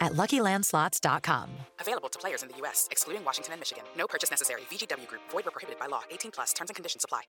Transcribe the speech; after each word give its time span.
at 0.00 0.12
luckylandslots.com. 0.12 1.50
Available 1.80 2.08
to 2.08 2.18
players 2.18 2.42
in 2.42 2.48
the 2.48 2.56
U.S., 2.58 2.88
excluding 2.90 3.24
Washington 3.24 3.52
and 3.52 3.60
Michigan. 3.60 3.84
No 3.96 4.06
purchase 4.06 4.30
necessary. 4.30 4.62
VGW 4.70 5.06
Group, 5.06 5.22
void 5.30 5.46
or 5.46 5.50
prohibited 5.50 5.78
by 5.78 5.86
law. 5.86 6.02
18 6.10 6.30
plus 6.30 6.52
terms 6.52 6.70
and 6.70 6.76
conditions 6.76 7.04
apply. 7.04 7.22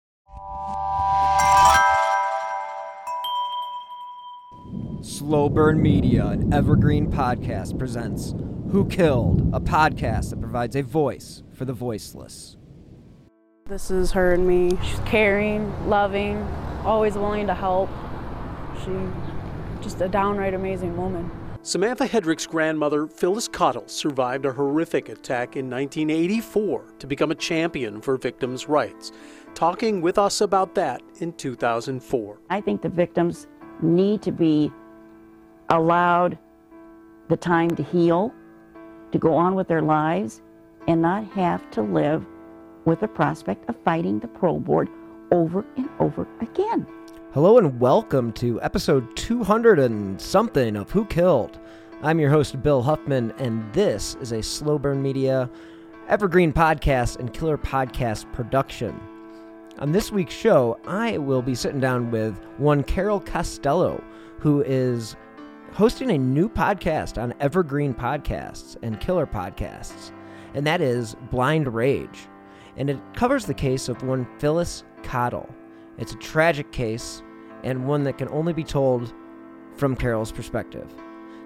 Slow 5.01 5.49
Burn 5.49 5.81
Media, 5.81 6.27
an 6.27 6.53
evergreen 6.53 7.11
podcast, 7.11 7.79
presents 7.79 8.35
Who 8.71 8.85
Killed, 8.87 9.49
a 9.53 9.59
podcast 9.59 10.29
that 10.29 10.39
provides 10.39 10.75
a 10.75 10.83
voice 10.83 11.41
for 11.53 11.65
the 11.65 11.73
voiceless. 11.73 12.55
This 13.65 13.89
is 13.89 14.11
her 14.11 14.33
and 14.33 14.47
me. 14.47 14.77
She's 14.83 14.99
caring, 14.99 15.89
loving, 15.89 16.37
always 16.85 17.15
willing 17.15 17.47
to 17.47 17.55
help. 17.55 17.89
She 18.83 18.91
just 19.81 19.99
a 20.01 20.07
downright 20.07 20.53
amazing 20.53 20.95
woman. 20.97 21.31
Samantha 21.63 22.07
Hedrick's 22.07 22.47
grandmother, 22.47 23.05
Phyllis 23.05 23.47
Cottle, 23.47 23.87
survived 23.87 24.47
a 24.47 24.51
horrific 24.51 25.09
attack 25.09 25.55
in 25.55 25.69
1984 25.69 26.85
to 26.97 27.05
become 27.05 27.29
a 27.29 27.35
champion 27.35 28.01
for 28.01 28.17
victims' 28.17 28.67
rights. 28.67 29.11
Talking 29.53 30.01
with 30.01 30.17
us 30.17 30.41
about 30.41 30.73
that 30.73 31.03
in 31.19 31.33
2004. 31.33 32.39
I 32.49 32.61
think 32.61 32.81
the 32.81 32.89
victims 32.89 33.45
need 33.79 34.23
to 34.23 34.31
be 34.31 34.71
allowed 35.69 36.39
the 37.29 37.37
time 37.37 37.69
to 37.75 37.83
heal, 37.83 38.33
to 39.11 39.19
go 39.19 39.35
on 39.35 39.53
with 39.53 39.67
their 39.67 39.83
lives, 39.83 40.41
and 40.87 40.99
not 40.99 41.25
have 41.33 41.69
to 41.71 41.83
live 41.83 42.25
with 42.85 43.01
the 43.01 43.07
prospect 43.07 43.69
of 43.69 43.75
fighting 43.83 44.17
the 44.17 44.27
parole 44.27 44.59
board 44.59 44.89
over 45.31 45.63
and 45.77 45.87
over 45.99 46.27
again. 46.41 46.87
Hello 47.33 47.57
and 47.57 47.79
welcome 47.79 48.33
to 48.33 48.61
episode 48.61 49.15
200 49.15 49.79
and 49.79 50.19
something 50.19 50.75
of 50.75 50.91
Who 50.91 51.05
Killed. 51.05 51.61
I'm 52.03 52.19
your 52.19 52.29
host, 52.29 52.61
Bill 52.61 52.81
Huffman, 52.81 53.31
and 53.37 53.71
this 53.71 54.17
is 54.19 54.33
a 54.33 54.43
Slow 54.43 54.77
Burn 54.77 55.01
Media 55.01 55.49
Evergreen 56.09 56.51
Podcast 56.51 57.19
and 57.19 57.33
Killer 57.33 57.57
Podcast 57.57 58.29
production. 58.33 58.99
On 59.79 59.93
this 59.93 60.11
week's 60.11 60.33
show, 60.33 60.77
I 60.85 61.19
will 61.19 61.41
be 61.41 61.55
sitting 61.55 61.79
down 61.79 62.11
with 62.11 62.37
one 62.57 62.83
Carol 62.83 63.21
Costello, 63.21 64.03
who 64.39 64.61
is 64.63 65.15
hosting 65.71 66.11
a 66.11 66.17
new 66.17 66.49
podcast 66.49 67.17
on 67.17 67.33
Evergreen 67.39 67.93
Podcasts 67.93 68.75
and 68.83 68.99
Killer 68.99 69.25
Podcasts, 69.25 70.11
and 70.53 70.67
that 70.67 70.81
is 70.81 71.15
Blind 71.31 71.73
Rage. 71.73 72.27
And 72.75 72.89
it 72.89 72.99
covers 73.13 73.45
the 73.45 73.53
case 73.53 73.87
of 73.87 74.03
one 74.03 74.27
Phyllis 74.37 74.83
Cottle. 75.01 75.49
It's 75.97 76.13
a 76.13 76.17
tragic 76.17 76.71
case 76.71 77.21
and 77.63 77.87
one 77.87 78.03
that 78.03 78.17
can 78.17 78.29
only 78.29 78.53
be 78.53 78.63
told 78.63 79.13
from 79.75 79.95
Carol's 79.95 80.31
perspective. 80.31 80.93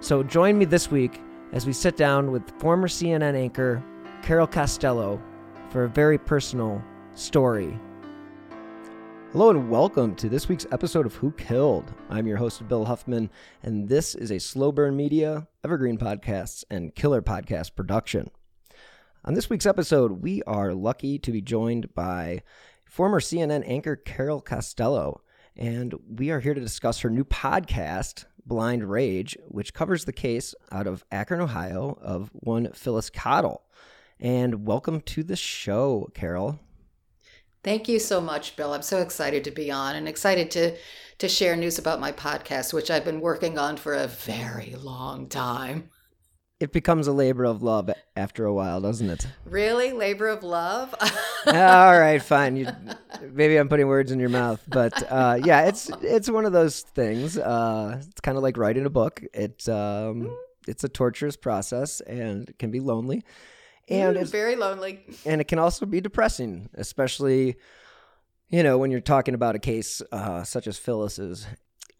So 0.00 0.22
join 0.22 0.58
me 0.58 0.64
this 0.64 0.90
week 0.90 1.20
as 1.52 1.66
we 1.66 1.72
sit 1.72 1.96
down 1.96 2.30
with 2.30 2.50
former 2.60 2.88
CNN 2.88 3.34
anchor 3.34 3.82
Carol 4.22 4.46
Costello 4.46 5.20
for 5.70 5.84
a 5.84 5.88
very 5.88 6.18
personal 6.18 6.82
story. 7.14 7.78
Hello 9.32 9.50
and 9.50 9.68
welcome 9.68 10.14
to 10.16 10.28
this 10.28 10.48
week's 10.48 10.66
episode 10.72 11.04
of 11.04 11.14
Who 11.16 11.30
Killed. 11.32 11.92
I'm 12.08 12.26
your 12.26 12.38
host, 12.38 12.66
Bill 12.68 12.86
Huffman, 12.86 13.30
and 13.62 13.88
this 13.88 14.14
is 14.14 14.30
a 14.30 14.40
Slow 14.40 14.72
Burn 14.72 14.96
Media, 14.96 15.46
Evergreen 15.62 15.98
Podcasts, 15.98 16.64
and 16.70 16.94
Killer 16.94 17.20
Podcast 17.20 17.74
production. 17.74 18.30
On 19.24 19.34
this 19.34 19.50
week's 19.50 19.66
episode, 19.66 20.22
we 20.22 20.42
are 20.44 20.72
lucky 20.72 21.18
to 21.18 21.32
be 21.32 21.42
joined 21.42 21.92
by 21.94 22.42
former 22.84 23.20
CNN 23.20 23.64
anchor 23.66 23.96
Carol 23.96 24.40
Costello, 24.40 25.20
and 25.56 25.94
we 26.08 26.30
are 26.30 26.40
here 26.40 26.54
to 26.54 26.60
discuss 26.60 27.00
her 27.00 27.10
new 27.10 27.24
podcast, 27.24 28.24
Blind 28.44 28.88
Rage, 28.88 29.36
which 29.48 29.74
covers 29.74 30.04
the 30.04 30.12
case 30.12 30.54
out 30.70 30.86
of 30.86 31.04
Akron, 31.10 31.40
Ohio, 31.40 31.98
of 32.00 32.30
one 32.32 32.72
Phyllis 32.72 33.10
Cottle. 33.10 33.62
And 34.20 34.66
welcome 34.66 35.00
to 35.02 35.22
the 35.22 35.36
show, 35.36 36.10
Carol. 36.14 36.58
Thank 37.64 37.88
you 37.88 37.98
so 37.98 38.20
much, 38.20 38.54
Bill. 38.54 38.72
I'm 38.72 38.82
so 38.82 39.00
excited 39.00 39.44
to 39.44 39.50
be 39.50 39.70
on 39.70 39.96
and 39.96 40.08
excited 40.08 40.50
to 40.52 40.76
to 41.18 41.28
share 41.28 41.56
news 41.56 41.78
about 41.78 41.98
my 41.98 42.12
podcast, 42.12 42.74
which 42.74 42.90
I've 42.90 43.04
been 43.04 43.20
working 43.20 43.58
on 43.58 43.78
for 43.78 43.94
a 43.94 44.06
very 44.06 44.74
long 44.78 45.28
time. 45.28 45.88
It 46.58 46.72
becomes 46.72 47.06
a 47.06 47.12
labor 47.12 47.44
of 47.44 47.62
love 47.62 47.90
after 48.16 48.46
a 48.46 48.52
while, 48.54 48.80
doesn't 48.80 49.10
it? 49.10 49.26
Really, 49.44 49.92
labor 49.92 50.28
of 50.28 50.42
love? 50.42 50.94
All 51.46 51.52
right, 51.98 52.22
fine. 52.22 52.56
You, 52.56 52.68
maybe 53.30 53.58
I'm 53.58 53.68
putting 53.68 53.88
words 53.88 54.10
in 54.10 54.18
your 54.18 54.30
mouth, 54.30 54.62
but 54.66 54.94
uh, 55.12 55.38
yeah, 55.44 55.66
it's 55.66 55.90
it's 56.00 56.30
one 56.30 56.46
of 56.46 56.52
those 56.52 56.80
things. 56.80 57.36
Uh, 57.36 57.96
it's 58.00 58.20
kind 58.22 58.38
of 58.38 58.42
like 58.42 58.56
writing 58.56 58.86
a 58.86 58.90
book. 58.90 59.22
It's 59.34 59.68
um, 59.68 60.34
it's 60.66 60.82
a 60.82 60.88
torturous 60.88 61.36
process 61.36 62.00
and 62.00 62.48
it 62.48 62.58
can 62.58 62.70
be 62.70 62.80
lonely 62.80 63.22
and 63.88 64.16
Mm, 64.16 64.20
it's 64.22 64.30
very 64.32 64.56
lonely. 64.56 65.04
and 65.24 65.40
it 65.40 65.44
can 65.48 65.58
also 65.58 65.84
be 65.86 66.00
depressing, 66.00 66.70
especially 66.74 67.56
you 68.48 68.62
know 68.62 68.78
when 68.78 68.90
you're 68.90 69.00
talking 69.00 69.34
about 69.34 69.54
a 69.56 69.58
case 69.60 70.00
uh, 70.10 70.42
such 70.42 70.66
as 70.66 70.78
Phyllis's. 70.78 71.46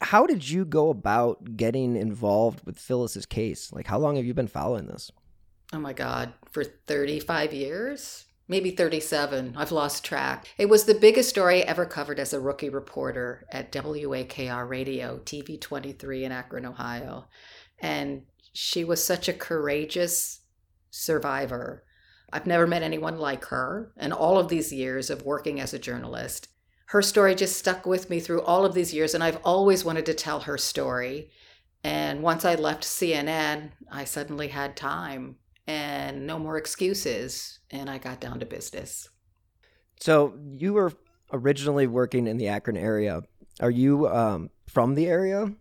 How 0.00 0.26
did 0.26 0.48
you 0.48 0.64
go 0.64 0.90
about 0.90 1.56
getting 1.56 1.96
involved 1.96 2.64
with 2.66 2.78
Phyllis's 2.78 3.26
case? 3.26 3.72
Like, 3.72 3.86
how 3.86 3.98
long 3.98 4.16
have 4.16 4.24
you 4.24 4.34
been 4.34 4.46
following 4.46 4.86
this? 4.86 5.10
Oh 5.72 5.78
my 5.78 5.92
God, 5.92 6.32
for 6.50 6.64
35 6.64 7.52
years? 7.52 8.26
Maybe 8.48 8.70
37. 8.70 9.54
I've 9.56 9.72
lost 9.72 10.04
track. 10.04 10.46
It 10.56 10.68
was 10.68 10.84
the 10.84 10.94
biggest 10.94 11.28
story 11.28 11.62
I 11.62 11.66
ever 11.66 11.84
covered 11.84 12.20
as 12.20 12.32
a 12.32 12.40
rookie 12.40 12.68
reporter 12.68 13.44
at 13.50 13.72
WAKR 13.72 14.68
Radio, 14.68 15.18
TV 15.24 15.60
23 15.60 16.24
in 16.24 16.32
Akron, 16.32 16.66
Ohio. 16.66 17.26
And 17.80 18.22
she 18.52 18.84
was 18.84 19.04
such 19.04 19.28
a 19.28 19.32
courageous 19.32 20.42
survivor. 20.90 21.82
I've 22.32 22.46
never 22.46 22.66
met 22.66 22.82
anyone 22.82 23.18
like 23.18 23.46
her 23.46 23.92
in 23.96 24.12
all 24.12 24.38
of 24.38 24.48
these 24.48 24.72
years 24.72 25.10
of 25.10 25.24
working 25.24 25.58
as 25.58 25.74
a 25.74 25.78
journalist. 25.78 26.48
Her 26.86 27.02
story 27.02 27.34
just 27.34 27.58
stuck 27.58 27.84
with 27.84 28.08
me 28.10 28.20
through 28.20 28.42
all 28.42 28.64
of 28.64 28.74
these 28.74 28.94
years, 28.94 29.14
and 29.14 29.22
I've 29.22 29.40
always 29.44 29.84
wanted 29.84 30.06
to 30.06 30.14
tell 30.14 30.40
her 30.40 30.56
story. 30.56 31.30
And 31.82 32.22
once 32.22 32.44
I 32.44 32.54
left 32.54 32.84
CNN, 32.84 33.72
I 33.90 34.04
suddenly 34.04 34.48
had 34.48 34.76
time 34.76 35.36
and 35.66 36.26
no 36.26 36.38
more 36.38 36.56
excuses, 36.56 37.58
and 37.70 37.90
I 37.90 37.98
got 37.98 38.20
down 38.20 38.38
to 38.40 38.46
business. 38.46 39.08
So 40.00 40.38
you 40.48 40.74
were 40.74 40.92
originally 41.32 41.86
working 41.86 42.26
in 42.28 42.36
the 42.36 42.48
Akron 42.48 42.76
area. 42.76 43.22
Are 43.60 43.70
you 43.70 44.08
um, 44.08 44.50
from 44.68 44.94
the 44.94 45.06
area? 45.06 45.52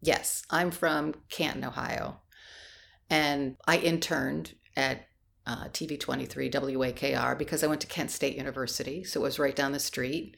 Yes, 0.00 0.44
I'm 0.50 0.70
from 0.70 1.14
Canton, 1.28 1.64
Ohio, 1.64 2.20
and 3.10 3.56
I 3.66 3.78
interned 3.78 4.54
at 4.76 5.06
uh, 5.46 5.68
TV23 5.68 6.50
WAKR 6.50 7.38
because 7.38 7.62
I 7.62 7.66
went 7.66 7.80
to 7.82 7.86
Kent 7.86 8.10
State 8.10 8.36
University, 8.36 9.04
so 9.04 9.20
it 9.20 9.22
was 9.22 9.38
right 9.38 9.54
down 9.54 9.72
the 9.72 9.78
street. 9.78 10.36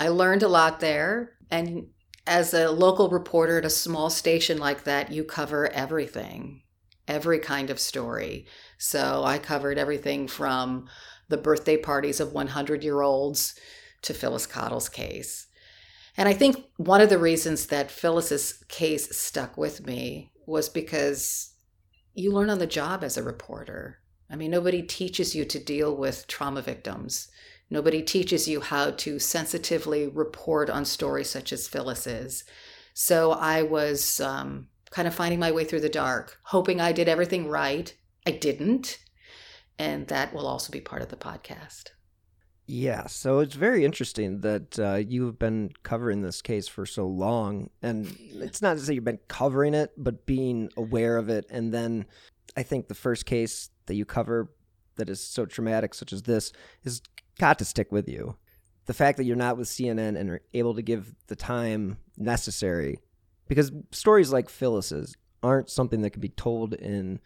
I 0.00 0.08
learned 0.08 0.42
a 0.42 0.48
lot 0.48 0.80
there, 0.80 1.32
and 1.50 1.88
as 2.26 2.52
a 2.52 2.70
local 2.70 3.08
reporter 3.08 3.58
at 3.58 3.64
a 3.64 3.70
small 3.70 4.10
station 4.10 4.58
like 4.58 4.84
that, 4.84 5.10
you 5.10 5.24
cover 5.24 5.70
everything, 5.72 6.62
every 7.06 7.38
kind 7.38 7.70
of 7.70 7.80
story. 7.80 8.46
So 8.76 9.22
I 9.24 9.38
covered 9.38 9.78
everything 9.78 10.28
from 10.28 10.88
the 11.28 11.38
birthday 11.38 11.76
parties 11.76 12.20
of 12.20 12.32
100 12.32 12.84
year 12.84 13.00
olds 13.00 13.58
to 14.02 14.14
Phyllis 14.14 14.46
Cottle's 14.46 14.88
case. 14.88 15.46
And 16.16 16.28
I 16.28 16.34
think 16.34 16.64
one 16.76 17.00
of 17.00 17.08
the 17.08 17.18
reasons 17.18 17.66
that 17.66 17.90
Phyllis's 17.90 18.64
case 18.68 19.16
stuck 19.16 19.56
with 19.56 19.86
me 19.86 20.32
was 20.46 20.68
because 20.68 21.54
you 22.14 22.32
learn 22.32 22.50
on 22.50 22.58
the 22.58 22.66
job 22.66 23.04
as 23.04 23.16
a 23.16 23.22
reporter. 23.22 24.00
I 24.30 24.36
mean, 24.36 24.50
nobody 24.50 24.82
teaches 24.82 25.34
you 25.34 25.44
to 25.46 25.58
deal 25.58 25.94
with 25.96 26.26
trauma 26.26 26.62
victims. 26.62 27.28
Nobody 27.70 28.02
teaches 28.02 28.48
you 28.48 28.60
how 28.60 28.90
to 28.92 29.18
sensitively 29.18 30.06
report 30.06 30.70
on 30.70 30.84
stories 30.84 31.30
such 31.30 31.52
as 31.52 31.68
Phyllis's. 31.68 32.44
So 32.94 33.32
I 33.32 33.62
was 33.62 34.20
um, 34.20 34.68
kind 34.90 35.06
of 35.06 35.14
finding 35.14 35.38
my 35.38 35.52
way 35.52 35.64
through 35.64 35.80
the 35.80 35.88
dark, 35.88 36.38
hoping 36.44 36.80
I 36.80 36.92
did 36.92 37.08
everything 37.08 37.48
right. 37.48 37.94
I 38.26 38.32
didn't. 38.32 38.98
And 39.78 40.08
that 40.08 40.34
will 40.34 40.46
also 40.46 40.72
be 40.72 40.80
part 40.80 41.02
of 41.02 41.08
the 41.08 41.16
podcast. 41.16 41.90
Yeah, 42.66 43.06
so 43.06 43.38
it's 43.38 43.54
very 43.54 43.84
interesting 43.84 44.40
that 44.40 44.78
uh, 44.78 44.96
you've 44.96 45.38
been 45.38 45.70
covering 45.84 46.20
this 46.20 46.42
case 46.42 46.68
for 46.68 46.84
so 46.84 47.06
long. 47.06 47.70
And 47.80 48.14
it's 48.34 48.60
not 48.60 48.74
to 48.74 48.80
say 48.80 48.94
you've 48.94 49.04
been 49.04 49.20
covering 49.28 49.72
it, 49.72 49.92
but 49.96 50.26
being 50.26 50.68
aware 50.76 51.16
of 51.16 51.30
it. 51.30 51.46
And 51.48 51.72
then 51.72 52.04
I 52.58 52.64
think 52.64 52.88
the 52.88 52.94
first 52.96 53.24
case 53.24 53.70
that 53.86 53.94
you 53.94 54.04
cover 54.04 54.50
that 54.96 55.08
is 55.08 55.20
so 55.20 55.46
traumatic, 55.46 55.94
such 55.94 56.12
as 56.12 56.22
this, 56.22 56.52
has 56.82 57.00
got 57.38 57.60
to 57.60 57.64
stick 57.64 57.92
with 57.92 58.08
you. 58.08 58.36
The 58.86 58.94
fact 58.94 59.16
that 59.18 59.26
you're 59.26 59.36
not 59.36 59.56
with 59.56 59.68
CNN 59.68 60.18
and 60.18 60.28
are 60.28 60.40
able 60.52 60.74
to 60.74 60.82
give 60.82 61.14
the 61.28 61.36
time 61.36 61.98
necessary, 62.16 62.98
because 63.46 63.70
stories 63.92 64.32
like 64.32 64.48
Phyllis's 64.48 65.16
aren't 65.40 65.70
something 65.70 66.02
that 66.02 66.10
can 66.10 66.20
be 66.20 66.30
told 66.30 66.74
in 66.74 67.20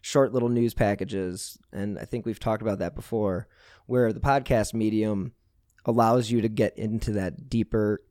short 0.00 0.32
little 0.32 0.48
news 0.48 0.74
packages. 0.74 1.58
And 1.72 1.96
I 1.96 2.04
think 2.04 2.26
we've 2.26 2.40
talked 2.40 2.62
about 2.62 2.80
that 2.80 2.96
before 2.96 3.46
where 3.86 4.12
the 4.12 4.18
podcast 4.18 4.74
medium 4.74 5.30
allows 5.84 6.28
you 6.28 6.40
to 6.40 6.48
get 6.48 6.76
into 6.76 7.12
that 7.12 7.48
deeper 7.48 8.02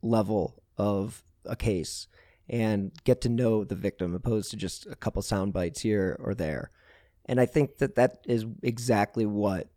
level 0.00 0.62
of 0.76 1.24
a 1.44 1.56
case 1.56 2.06
and 2.48 2.92
get 3.04 3.20
to 3.22 3.28
know 3.28 3.64
the 3.64 3.74
victim 3.74 4.14
opposed 4.14 4.50
to 4.50 4.56
just 4.56 4.86
a 4.86 4.94
couple 4.94 5.22
sound 5.22 5.52
bites 5.52 5.80
here 5.80 6.18
or 6.22 6.34
there. 6.34 6.70
And 7.26 7.40
I 7.40 7.46
think 7.46 7.78
that 7.78 7.96
that 7.96 8.18
is 8.26 8.46
exactly 8.62 9.26
what 9.26 9.68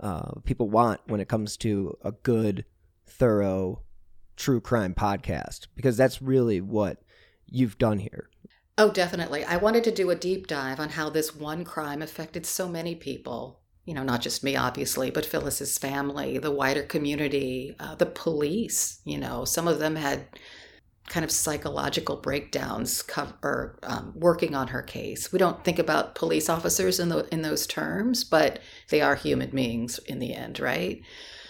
uh, 0.00 0.32
people 0.44 0.70
want 0.70 1.00
when 1.06 1.20
it 1.20 1.28
comes 1.28 1.56
to 1.58 1.96
a 2.02 2.12
good, 2.12 2.64
thorough, 3.06 3.82
true 4.36 4.60
crime 4.60 4.94
podcast, 4.94 5.66
because 5.74 5.96
that's 5.96 6.22
really 6.22 6.60
what 6.60 7.02
you've 7.46 7.78
done 7.78 7.98
here. 7.98 8.30
Oh, 8.78 8.90
definitely. 8.90 9.44
I 9.44 9.56
wanted 9.56 9.84
to 9.84 9.90
do 9.90 10.10
a 10.10 10.14
deep 10.14 10.46
dive 10.46 10.80
on 10.80 10.90
how 10.90 11.08
this 11.10 11.34
one 11.34 11.64
crime 11.64 12.02
affected 12.02 12.44
so 12.44 12.68
many 12.68 12.94
people 12.94 13.60
you 13.86 13.94
know, 13.94 14.02
not 14.02 14.20
just 14.20 14.42
me, 14.42 14.56
obviously, 14.56 15.10
but 15.10 15.24
Phyllis's 15.24 15.78
family, 15.78 16.38
the 16.38 16.50
wider 16.50 16.82
community, 16.82 17.74
uh, 17.78 17.94
the 17.94 18.04
police. 18.04 19.00
You 19.04 19.18
know, 19.18 19.44
some 19.44 19.68
of 19.68 19.78
them 19.78 19.94
had 19.94 20.26
kind 21.08 21.24
of 21.24 21.30
psychological 21.30 22.16
breakdowns 22.16 23.04
or 23.42 23.78
um, 23.82 24.12
working 24.16 24.54
on 24.54 24.68
her 24.68 24.82
case. 24.82 25.32
We 25.32 25.38
don't 25.38 25.62
think 25.64 25.78
about 25.78 26.14
police 26.14 26.48
officers 26.48 26.98
in 26.98 27.08
the 27.08 27.26
in 27.32 27.42
those 27.42 27.66
terms, 27.66 28.24
but 28.24 28.60
they 28.90 29.00
are 29.00 29.14
human 29.14 29.50
beings 29.50 29.98
in 30.06 30.18
the 30.18 30.34
end, 30.34 30.60
right? 30.60 31.00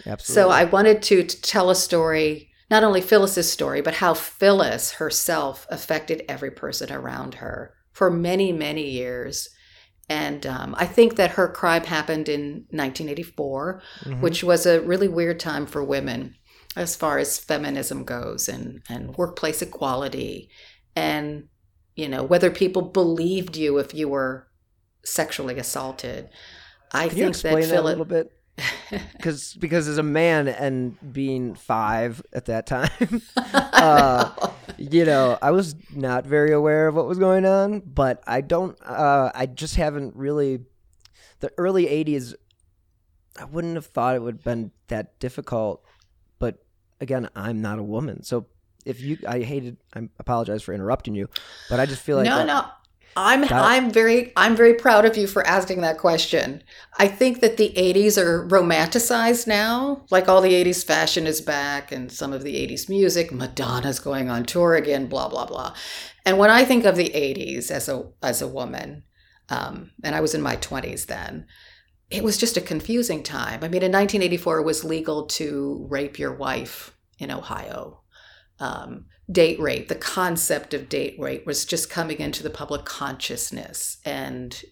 Absolutely. 0.07 0.43
So 0.43 0.51
I 0.51 0.65
wanted 0.65 1.03
to, 1.03 1.25
to 1.25 1.43
tell 1.43 1.71
a 1.71 1.75
story, 1.75 2.51
not 2.71 2.85
only 2.85 3.01
Phyllis's 3.01 3.51
story, 3.51 3.81
but 3.81 3.95
how 3.95 4.15
Phyllis 4.15 4.93
herself 4.93 5.67
affected 5.69 6.25
every 6.29 6.51
person 6.51 6.93
around 6.93 7.35
her 7.35 7.75
for 7.93 8.11
many, 8.11 8.53
many 8.53 8.89
years 8.91 9.49
and 10.09 10.47
um, 10.47 10.75
I 10.79 10.87
think 10.87 11.17
that 11.17 11.33
her 11.33 11.49
crime 11.49 11.85
happened 11.85 12.29
in 12.29 12.67
1984, 12.71 13.83
mm-hmm. 14.05 14.21
which 14.21 14.45
was 14.45 14.65
a 14.65 14.81
really 14.81 15.09
weird 15.09 15.41
time 15.41 15.67
for 15.67 15.83
women 15.83 16.37
as 16.77 16.95
far 16.95 17.19
as 17.19 17.39
feminism 17.39 18.05
goes 18.05 18.49
and, 18.49 18.83
and 18.89 19.17
workplace 19.17 19.63
equality. 19.63 20.51
And, 20.95 21.49
you 21.95 22.09
know, 22.09 22.23
whether 22.23 22.51
people 22.51 22.83
believed 22.83 23.57
you 23.57 23.79
if 23.79 23.95
you 23.95 24.09
were 24.09 24.47
sexually 25.05 25.59
assaulted. 25.59 26.29
I 26.93 27.09
Can 27.09 27.09
think 27.09 27.21
you 27.21 27.29
explain 27.29 27.61
that, 27.61 27.69
that 27.69 27.81
a 27.81 27.83
little 27.83 28.05
bit 28.05 28.33
because 29.13 29.55
because 29.55 29.87
as 29.87 29.99
a 29.99 30.03
man 30.03 30.49
and 30.49 30.97
being 31.13 31.55
five 31.55 32.23
at 32.33 32.47
that 32.47 32.67
time, 32.67 33.21
uh, 33.37 34.51
you 34.79 35.05
know, 35.05 35.39
I 35.43 35.51
was 35.51 35.75
not 35.95 36.25
very 36.25 36.53
aware 36.53 36.89
of 36.89 36.95
what 36.95 37.07
was 37.07 37.19
going 37.19 37.45
on. 37.45 37.81
But 37.81 38.23
I 38.27 38.41
don't. 38.41 38.79
Uh, 38.83 39.31
I 39.35 39.47
just 39.47 39.77
haven't 39.77 40.17
really. 40.17 40.61
The 41.41 41.53
early 41.59 41.85
'80s, 41.85 42.35
I 43.39 43.45
wouldn't 43.45 43.75
have 43.75 43.87
thought 43.87 44.17
it 44.17 44.23
would 44.23 44.37
have 44.37 44.45
been 44.45 44.73
that 44.89 45.19
difficult. 45.21 45.85
Again, 47.01 47.29
I'm 47.37 47.61
not 47.61 47.79
a 47.79 47.83
woman, 47.83 48.23
so 48.23 48.47
if 48.85 49.01
you, 49.01 49.19
I 49.27 49.41
hated. 49.41 49.77
I 49.95 50.09
apologize 50.19 50.63
for 50.63 50.73
interrupting 50.73 51.15
you, 51.15 51.29
but 51.69 51.81
I 51.81 51.87
just 51.87 52.03
feel 52.03 52.17
like 52.17 52.27
no, 52.27 52.39
that, 52.39 52.47
no. 52.47 52.65
I'm 53.17 53.45
I'm 53.45 53.91
very 53.91 54.33
I'm 54.37 54.55
very 54.55 54.75
proud 54.75 55.07
of 55.07 55.17
you 55.17 55.27
for 55.27 55.45
asking 55.47 55.81
that 55.81 55.99
question. 55.99 56.63
I 56.99 57.09
think 57.09 57.41
that 57.41 57.57
the 57.57 57.73
80s 57.75 58.19
are 58.19 58.47
romanticized 58.47 59.47
now. 59.47 60.05
Like 60.11 60.29
all 60.29 60.43
the 60.43 60.53
80s 60.53 60.85
fashion 60.85 61.27
is 61.27 61.41
back 61.41 61.91
and 61.91 62.13
some 62.13 62.35
of 62.35 62.43
the 62.43 62.55
80s 62.55 62.91
music, 62.91 63.33
Madonna's 63.33 64.01
going 64.01 64.29
on 64.29 64.45
tour 64.45 64.75
again, 64.75 65.07
blah 65.07 65.29
blah 65.29 65.47
blah. 65.47 65.75
And 66.27 66.39
when 66.39 66.51
I 66.51 66.67
think 66.67 66.85
of 66.85 66.97
the 66.97 67.09
80s 67.09 67.71
as 67.71 67.89
a 67.89 68.05
as 68.23 68.43
a 68.43 68.49
woman, 68.49 69.05
um, 69.49 69.93
and 70.05 70.15
I 70.15 70.21
was 70.21 70.35
in 70.35 70.43
my 70.43 70.57
20s 70.57 71.07
then, 71.07 71.47
it 72.11 72.23
was 72.23 72.39
just 72.39 72.57
a 72.57 72.61
confusing 72.61 73.23
time. 73.23 73.65
I 73.65 73.69
mean, 73.69 73.83
in 73.83 73.93
1984 73.93 74.59
it 74.61 74.65
was 74.65 74.85
legal 74.85 75.27
to 75.27 75.87
rape 75.91 76.19
your 76.19 76.35
wife 76.35 76.97
in 77.19 77.31
Ohio. 77.31 78.03
Um, 78.59 79.07
date 79.31 79.59
rape, 79.59 79.89
the 79.89 79.97
concept 79.97 80.73
of 80.73 80.89
date 80.89 81.17
rape 81.19 81.47
was 81.47 81.65
just 81.65 81.91
coming 81.91 82.21
into 82.21 82.43
the 82.43 82.51
public 82.51 82.85
consciousness. 82.85 83.99
And 84.05 84.63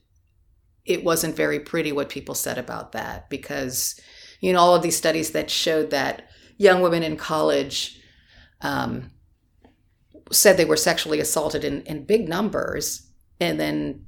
it 0.84 1.02
wasn't 1.02 1.34
very 1.34 1.58
pretty 1.58 1.92
what 1.92 2.08
people 2.08 2.34
said 2.34 2.58
about 2.58 2.92
that 2.92 3.28
because, 3.28 3.98
you 4.40 4.52
know, 4.52 4.60
all 4.60 4.74
of 4.74 4.82
these 4.82 4.96
studies 4.96 5.32
that 5.32 5.50
showed 5.50 5.90
that 5.90 6.28
young 6.56 6.82
women 6.82 7.02
in 7.02 7.16
college 7.16 8.00
um, 8.60 9.10
said 10.30 10.56
they 10.56 10.64
were 10.64 10.76
sexually 10.76 11.20
assaulted 11.20 11.64
in, 11.64 11.82
in 11.82 12.04
big 12.04 12.28
numbers. 12.28 13.10
And 13.40 13.58
then 13.58 14.06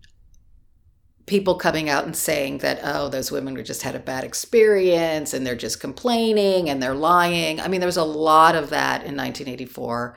people 1.26 1.56
coming 1.56 1.88
out 1.88 2.05
and 2.05 2.17
saying 2.17 2.58
that, 2.58 2.81
oh, 2.82 3.08
those 3.08 3.32
women 3.32 3.62
just 3.64 3.82
had 3.82 3.96
a 3.96 4.00
bad 4.00 4.25
experience 4.25 5.34
and 5.34 5.46
they're 5.46 5.56
just 5.56 5.81
complaining 5.81 6.70
and 6.70 6.82
they're 6.82 6.94
lying. 6.94 7.61
I 7.61 7.69
mean, 7.69 7.81
there 7.81 7.88
was 7.88 7.96
a 7.96 8.05
lot 8.05 8.55
of 8.55 8.70
that 8.70 9.02
in 9.02 9.17
1984 9.17 10.17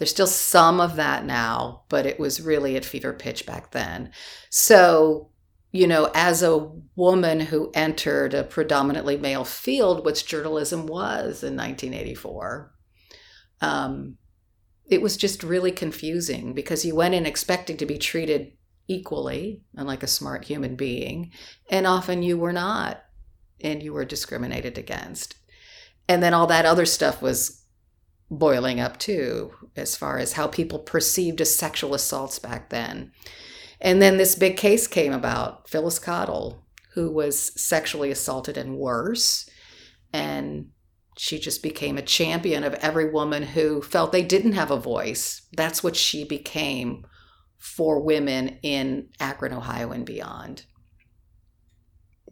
there's 0.00 0.10
still 0.10 0.26
some 0.26 0.80
of 0.80 0.96
that 0.96 1.26
now, 1.26 1.82
but 1.90 2.06
it 2.06 2.18
was 2.18 2.40
really 2.40 2.74
at 2.74 2.86
fever 2.86 3.12
pitch 3.12 3.44
back 3.44 3.72
then. 3.72 4.10
So, 4.48 5.28
you 5.72 5.86
know, 5.86 6.10
as 6.14 6.42
a 6.42 6.70
woman 6.96 7.38
who 7.38 7.70
entered 7.74 8.32
a 8.32 8.42
predominantly 8.42 9.18
male 9.18 9.44
field, 9.44 10.06
which 10.06 10.24
journalism 10.24 10.86
was 10.86 11.42
in 11.42 11.54
1984, 11.54 12.72
um, 13.60 14.16
it 14.86 15.02
was 15.02 15.18
just 15.18 15.42
really 15.42 15.70
confusing 15.70 16.54
because 16.54 16.82
you 16.82 16.94
went 16.94 17.14
in 17.14 17.26
expecting 17.26 17.76
to 17.76 17.84
be 17.84 17.98
treated 17.98 18.52
equally 18.90 19.62
and 19.76 19.86
like 19.86 20.02
a 20.02 20.08
smart 20.08 20.44
human 20.44 20.74
being, 20.74 21.30
and 21.70 21.86
often 21.86 22.22
you 22.22 22.36
were 22.36 22.52
not, 22.52 23.02
and 23.60 23.82
you 23.82 23.92
were 23.92 24.04
discriminated 24.04 24.76
against. 24.76 25.36
And 26.08 26.22
then 26.22 26.34
all 26.34 26.48
that 26.48 26.66
other 26.66 26.86
stuff 26.86 27.22
was 27.22 27.64
boiling 28.30 28.80
up 28.80 28.98
too, 28.98 29.52
as 29.76 29.96
far 29.96 30.18
as 30.18 30.32
how 30.32 30.48
people 30.48 30.80
perceived 30.80 31.40
as 31.40 31.54
sexual 31.54 31.94
assaults 31.94 32.40
back 32.40 32.70
then. 32.70 33.12
And 33.80 34.02
then 34.02 34.16
this 34.16 34.34
big 34.34 34.56
case 34.56 34.86
came 34.86 35.12
about 35.12 35.68
Phyllis 35.68 35.98
Cottle, 35.98 36.66
who 36.94 37.10
was 37.12 37.52
sexually 37.60 38.10
assaulted 38.10 38.56
and 38.56 38.76
worse. 38.76 39.48
And 40.12 40.70
she 41.16 41.38
just 41.38 41.62
became 41.62 41.96
a 41.96 42.02
champion 42.02 42.64
of 42.64 42.74
every 42.74 43.10
woman 43.10 43.42
who 43.42 43.82
felt 43.82 44.10
they 44.10 44.24
didn't 44.24 44.52
have 44.52 44.70
a 44.70 44.76
voice. 44.76 45.42
That's 45.52 45.82
what 45.82 45.96
she 45.96 46.24
became 46.24 47.06
for 47.60 48.00
women 48.00 48.58
in 48.62 49.10
Akron, 49.20 49.52
Ohio, 49.52 49.92
and 49.92 50.04
beyond. 50.04 50.64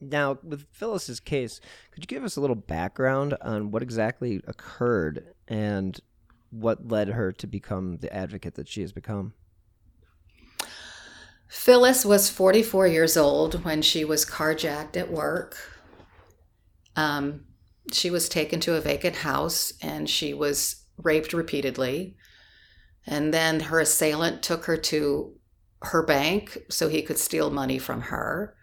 Now, 0.00 0.38
with 0.42 0.66
Phyllis's 0.72 1.20
case, 1.20 1.60
could 1.92 2.02
you 2.02 2.06
give 2.06 2.24
us 2.24 2.36
a 2.36 2.40
little 2.40 2.56
background 2.56 3.36
on 3.42 3.70
what 3.70 3.82
exactly 3.82 4.40
occurred 4.46 5.34
and 5.46 6.00
what 6.50 6.88
led 6.88 7.08
her 7.08 7.30
to 7.32 7.46
become 7.46 7.98
the 7.98 8.12
advocate 8.12 8.54
that 8.54 8.68
she 8.68 8.80
has 8.80 8.92
become? 8.92 9.34
Phyllis 11.48 12.04
was 12.04 12.30
44 12.30 12.86
years 12.86 13.16
old 13.16 13.64
when 13.64 13.82
she 13.82 14.04
was 14.04 14.24
carjacked 14.24 14.96
at 14.96 15.10
work. 15.10 15.56
Um, 16.96 17.44
she 17.92 18.10
was 18.10 18.28
taken 18.28 18.60
to 18.60 18.76
a 18.76 18.80
vacant 18.80 19.16
house 19.16 19.72
and 19.82 20.08
she 20.08 20.32
was 20.32 20.84
raped 20.96 21.32
repeatedly. 21.32 22.16
And 23.10 23.32
then 23.32 23.60
her 23.60 23.80
assailant 23.80 24.42
took 24.42 24.66
her 24.66 24.76
to 24.76 25.34
her 25.80 26.02
bank 26.04 26.58
so 26.68 26.88
he 26.88 27.00
could 27.00 27.16
steal 27.16 27.50
money 27.50 27.78
from 27.78 28.02
her. 28.02 28.54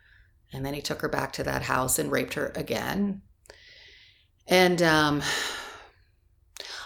And 0.54 0.64
then 0.64 0.76
he 0.76 0.82
took 0.82 1.02
her 1.02 1.10
back 1.10 1.34
to 1.34 1.44
that 1.44 1.64
house 1.64 1.98
and 1.98 2.12
raped 2.12 2.36
her 2.36 2.54
again. 2.56 3.24
And 4.48 4.84
um, 4.84 5.24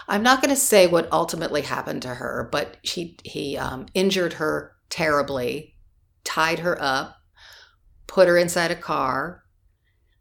I'm 0.08 0.22
not 0.22 0.40
going 0.40 0.54
to 0.54 0.60
say 0.60 0.86
what 0.86 1.12
ultimately 1.12 1.60
happened 1.60 2.00
to 2.02 2.14
her, 2.14 2.48
but 2.50 2.78
he 2.80 3.18
he 3.24 3.58
um, 3.58 3.86
injured 3.92 4.34
her 4.34 4.72
terribly, 4.88 5.76
tied 6.24 6.60
her 6.60 6.80
up, 6.80 7.16
put 8.06 8.26
her 8.26 8.38
inside 8.38 8.70
a 8.70 8.76
car, 8.76 9.44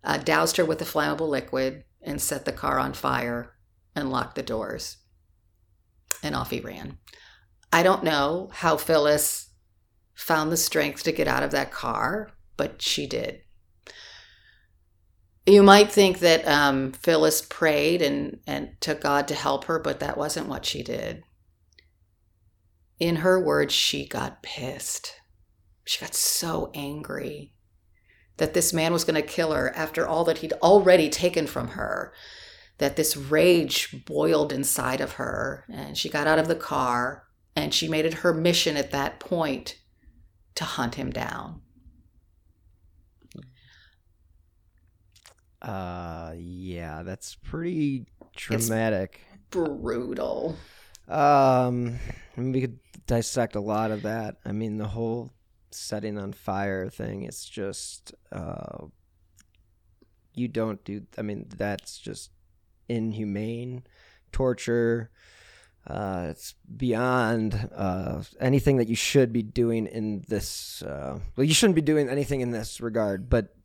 uh, 0.04 0.18
doused 0.18 0.58
her 0.58 0.66
with 0.66 0.82
a 0.82 0.86
flammable 0.86 1.30
liquid, 1.30 1.86
and 2.02 2.22
set 2.22 2.44
the 2.44 2.52
car 2.52 2.78
on 2.78 2.92
fire 2.92 3.56
and 3.96 4.12
locked 4.12 4.36
the 4.36 4.44
doors. 4.44 4.98
And 6.22 6.36
off 6.36 6.50
he 6.50 6.60
ran. 6.60 6.98
I 7.72 7.84
don't 7.84 8.04
know 8.04 8.50
how 8.54 8.78
Phyllis 8.78 9.50
found 10.16 10.52
the 10.52 10.58
strength 10.58 11.04
to 11.04 11.12
get 11.12 11.28
out 11.28 11.44
of 11.44 11.52
that 11.52 11.72
car, 11.72 12.32
but 12.58 12.82
she 12.82 13.08
did. 13.08 13.42
You 15.46 15.64
might 15.64 15.92
think 15.92 16.20
that 16.20 16.48
um, 16.48 16.92
Phyllis 16.92 17.42
prayed 17.42 18.02
and, 18.02 18.40
and 18.46 18.70
took 18.82 19.02
God 19.02 19.28
to 19.30 19.36
help 19.36 19.66
her, 19.66 19.80
but 19.80 20.00
that 20.00 20.18
wasn't 20.18 20.48
what 20.48 20.66
she 20.66 20.84
did. 20.84 21.24
In 23.00 23.18
her 23.18 23.40
words, 23.40 23.74
she 23.74 24.08
got 24.08 24.44
pissed. 24.44 25.16
She 25.86 26.02
got 26.02 26.14
so 26.14 26.70
angry 26.74 27.54
that 28.38 28.54
this 28.54 28.74
man 28.74 28.94
was 28.94 29.04
going 29.04 29.20
to 29.20 29.28
kill 29.28 29.54
her 29.54 29.74
after 29.76 30.08
all 30.08 30.24
that 30.26 30.40
he'd 30.40 30.54
already 30.54 31.10
taken 31.10 31.48
from 31.48 31.70
her. 31.70 32.14
That 32.78 32.96
this 32.96 33.18
rage 33.18 34.06
boiled 34.06 34.54
inside 34.54 35.02
of 35.02 35.14
her, 35.14 35.66
and 35.70 35.98
she 35.98 36.10
got 36.10 36.28
out 36.28 36.40
of 36.40 36.48
the 36.48 36.56
car 36.56 37.24
and 37.60 37.74
she 37.74 37.88
made 37.88 38.06
it 38.06 38.16
her 38.16 38.34
mission 38.34 38.78
at 38.78 38.92
that 38.92 39.20
point 39.20 39.78
to 40.56 40.64
hunt 40.64 40.96
him 40.96 41.10
down. 41.10 41.62
Uh, 45.62 46.34
yeah, 46.38 47.04
that's 47.04 47.36
pretty 47.36 48.06
traumatic. 48.36 49.20
It's 49.34 49.44
brutal. 49.50 50.56
Um, 51.10 52.00
I 52.38 52.40
mean, 52.40 52.54
we 52.54 52.62
could 52.62 52.80
dissect 53.08 53.56
a 53.56 53.60
lot 53.60 53.92
of 53.92 54.04
that. 54.04 54.38
I 54.46 54.54
mean, 54.54 54.78
the 54.78 54.88
whole 54.88 55.32
setting 55.72 56.18
on 56.18 56.32
fire 56.32 56.90
thing. 56.90 57.24
It's 57.24 57.44
just, 57.44 58.14
uh, 58.32 58.86
you 60.34 60.48
don't 60.48 60.84
do. 60.86 61.02
I 61.18 61.24
mean, 61.24 61.48
that's 61.58 61.98
just 61.98 62.32
inhumane 62.88 63.84
torture. 64.32 65.10
Uh, 65.88 66.28
it's 66.30 66.54
beyond 66.78 67.70
uh, 67.76 68.22
anything 68.40 68.78
that 68.78 68.88
you 68.88 68.96
should 68.96 69.34
be 69.34 69.42
doing 69.42 69.88
in 69.88 70.24
this. 70.28 70.82
Uh, 70.84 71.20
well, 71.36 71.46
you 71.46 71.54
shouldn't 71.54 71.76
be 71.76 71.82
doing 71.82 72.10
anything 72.10 72.42
in 72.42 72.52
this 72.52 72.80
regard, 72.80 73.30
but 73.30 73.56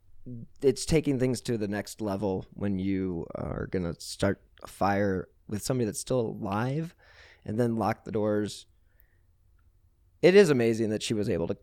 it's 0.63 0.87
taking 0.87 1.19
things 1.19 1.41
to 1.43 1.59
the 1.59 1.69
next 1.69 2.01
level 2.01 2.47
when 2.55 2.79
you 2.79 3.27
are 3.35 3.67
going 3.71 3.85
to 3.85 4.01
start 4.01 4.41
a 4.63 4.67
fire 4.67 5.29
with 5.49 5.63
somebody 5.63 5.85
that's 5.85 6.01
still 6.01 6.21
alive 6.21 6.95
and 7.45 7.61
then 7.61 7.77
lock 7.77 8.05
the 8.05 8.13
doors. 8.13 8.67
It 10.23 10.35
is 10.35 10.49
amazing 10.49 10.89
that 10.91 11.03
she 11.03 11.13
was 11.13 11.29
able 11.29 11.49
to 11.49 11.59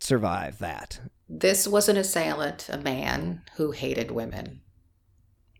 survive 0.00 0.58
that. 0.58 1.00
This 1.28 1.68
was 1.68 1.88
an 1.88 1.96
assailant, 1.96 2.68
a 2.68 2.78
man 2.78 3.42
who 3.56 3.70
hated 3.70 4.10
women 4.10 4.60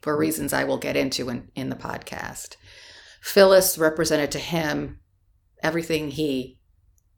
for 0.00 0.16
reasons 0.16 0.52
I 0.52 0.64
will 0.64 0.78
get 0.78 0.96
into 0.96 1.28
in, 1.28 1.48
in 1.54 1.70
the 1.70 1.76
podcast. 1.76 2.56
Phyllis 3.22 3.78
represented 3.78 4.32
to 4.32 4.38
him 4.38 4.98
everything 5.62 6.10
he, 6.10 6.58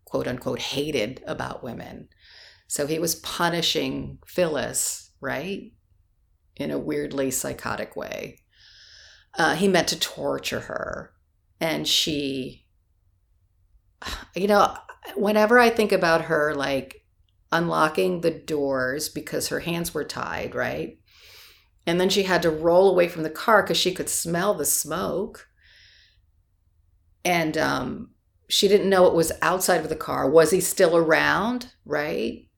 quote 0.05 0.29
unquote, 0.29 0.61
hated 0.61 1.25
about 1.27 1.65
women. 1.65 2.09
So 2.69 2.87
he 2.87 2.99
was 2.99 3.15
punishing 3.17 4.19
Phyllis, 4.27 5.11
right? 5.21 5.73
In 6.57 6.71
a 6.71 6.79
weirdly 6.79 7.31
psychotic 7.31 7.97
way. 7.97 8.39
Uh, 9.37 9.55
he 9.55 9.67
meant 9.67 9.89
to 9.89 9.99
torture 9.99 10.61
her. 10.61 11.13
And 11.59 11.89
she, 11.89 12.67
you 14.37 14.47
know, 14.47 14.77
whenever 15.17 15.59
I 15.59 15.71
think 15.71 15.91
about 15.91 16.27
her, 16.27 16.55
like 16.55 17.05
unlocking 17.51 18.21
the 18.21 18.31
doors 18.31 19.09
because 19.09 19.49
her 19.49 19.61
hands 19.61 19.95
were 19.95 20.05
tied, 20.05 20.55
right? 20.55 20.99
And 21.87 21.99
then 21.99 22.11
she 22.11 22.25
had 22.25 22.43
to 22.43 22.51
roll 22.51 22.91
away 22.91 23.09
from 23.09 23.23
the 23.23 23.31
car 23.31 23.63
because 23.63 23.79
she 23.79 23.95
could 23.95 24.09
smell 24.09 24.55
the 24.55 24.65
smoke. 24.67 25.49
And 27.25 27.57
um, 27.57 28.11
she 28.49 28.69
didn't 28.69 28.91
know 28.91 29.07
it 29.07 29.15
was 29.15 29.33
outside 29.41 29.81
of 29.81 29.89
the 29.89 29.97
car. 29.97 30.29
Was 30.29 30.51
he 30.51 30.61
still 30.61 30.97
around? 30.97 31.73
Right. 31.85 32.49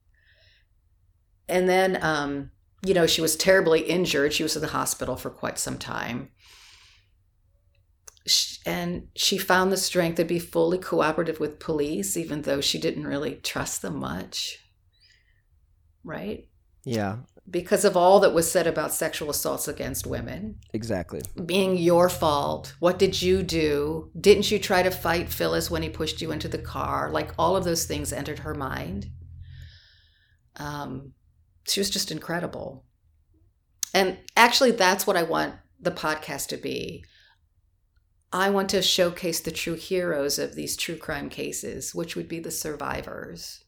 And 1.48 1.68
then, 1.68 2.02
um, 2.02 2.50
you 2.84 2.94
know, 2.94 3.06
she 3.06 3.20
was 3.20 3.36
terribly 3.36 3.80
injured. 3.82 4.32
She 4.32 4.42
was 4.42 4.56
in 4.56 4.62
the 4.62 4.68
hospital 4.68 5.16
for 5.16 5.30
quite 5.30 5.58
some 5.58 5.78
time. 5.78 6.30
And 8.64 9.06
she 9.14 9.38
found 9.38 9.70
the 9.70 9.76
strength 9.76 10.16
to 10.16 10.24
be 10.24 10.40
fully 10.40 10.78
cooperative 10.78 11.38
with 11.38 11.60
police, 11.60 12.16
even 12.16 12.42
though 12.42 12.60
she 12.60 12.78
didn't 12.80 13.06
really 13.06 13.36
trust 13.36 13.82
them 13.82 14.00
much. 14.00 14.58
Right? 16.02 16.48
Yeah. 16.84 17.18
Because 17.48 17.84
of 17.84 17.96
all 17.96 18.18
that 18.20 18.34
was 18.34 18.50
said 18.50 18.66
about 18.66 18.92
sexual 18.92 19.30
assaults 19.30 19.68
against 19.68 20.06
women. 20.06 20.58
Exactly. 20.72 21.20
Being 21.44 21.76
your 21.76 22.08
fault. 22.08 22.74
What 22.80 22.98
did 22.98 23.22
you 23.22 23.42
do? 23.42 24.10
Didn't 24.20 24.50
you 24.50 24.58
try 24.58 24.82
to 24.82 24.90
fight 24.90 25.28
Phyllis 25.28 25.70
when 25.70 25.82
he 25.82 25.88
pushed 25.88 26.20
you 26.20 26.32
into 26.32 26.48
the 26.48 26.58
car? 26.58 27.10
Like 27.10 27.32
all 27.38 27.56
of 27.56 27.64
those 27.64 27.84
things 27.84 28.12
entered 28.12 28.40
her 28.40 28.54
mind. 28.54 29.06
Um, 30.56 31.12
she 31.68 31.80
was 31.80 31.90
just 31.90 32.10
incredible. 32.10 32.84
And 33.94 34.18
actually, 34.36 34.72
that's 34.72 35.06
what 35.06 35.16
I 35.16 35.22
want 35.22 35.54
the 35.80 35.90
podcast 35.90 36.48
to 36.48 36.56
be. 36.56 37.04
I 38.32 38.50
want 38.50 38.68
to 38.70 38.82
showcase 38.82 39.40
the 39.40 39.50
true 39.50 39.74
heroes 39.74 40.38
of 40.38 40.54
these 40.54 40.76
true 40.76 40.96
crime 40.96 41.28
cases, 41.28 41.94
which 41.94 42.16
would 42.16 42.28
be 42.28 42.40
the 42.40 42.50
survivors. 42.50 43.64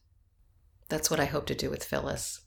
That's 0.89 1.09
what 1.09 1.19
I 1.19 1.25
hope 1.25 1.45
to 1.47 1.55
do 1.55 1.69
with 1.69 1.83
Phyllis. 1.83 2.41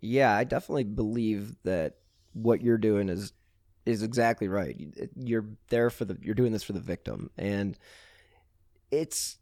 Yeah, 0.00 0.34
I 0.34 0.44
definitely 0.44 0.84
believe 0.84 1.56
that 1.64 1.96
what 2.32 2.62
you're 2.62 2.78
doing 2.78 3.08
is 3.08 3.32
is 3.84 4.02
exactly 4.02 4.48
right. 4.48 4.76
You're 5.16 5.46
there 5.68 5.90
for 5.90 6.04
the 6.04 6.18
you're 6.20 6.34
doing 6.34 6.52
this 6.52 6.64
for 6.64 6.72
the 6.72 6.80
victim 6.80 7.30
and 7.38 7.78
it's 8.90 9.38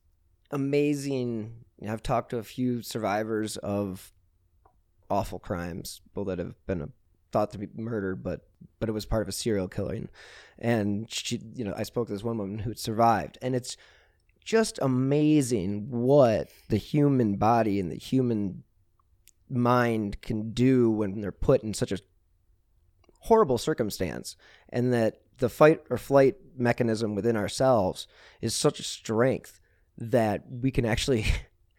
amazing. 0.51 1.65
I've 1.87 2.03
talked 2.03 2.31
to 2.31 2.39
a 2.39 2.43
few 2.43 2.83
survivors 2.83 3.57
of 3.59 4.13
awful 5.11 5.39
crimes, 5.39 6.01
people 6.05 6.25
that 6.27 6.39
have 6.39 6.55
been 6.67 6.93
thought 7.33 7.51
to 7.51 7.59
be 7.59 7.69
murder, 7.77 8.15
but 8.15 8.47
but 8.79 8.89
it 8.89 8.93
was 8.93 9.05
part 9.05 9.23
of 9.23 9.29
a 9.29 9.33
serial 9.33 9.69
killing. 9.69 10.09
And 10.59 11.11
she, 11.11 11.41
you 11.55 11.65
know, 11.65 11.75
I 11.77 11.83
spoke 11.83 12.07
to 12.07 12.13
this 12.13 12.23
one 12.23 12.39
woman 12.39 12.61
who 12.61 12.75
survived, 12.75 13.39
and 13.43 13.55
it's 13.55 13.77
just 14.45 14.79
amazing 14.83 15.91
what 15.91 16.49
the 16.69 16.77
human 16.77 17.37
body 17.37 17.81
and 17.81 17.91
the 17.91 17.97
human 17.97 18.63
mind 19.51 20.21
can 20.23 20.51
do 20.53 20.91
when 20.91 21.21
they're 21.21 21.33
put 21.33 21.63
in 21.63 21.75
such 21.75 21.93
a 21.93 21.99
horrible 23.21 23.59
circumstance 23.59 24.37
and 24.69 24.93
that 24.93 25.21
the 25.39 25.49
fight 25.49 25.81
or 25.91 25.99
flight 25.99 26.37
mechanism 26.57 27.15
within 27.15 27.37
ourselves 27.37 28.07
is 28.41 28.55
such 28.55 28.79
a 28.79 28.85
strength 28.85 29.61
that 29.97 30.45
we 30.49 30.71
can 30.71 30.85
actually 30.85 31.27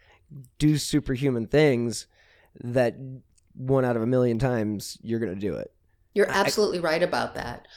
do 0.58 0.78
superhuman 0.78 1.48
things 1.48 2.08
that 2.64 2.96
one 3.54 3.86
out 3.86 3.96
of 3.96 4.02
a 4.02 4.08
million 4.08 4.40
times 4.40 4.98
you're 5.02 5.20
going 5.20 5.34
to 5.34 5.40
do 5.40 5.56
it. 5.56 5.72
You're 6.14 6.30
absolutely 6.30 6.80
I, 6.80 6.82
right 6.82 7.04
about 7.04 7.36
that. 7.36 7.68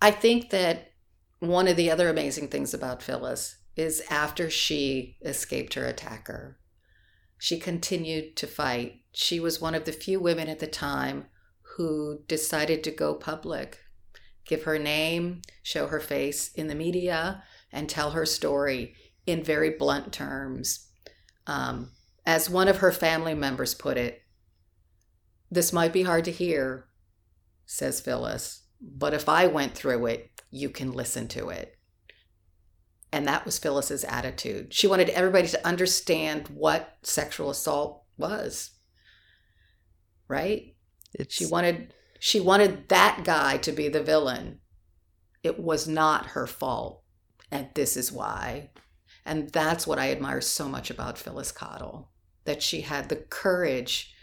I 0.00 0.10
think 0.10 0.50
that 0.50 0.92
one 1.40 1.68
of 1.68 1.76
the 1.76 1.90
other 1.90 2.08
amazing 2.08 2.48
things 2.48 2.74
about 2.74 3.02
Phyllis 3.02 3.56
is 3.76 4.02
after 4.10 4.50
she 4.50 5.16
escaped 5.22 5.74
her 5.74 5.84
attacker, 5.84 6.58
she 7.38 7.58
continued 7.58 8.36
to 8.36 8.46
fight. 8.46 9.00
She 9.12 9.40
was 9.40 9.60
one 9.60 9.74
of 9.74 9.84
the 9.84 9.92
few 9.92 10.20
women 10.20 10.48
at 10.48 10.58
the 10.58 10.66
time 10.66 11.26
who 11.76 12.20
decided 12.26 12.82
to 12.84 12.90
go 12.90 13.14
public, 13.14 13.78
give 14.44 14.64
her 14.64 14.78
name, 14.78 15.42
show 15.62 15.86
her 15.86 16.00
face 16.00 16.52
in 16.54 16.66
the 16.66 16.74
media, 16.74 17.44
and 17.72 17.88
tell 17.88 18.10
her 18.10 18.26
story 18.26 18.94
in 19.26 19.44
very 19.44 19.70
blunt 19.70 20.12
terms. 20.12 20.88
Um, 21.46 21.92
as 22.26 22.50
one 22.50 22.68
of 22.68 22.78
her 22.78 22.92
family 22.92 23.34
members 23.34 23.74
put 23.74 23.96
it, 23.96 24.22
this 25.50 25.72
might 25.72 25.92
be 25.92 26.02
hard 26.02 26.24
to 26.24 26.32
hear, 26.32 26.88
says 27.64 28.00
Phyllis, 28.00 28.64
but 28.80 29.14
if 29.14 29.28
I 29.28 29.46
went 29.46 29.74
through 29.74 30.06
it, 30.06 30.30
you 30.50 30.68
can 30.68 30.92
listen 30.92 31.28
to 31.28 31.48
it. 31.50 31.77
And 33.12 33.26
that 33.26 33.44
was 33.44 33.58
Phyllis's 33.58 34.04
attitude. 34.04 34.74
She 34.74 34.86
wanted 34.86 35.08
everybody 35.10 35.48
to 35.48 35.66
understand 35.66 36.48
what 36.48 36.98
sexual 37.02 37.50
assault 37.50 38.04
was. 38.16 38.70
Right? 40.28 40.76
It's... 41.14 41.34
She 41.34 41.46
wanted 41.46 41.94
she 42.20 42.40
wanted 42.40 42.88
that 42.88 43.22
guy 43.24 43.58
to 43.58 43.72
be 43.72 43.88
the 43.88 44.02
villain. 44.02 44.58
It 45.42 45.58
was 45.58 45.86
not 45.86 46.26
her 46.26 46.46
fault. 46.46 47.02
And 47.50 47.68
this 47.74 47.96
is 47.96 48.12
why. 48.12 48.70
And 49.24 49.50
that's 49.50 49.86
what 49.86 49.98
I 49.98 50.10
admire 50.10 50.40
so 50.40 50.68
much 50.68 50.90
about 50.90 51.18
Phyllis 51.18 51.52
Cottle 51.52 52.10
that 52.44 52.62
she 52.62 52.80
had 52.80 53.08
the 53.08 53.16
courage 53.16 54.14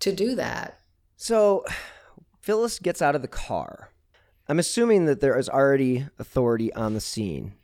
to 0.00 0.12
do 0.12 0.34
that. 0.36 0.78
So 1.16 1.64
Phyllis 2.40 2.78
gets 2.78 3.02
out 3.02 3.14
of 3.14 3.22
the 3.22 3.28
car. 3.28 3.91
I'm 4.52 4.58
assuming 4.58 5.06
that 5.06 5.22
there 5.22 5.38
is 5.38 5.48
already 5.48 6.06
authority 6.18 6.70
on 6.74 6.92
the 6.92 7.00
scene 7.00 7.54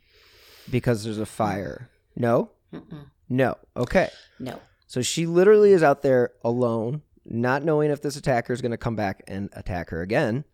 because 0.71 1.03
there's 1.03 1.19
a 1.19 1.25
fire. 1.27 1.87
No? 2.15 2.49
Mm-mm. 2.73 3.11
No. 3.29 3.59
Okay. 3.77 4.09
No. 4.39 4.59
So 4.87 5.03
she 5.03 5.27
literally 5.27 5.71
is 5.71 5.83
out 5.83 6.01
there 6.01 6.31
alone. 6.43 7.03
not 7.23 7.63
knowing 7.63 7.91
if 7.91 8.01
this 8.01 8.15
attacker 8.15 8.53
is 8.53 8.61
going 8.63 8.71
to 8.71 8.77
come 8.77 8.95
back 8.95 9.21
and 9.27 9.51
attack 9.53 9.91
her 9.91 10.01
again, 10.01 10.45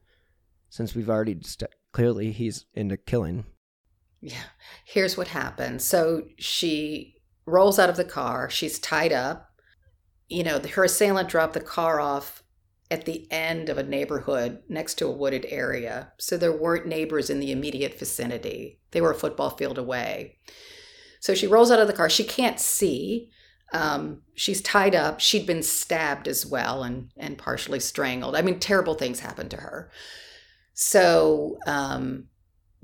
since 0.67 0.93
we've 0.93 1.09
already 1.09 1.37
st- 1.41 1.71
clearly 1.93 2.33
he's 2.33 2.65
into 2.73 2.97
killing. 2.97 3.45
Yeah. 4.19 4.43
Here's 4.83 5.15
what 5.15 5.29
happened. 5.29 5.81
So 5.81 6.23
she 6.37 7.15
rolls 7.45 7.79
out 7.79 7.87
of 7.89 7.95
the 7.95 8.03
car. 8.03 8.49
She's 8.49 8.77
tied 8.77 9.13
up. 9.13 9.51
You 10.27 10.43
know, 10.43 10.59
her 10.59 10.83
assailant 10.83 11.29
dropped 11.29 11.53
the 11.53 11.61
car 11.61 12.01
off 12.01 12.43
at 12.91 13.05
the 13.05 13.27
end 13.31 13.69
of 13.69 13.77
a 13.77 13.83
neighborhood 13.83 14.61
next 14.69 14.95
to 14.95 15.07
a 15.07 15.11
wooded 15.11 15.45
area. 15.49 16.11
So 16.17 16.37
there 16.37 16.51
weren't 16.51 16.85
neighbors 16.85 17.29
in 17.29 17.39
the 17.39 17.51
immediate 17.51 17.97
vicinity. 17.97 18.79
They 18.91 19.01
were 19.01 19.11
a 19.11 19.15
football 19.15 19.51
field 19.51 19.77
away. 19.77 20.37
So 21.19 21.33
she 21.33 21.47
rolls 21.47 21.71
out 21.71 21.79
of 21.79 21.87
the 21.87 21.93
car. 21.93 22.09
She 22.09 22.23
can't 22.23 22.59
see. 22.59 23.31
Um, 23.73 24.21
she's 24.35 24.61
tied 24.61 24.93
up. 24.93 25.19
She'd 25.19 25.47
been 25.47 25.63
stabbed 25.63 26.27
as 26.27 26.45
well 26.45 26.83
and, 26.83 27.09
and 27.17 27.37
partially 27.37 27.79
strangled. 27.79 28.35
I 28.35 28.43
mean, 28.43 28.59
terrible 28.59 28.93
things 28.93 29.19
happened 29.19 29.49
to 29.51 29.57
her. 29.57 29.89
So, 30.73 31.57
um, 31.65 32.25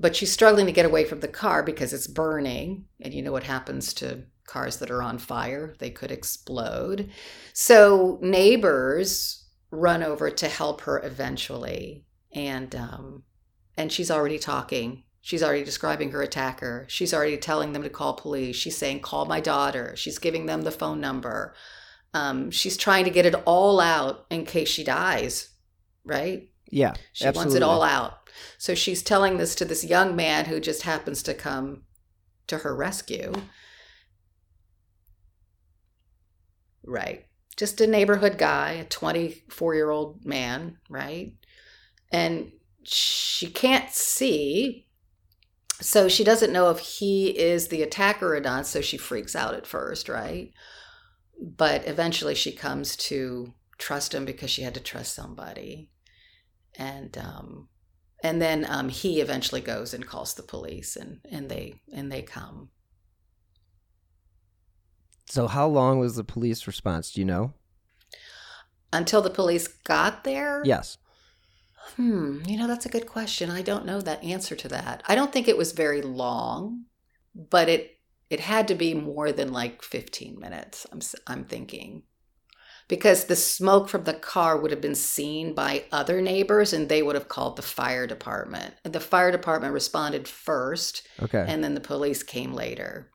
but 0.00 0.16
she's 0.16 0.32
struggling 0.32 0.66
to 0.66 0.72
get 0.72 0.86
away 0.86 1.04
from 1.04 1.20
the 1.20 1.28
car 1.28 1.62
because 1.62 1.92
it's 1.92 2.08
burning. 2.08 2.86
And 3.00 3.14
you 3.14 3.22
know 3.22 3.30
what 3.30 3.44
happens 3.44 3.94
to 3.94 4.24
cars 4.46 4.78
that 4.78 4.90
are 4.90 5.02
on 5.02 5.18
fire? 5.18 5.76
They 5.78 5.90
could 5.90 6.10
explode. 6.10 7.08
So, 7.52 8.18
neighbors 8.20 9.41
run 9.72 10.04
over 10.04 10.30
to 10.30 10.48
help 10.48 10.82
her 10.82 11.00
eventually. 11.04 12.04
And 12.32 12.74
um, 12.76 13.24
and 13.76 13.90
she's 13.90 14.10
already 14.10 14.38
talking. 14.38 15.02
She's 15.20 15.42
already 15.42 15.64
describing 15.64 16.12
her 16.12 16.22
attacker. 16.22 16.86
She's 16.88 17.12
already 17.12 17.36
telling 17.36 17.72
them 17.72 17.82
to 17.82 17.90
call 17.90 18.14
police. 18.14 18.54
She's 18.54 18.76
saying 18.76 19.00
call 19.00 19.24
my 19.24 19.40
daughter. 19.40 19.94
She's 19.96 20.18
giving 20.18 20.46
them 20.46 20.62
the 20.62 20.70
phone 20.70 21.00
number. 21.00 21.54
Um, 22.14 22.50
she's 22.50 22.76
trying 22.76 23.04
to 23.04 23.10
get 23.10 23.26
it 23.26 23.34
all 23.46 23.80
out 23.80 24.26
in 24.30 24.44
case 24.44 24.68
she 24.68 24.84
dies 24.84 25.48
right? 26.04 26.48
Yeah 26.70 26.94
she 27.12 27.26
absolutely. 27.26 27.38
wants 27.38 27.54
it 27.56 27.62
all 27.62 27.82
out. 27.82 28.30
So 28.58 28.74
she's 28.74 29.02
telling 29.02 29.36
this 29.36 29.54
to 29.56 29.64
this 29.64 29.84
young 29.84 30.16
man 30.16 30.46
who 30.46 30.60
just 30.60 30.82
happens 30.82 31.22
to 31.24 31.34
come 31.34 31.82
to 32.46 32.58
her 32.58 32.74
rescue. 32.74 33.32
Right 36.84 37.26
just 37.56 37.80
a 37.80 37.86
neighborhood 37.86 38.38
guy, 38.38 38.72
a 38.72 38.84
24 38.84 39.74
year 39.74 39.90
old 39.90 40.24
man, 40.24 40.78
right? 40.88 41.34
And 42.10 42.52
she 42.82 43.46
can't 43.46 43.90
see. 43.90 44.86
So 45.80 46.08
she 46.08 46.24
doesn't 46.24 46.52
know 46.52 46.70
if 46.70 46.78
he 46.78 47.28
is 47.38 47.68
the 47.68 47.82
attacker 47.82 48.36
or 48.36 48.40
not. 48.40 48.66
So 48.66 48.80
she 48.80 48.96
freaks 48.96 49.34
out 49.34 49.54
at 49.54 49.66
first, 49.66 50.08
right? 50.08 50.52
But 51.40 51.86
eventually 51.86 52.34
she 52.34 52.52
comes 52.52 52.96
to 52.96 53.52
trust 53.78 54.14
him 54.14 54.24
because 54.24 54.50
she 54.50 54.62
had 54.62 54.74
to 54.74 54.80
trust 54.80 55.14
somebody. 55.14 55.90
And, 56.78 57.16
um, 57.18 57.68
and 58.22 58.40
then 58.40 58.64
um, 58.68 58.88
he 58.88 59.20
eventually 59.20 59.60
goes 59.60 59.92
and 59.92 60.06
calls 60.06 60.34
the 60.34 60.42
police 60.42 60.96
and, 60.96 61.20
and 61.30 61.48
they 61.48 61.74
and 61.92 62.10
they 62.10 62.22
come 62.22 62.70
so, 65.26 65.46
how 65.46 65.66
long 65.66 65.98
was 65.98 66.16
the 66.16 66.24
police 66.24 66.66
response? 66.66 67.12
Do 67.12 67.20
you 67.20 67.24
know? 67.24 67.52
Until 68.92 69.22
the 69.22 69.30
police 69.30 69.68
got 69.68 70.24
there? 70.24 70.62
Yes. 70.64 70.98
Hmm, 71.96 72.40
you 72.46 72.58
know, 72.58 72.66
that's 72.66 72.86
a 72.86 72.90
good 72.90 73.06
question. 73.06 73.50
I 73.50 73.62
don't 73.62 73.86
know 73.86 74.00
that 74.00 74.22
answer 74.22 74.54
to 74.54 74.68
that. 74.68 75.02
I 75.06 75.14
don't 75.14 75.32
think 75.32 75.48
it 75.48 75.56
was 75.56 75.72
very 75.72 76.02
long, 76.02 76.84
but 77.34 77.68
it 77.68 77.98
it 78.30 78.40
had 78.40 78.68
to 78.68 78.74
be 78.74 78.94
more 78.94 79.30
than 79.30 79.52
like 79.52 79.82
15 79.82 80.38
minutes. 80.38 80.86
I'm 80.92 81.00
I'm 81.26 81.44
thinking. 81.44 82.02
Because 82.88 83.24
the 83.24 83.36
smoke 83.36 83.88
from 83.88 84.04
the 84.04 84.12
car 84.12 84.58
would 84.58 84.70
have 84.70 84.80
been 84.80 84.94
seen 84.94 85.54
by 85.54 85.84
other 85.92 86.20
neighbors 86.20 86.72
and 86.72 86.88
they 86.88 87.02
would 87.02 87.14
have 87.14 87.28
called 87.28 87.56
the 87.56 87.62
fire 87.62 88.06
department. 88.06 88.74
And 88.84 88.92
the 88.92 89.00
fire 89.00 89.30
department 89.30 89.72
responded 89.72 90.28
first. 90.28 91.06
Okay. 91.22 91.44
And 91.48 91.64
then 91.64 91.74
the 91.74 91.80
police 91.80 92.22
came 92.22 92.52
later 92.52 93.11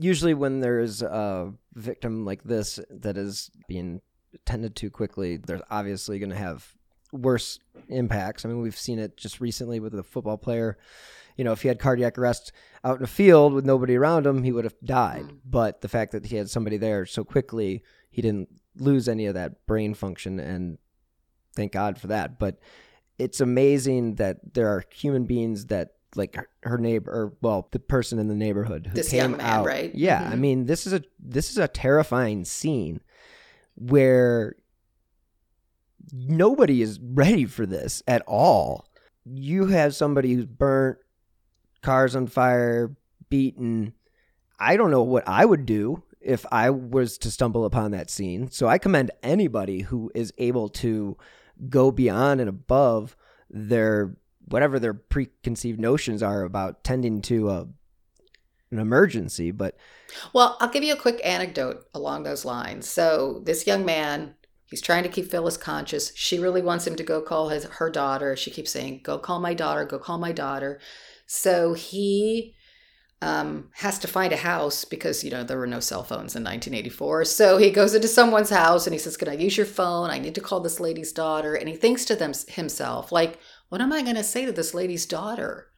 usually 0.00 0.34
when 0.34 0.60
there's 0.60 1.02
a 1.02 1.52
victim 1.74 2.24
like 2.24 2.42
this 2.44 2.80
that 2.90 3.16
is 3.16 3.50
being 3.68 4.00
tended 4.46 4.76
to 4.76 4.90
quickly, 4.90 5.36
there's 5.36 5.62
obviously 5.70 6.18
going 6.18 6.30
to 6.30 6.36
have 6.36 6.74
worse 7.12 7.58
impacts. 7.88 8.44
I 8.44 8.48
mean, 8.48 8.60
we've 8.60 8.78
seen 8.78 8.98
it 8.98 9.16
just 9.16 9.40
recently 9.40 9.80
with 9.80 9.94
a 9.94 10.02
football 10.02 10.38
player. 10.38 10.78
You 11.36 11.44
know, 11.44 11.52
if 11.52 11.62
he 11.62 11.68
had 11.68 11.78
cardiac 11.78 12.18
arrest 12.18 12.52
out 12.84 12.98
in 12.98 13.04
a 13.04 13.08
field 13.08 13.52
with 13.52 13.64
nobody 13.64 13.96
around 13.96 14.26
him, 14.26 14.42
he 14.42 14.52
would 14.52 14.64
have 14.64 14.76
died. 14.84 15.24
Mm. 15.24 15.38
But 15.44 15.80
the 15.80 15.88
fact 15.88 16.12
that 16.12 16.26
he 16.26 16.36
had 16.36 16.50
somebody 16.50 16.76
there 16.76 17.06
so 17.06 17.24
quickly, 17.24 17.82
he 18.10 18.22
didn't 18.22 18.48
lose 18.76 19.08
any 19.08 19.26
of 19.26 19.34
that 19.34 19.66
brain 19.66 19.94
function, 19.94 20.38
and 20.38 20.78
thank 21.56 21.72
God 21.72 21.98
for 21.98 22.08
that. 22.08 22.38
But 22.38 22.58
it's 23.18 23.40
amazing 23.40 24.16
that 24.16 24.54
there 24.54 24.68
are 24.68 24.84
human 24.92 25.24
beings 25.24 25.66
that 25.66 25.94
like 26.16 26.36
her 26.62 26.78
neighbor 26.78 27.10
or 27.10 27.32
well 27.40 27.68
the 27.70 27.78
person 27.78 28.18
in 28.18 28.28
the 28.28 28.34
neighborhood 28.34 28.86
who 28.88 28.94
this 28.94 29.10
came 29.10 29.18
young 29.18 29.30
man, 29.32 29.40
out. 29.40 29.66
right? 29.66 29.94
Yeah 29.94 30.22
mm-hmm. 30.22 30.32
i 30.32 30.36
mean 30.36 30.66
this 30.66 30.86
is 30.86 30.92
a 30.92 31.02
this 31.18 31.50
is 31.50 31.58
a 31.58 31.68
terrifying 31.68 32.44
scene 32.44 33.00
where 33.76 34.56
nobody 36.12 36.82
is 36.82 36.98
ready 37.00 37.44
for 37.44 37.66
this 37.66 38.02
at 38.06 38.22
all. 38.26 38.86
You 39.24 39.66
have 39.66 39.94
somebody 39.94 40.34
who's 40.34 40.46
burnt 40.46 40.98
cars 41.82 42.16
on 42.16 42.26
fire 42.26 42.94
beaten. 43.28 43.94
I 44.58 44.76
don't 44.76 44.90
know 44.90 45.02
what 45.02 45.26
i 45.26 45.44
would 45.44 45.64
do 45.64 46.02
if 46.20 46.44
i 46.52 46.68
was 46.68 47.16
to 47.18 47.30
stumble 47.30 47.64
upon 47.64 47.92
that 47.92 48.10
scene. 48.10 48.50
So 48.50 48.66
i 48.66 48.78
commend 48.78 49.10
anybody 49.22 49.82
who 49.82 50.10
is 50.14 50.32
able 50.38 50.68
to 50.68 51.16
go 51.68 51.90
beyond 51.90 52.40
and 52.40 52.48
above 52.48 53.16
their 53.48 54.14
whatever 54.50 54.78
their 54.78 54.94
preconceived 54.94 55.80
notions 55.80 56.22
are 56.22 56.42
about 56.42 56.84
tending 56.84 57.22
to 57.22 57.48
a, 57.48 57.68
an 58.70 58.78
emergency. 58.78 59.50
But 59.50 59.76
well, 60.32 60.56
I'll 60.60 60.68
give 60.68 60.84
you 60.84 60.92
a 60.92 61.00
quick 61.00 61.20
anecdote 61.24 61.86
along 61.94 62.24
those 62.24 62.44
lines. 62.44 62.88
So 62.88 63.40
this 63.44 63.66
young 63.66 63.84
man, 63.84 64.34
he's 64.66 64.82
trying 64.82 65.04
to 65.04 65.08
keep 65.08 65.30
Phyllis 65.30 65.56
conscious. 65.56 66.12
She 66.14 66.38
really 66.38 66.62
wants 66.62 66.86
him 66.86 66.96
to 66.96 67.02
go 67.02 67.22
call 67.22 67.48
his 67.48 67.64
her 67.64 67.90
daughter. 67.90 68.36
She 68.36 68.50
keeps 68.50 68.70
saying, 68.70 69.00
"Go 69.04 69.18
call 69.18 69.40
my 69.40 69.54
daughter. 69.54 69.84
Go 69.84 69.98
call 69.98 70.18
my 70.18 70.32
daughter." 70.32 70.80
So 71.26 71.74
he 71.74 72.56
um, 73.22 73.68
has 73.74 73.98
to 73.98 74.08
find 74.08 74.32
a 74.32 74.36
house 74.36 74.84
because 74.84 75.22
you 75.22 75.30
know 75.30 75.44
there 75.44 75.58
were 75.58 75.66
no 75.66 75.80
cell 75.80 76.02
phones 76.02 76.34
in 76.34 76.42
1984. 76.42 77.26
So 77.26 77.58
he 77.58 77.70
goes 77.70 77.94
into 77.94 78.08
someone's 78.08 78.50
house 78.50 78.86
and 78.86 78.94
he 78.94 78.98
says, 78.98 79.16
"Can 79.16 79.28
I 79.28 79.34
use 79.34 79.56
your 79.56 79.66
phone? 79.66 80.10
I 80.10 80.18
need 80.18 80.34
to 80.34 80.40
call 80.40 80.60
this 80.60 80.80
lady's 80.80 81.12
daughter." 81.12 81.54
And 81.54 81.68
he 81.68 81.76
thinks 81.76 82.04
to 82.06 82.16
them 82.16 82.32
himself, 82.48 83.12
like, 83.12 83.38
what 83.70 83.80
am 83.80 83.92
I 83.92 84.02
going 84.02 84.16
to 84.16 84.24
say 84.24 84.44
to 84.44 84.52
this 84.52 84.74
lady's 84.74 85.06
daughter? 85.06 85.68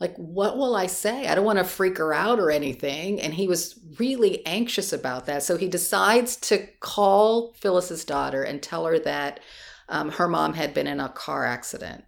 Like, 0.00 0.16
what 0.16 0.58
will 0.58 0.74
I 0.74 0.88
say? 0.88 1.28
I 1.28 1.36
don't 1.36 1.44
want 1.44 1.60
to 1.60 1.64
freak 1.64 1.98
her 1.98 2.12
out 2.12 2.40
or 2.40 2.50
anything. 2.50 3.20
And 3.20 3.32
he 3.32 3.46
was 3.46 3.78
really 4.00 4.44
anxious 4.44 4.92
about 4.92 5.26
that. 5.26 5.44
So 5.44 5.56
he 5.56 5.68
decides 5.68 6.34
to 6.38 6.66
call 6.80 7.52
Phyllis's 7.52 8.04
daughter 8.04 8.42
and 8.42 8.60
tell 8.60 8.84
her 8.86 8.98
that 8.98 9.38
um, 9.88 10.10
her 10.10 10.26
mom 10.26 10.54
had 10.54 10.74
been 10.74 10.88
in 10.88 10.98
a 10.98 11.08
car 11.08 11.46
accident. 11.46 12.04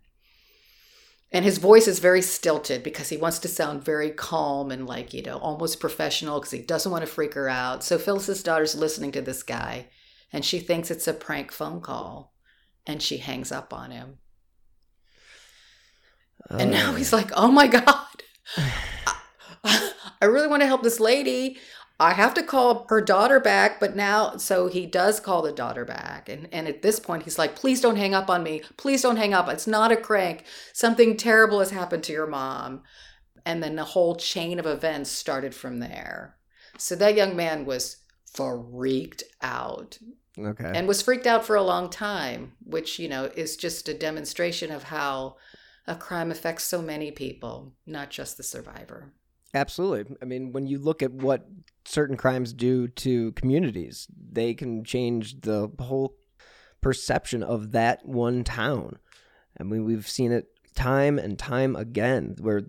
And 1.31 1.45
his 1.45 1.59
voice 1.59 1.87
is 1.87 2.01
very 2.01 2.23
stilted 2.23 2.83
because 2.83 3.09
he 3.09 3.17
wants 3.17 3.39
to 3.41 3.49
sound 3.49 3.85
very 3.85 4.11
calm 4.11 4.73
and 4.73 4.87
like, 4.87 5.15
you 5.15 5.23
know, 5.23 5.39
almost 5.39 5.79
professional 5.79 6.41
because 6.41 6.53
he 6.53 6.63
doesn't 6.63 6.91
want 6.91 7.03
to 7.03 7.11
freak 7.11 7.35
her 7.35 7.49
out. 7.49 7.85
So 7.85 7.99
Phyllis's 7.99 8.43
daughter's 8.43 8.75
listening 8.75 9.13
to 9.13 9.23
this 9.23 9.45
guy 9.45 9.87
and 10.33 10.45
she 10.45 10.59
thinks 10.59 10.91
it's 10.91 11.07
a 11.07 11.13
prank 11.13 11.53
phone 11.53 11.81
call 11.81 12.35
and 12.87 13.01
she 13.01 13.19
hangs 13.19 13.53
up 13.53 13.73
on 13.73 13.93
him. 13.93 14.19
And 16.51 16.71
now 16.71 16.93
oh. 16.93 16.95
he's 16.95 17.13
like, 17.13 17.31
oh 17.35 17.51
my 17.51 17.67
God, 17.67 18.07
I 19.65 20.27
really 20.27 20.49
want 20.49 20.63
to 20.63 20.67
help 20.67 20.83
this 20.83 21.01
lady. 21.01 21.59
I 22.01 22.13
have 22.15 22.35
to 22.35 22.43
call 22.43 22.87
her 22.89 23.01
daughter 23.01 23.39
back, 23.39 23.79
but 23.79 23.95
now, 23.95 24.37
so 24.37 24.67
he 24.67 24.85
does 24.85 25.21
call 25.21 25.43
the 25.43 25.53
daughter 25.53 25.85
back. 25.85 26.29
And, 26.29 26.49
and 26.53 26.67
at 26.67 26.83
this 26.83 26.99
point, 26.99 27.23
he's 27.23 27.39
like, 27.39 27.55
please 27.55 27.81
don't 27.81 27.97
hang 27.97 28.15
up 28.15 28.29
on 28.29 28.43
me. 28.43 28.63
Please 28.77 29.03
don't 29.03 29.17
hang 29.17 29.33
up. 29.33 29.49
It's 29.49 29.67
not 29.67 29.93
a 29.93 29.97
crank. 29.97 30.45
Something 30.73 31.17
terrible 31.17 31.61
has 31.61 31.71
happened 31.71 32.03
to 32.05 32.13
your 32.13 32.27
mom. 32.27 32.83
And 33.47 33.63
then 33.63 33.77
the 33.77 33.85
whole 33.85 34.17
chain 34.17 34.59
of 34.59 34.67
events 34.67 35.11
started 35.11 35.55
from 35.55 35.79
there. 35.79 36.37
So 36.79 36.97
that 36.97 37.15
young 37.15 37.37
man 37.37 37.65
was 37.65 37.99
freaked 38.35 39.23
out. 39.41 39.99
Okay. 40.37 40.73
And 40.75 40.89
was 40.89 41.01
freaked 41.01 41.29
out 41.29 41.47
for 41.47 41.55
a 41.55 41.63
long 41.63 41.89
time, 41.91 42.55
which, 42.65 42.99
you 42.99 43.09
know, 43.09 43.31
is 43.37 43.57
just 43.57 43.89
a 43.89 43.95
demonstration 43.95 44.73
of 44.73 44.83
how 44.85 45.37
a 45.87 45.95
crime 45.95 46.31
affects 46.31 46.65
so 46.65 46.81
many 46.81 47.11
people, 47.11 47.73
not 47.87 48.11
just 48.11 48.37
the 48.37 48.43
survivor. 48.43 49.13
Absolutely. 49.53 50.17
I 50.21 50.25
mean, 50.25 50.53
when 50.53 50.67
you 50.67 50.79
look 50.79 51.03
at 51.03 51.13
what 51.13 51.47
certain 51.85 52.17
crimes 52.17 52.53
do 52.53 52.89
to 52.89 53.33
communities, 53.33 54.09
they 54.33 54.55
can 54.55 54.85
change 54.85 55.43
the 55.43 55.71
whole 55.79 56.17
perception 56.81 57.43
of 57.43 57.73
that 57.73 58.05
one 58.05 58.43
town. 58.43 58.99
I 59.59 59.63
mean, 59.63 59.85
we've 59.85 60.09
seen 60.09 60.33
it 60.33 60.49
time 60.75 61.19
and 61.19 61.39
time 61.39 61.77
again 61.77 62.35
where 62.41 62.63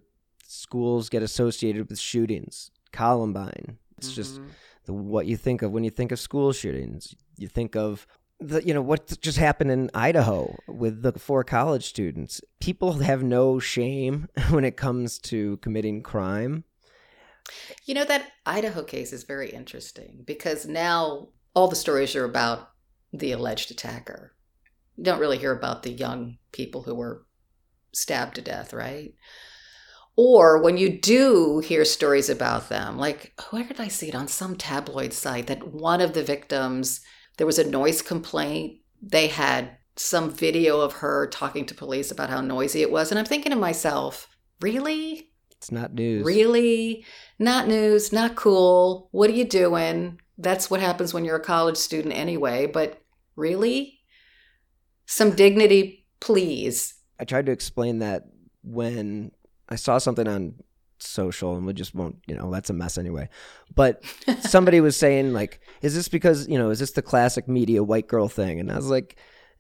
schools 0.46 1.10
get 1.10 1.24
associated 1.24 1.90
with 1.90 2.00
shootings, 2.00 2.70
Columbine. 2.92 3.78
It's 3.98 4.10
mm-hmm. 4.10 4.16
just 4.16 4.40
the, 4.86 4.94
what 4.94 5.26
you 5.26 5.38
think 5.38 5.64
of 5.64 5.72
when 5.72 5.84
you 5.84 5.90
think 5.90 6.12
of 6.12 6.20
school 6.20 6.54
shootings. 6.54 7.16
You 7.38 7.48
think 7.48 7.76
of 7.76 8.06
the 8.40 8.66
you 8.66 8.74
know 8.74 8.82
what 8.82 9.20
just 9.22 9.38
happened 9.38 9.72
in 9.72 9.90
Idaho 9.94 10.56
with 10.68 11.02
the 11.02 11.14
four 11.14 11.44
college 11.44 11.86
students. 11.86 12.42
People 12.60 12.94
have 12.94 13.24
no 13.24 13.60
shame 13.60 14.28
when 14.50 14.66
it 14.66 14.78
comes 14.78 15.18
to 15.20 15.58
committing 15.58 16.04
crime. 16.04 16.64
You 17.86 17.94
know 17.94 18.06
that 18.06 18.32
Idaho 18.46 18.84
case 18.84 19.14
is 19.14 19.24
very 19.24 19.50
interesting 19.50 20.24
because 20.26 20.66
now 20.66 21.30
all 21.54 21.68
the 21.68 21.76
stories 21.76 22.16
are 22.16 22.26
about 22.26 22.72
the 23.14 23.32
alleged 23.32 23.72
attacker. 23.72 24.34
You 24.98 25.04
don't 25.04 25.20
really 25.20 25.38
hear 25.38 25.52
about 25.52 25.84
the 25.84 25.92
young 25.92 26.38
people 26.52 26.84
who 26.84 26.96
were 26.96 27.26
stabbed 27.94 28.36
to 28.36 28.42
death, 28.42 28.74
right? 28.74 29.14
Or 30.18 30.62
when 30.62 30.78
you 30.78 30.98
do 30.98 31.60
hear 31.60 31.84
stories 31.84 32.30
about 32.30 32.70
them, 32.70 32.98
like 32.98 33.34
where 33.50 33.64
did 33.64 33.80
I 33.80 33.90
see 33.90 34.08
it 34.08 34.16
on 34.16 34.28
some 34.28 34.56
tabloid 34.56 35.14
site 35.14 35.48
that 35.48 35.68
one 35.74 36.02
of 36.02 36.14
the 36.14 36.24
victims 36.24 37.02
there 37.38 37.48
was 37.48 37.60
a 37.60 37.70
noise 37.70 38.02
complaint. 38.02 38.80
They 39.02 39.28
had 39.28 39.78
some 39.96 40.32
video 40.32 40.82
of 40.82 40.94
her 40.94 41.28
talking 41.28 41.66
to 41.66 41.76
police 41.76 42.12
about 42.12 42.30
how 42.30 42.42
noisy 42.42 42.82
it 42.82 42.92
was. 42.92 43.12
And 43.12 43.20
I'm 43.20 43.26
thinking 43.26 43.52
to 43.52 43.58
myself, 43.58 44.28
really? 44.62 45.30
It's 45.52 45.72
not 45.72 45.94
news. 45.94 46.26
Really? 46.26 47.06
Not 47.40 47.68
news, 47.68 48.12
not 48.12 48.36
cool. 48.36 49.10
What 49.12 49.30
are 49.30 49.34
you 49.34 49.46
doing? 49.46 50.20
That's 50.38 50.70
what 50.70 50.82
happens 50.82 51.14
when 51.14 51.24
you're 51.26 51.38
a 51.38 51.42
college 51.44 51.78
student 51.78 52.14
anyway. 52.14 52.66
But 52.68 53.02
really? 53.36 54.00
Some 55.06 55.32
dignity, 55.32 56.06
please. 56.20 56.96
I 57.20 57.24
tried 57.24 57.46
to 57.46 57.52
explain 57.52 58.00
that 58.00 58.24
when 58.64 59.32
I 59.70 59.76
saw 59.76 59.98
something 59.98 60.28
on 60.28 60.56
social 61.00 61.56
and 61.56 61.66
we 61.66 61.74
just 61.74 61.94
won't 61.94 62.18
you 62.28 62.36
know 62.36 62.52
that's 62.52 62.70
a 62.70 62.74
mess 62.74 62.98
anyway. 62.98 63.30
But 63.74 64.04
somebody 64.42 64.82
was 64.82 64.98
saying 64.98 65.34
like 65.34 65.60
is 65.82 65.96
this 65.96 66.08
because 66.08 66.48
you 66.48 66.58
know 66.58 66.70
is 66.70 66.80
this 66.80 66.92
the 66.92 67.02
classic 67.02 67.48
media 67.48 67.84
white 67.84 68.08
girl 68.08 68.28
thing? 68.28 68.60
And 68.60 68.72
i 68.72 68.76
was 68.76 68.90
like 68.90 69.18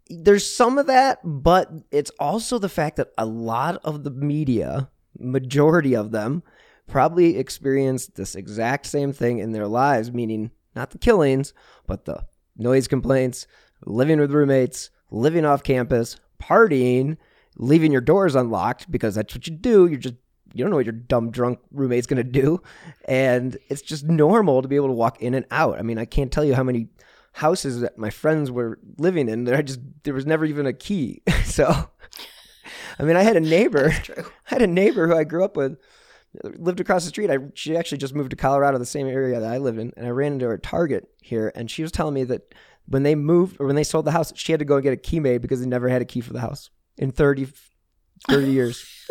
there's 0.08 0.45
some 0.45 0.78
of 0.78 0.88
that 0.88 1.19
but 1.24 1.71
it's 1.91 2.12
also 2.19 2.60
the 2.60 2.69
fact 2.69 2.98
that 2.98 3.10
a 3.17 3.26
lot 3.26 3.80
of 3.84 4.04
the 4.04 4.12
media 4.12 4.89
majority 5.17 5.95
of 5.95 6.12
them 6.12 6.43
probably 6.88 7.38
experienced 7.38 8.15
this 8.15 8.36
exact 8.36 8.86
same 8.86 9.12
thing 9.12 9.39
in 9.39 9.52
their 9.52 9.67
lives 9.67 10.12
meaning 10.12 10.52
not 10.76 10.91
the 10.91 11.00
killings 11.00 11.54
but 11.88 12.06
the 12.06 12.24
noise 12.56 12.88
complaints 12.88 13.48
living 13.86 14.19
with 14.19 14.32
roommates 14.32 14.91
living 15.10 15.43
off 15.43 15.63
campus 15.63 16.17
partying 16.39 17.17
leaving 17.58 17.91
your 17.91 18.02
doors 18.02 18.36
unlocked 18.36 18.89
because 18.91 19.15
that's 19.15 19.34
what 19.34 19.48
you 19.48 19.56
do. 19.56 19.88
You're 19.88 20.00
just 20.00 20.15
you 20.55 20.63
don't 20.63 20.71
know 20.71 20.77
what 20.77 20.85
your 20.85 20.93
dumb 20.93 21.31
drunk 21.31 21.59
roommate's 21.71 22.07
going 22.07 22.17
to 22.17 22.23
do. 22.23 22.61
And 23.09 23.57
it's 23.67 23.81
just 23.81 24.05
normal 24.05 24.61
to 24.61 24.67
be 24.69 24.77
able 24.77 24.87
to 24.87 24.93
walk 24.93 25.21
in 25.21 25.33
and 25.33 25.45
out. 25.51 25.77
I 25.77 25.81
mean 25.81 25.97
i 25.97 26.05
can't 26.05 26.31
tell 26.31 26.45
you 26.45 26.55
how 26.55 26.63
many 26.63 26.87
houses 27.33 27.81
that 27.81 27.97
my 27.97 28.09
friends 28.09 28.49
were 28.49 28.79
living 28.97 29.27
in 29.27 29.43
that 29.43 29.55
i 29.55 29.61
just 29.61 29.81
there 30.03 30.13
was 30.13 30.25
never 30.25 30.45
even 30.45 30.65
a 30.65 30.73
key. 30.73 31.21
So 31.43 31.89
i 32.99 33.03
mean 33.03 33.15
i 33.15 33.23
had 33.23 33.37
a 33.37 33.39
neighbor 33.55 33.93
i 34.17 34.23
had 34.45 34.61
a 34.61 34.67
neighbor 34.67 35.07
who 35.07 35.15
i 35.15 35.23
grew 35.23 35.43
up 35.43 35.55
with 35.55 35.77
lived 36.43 36.81
across 36.81 37.05
the 37.05 37.09
street. 37.09 37.31
I 37.31 37.37
she 37.53 37.77
actually 37.77 37.99
just 37.99 38.13
moved 38.13 38.31
to 38.31 38.35
colorado 38.35 38.77
the 38.77 38.85
same 38.85 39.07
area 39.07 39.39
that 39.39 39.51
i 39.51 39.57
live 39.57 39.77
in 39.77 39.93
and 39.97 40.07
i 40.07 40.09
ran 40.09 40.33
into 40.33 40.45
her 40.45 40.53
at 40.55 40.63
target 40.63 41.09
here 41.21 41.51
and 41.55 41.69
she 41.69 41.81
was 41.81 41.91
telling 41.91 42.13
me 42.13 42.23
that 42.25 42.53
when 42.87 43.03
they 43.03 43.15
moved 43.15 43.57
or 43.59 43.67
when 43.67 43.75
they 43.75 43.83
sold 43.83 44.05
the 44.05 44.11
house 44.11 44.31
she 44.35 44.51
had 44.51 44.59
to 44.59 44.65
go 44.65 44.75
and 44.75 44.83
get 44.83 44.93
a 44.93 44.97
key 44.97 45.19
made 45.19 45.41
because 45.41 45.59
they 45.59 45.67
never 45.67 45.89
had 45.89 46.01
a 46.01 46.05
key 46.05 46.21
for 46.21 46.33
the 46.33 46.41
house 46.41 46.69
in 46.97 47.11
30 47.11 47.47
30 48.29 48.51
years 48.51 49.07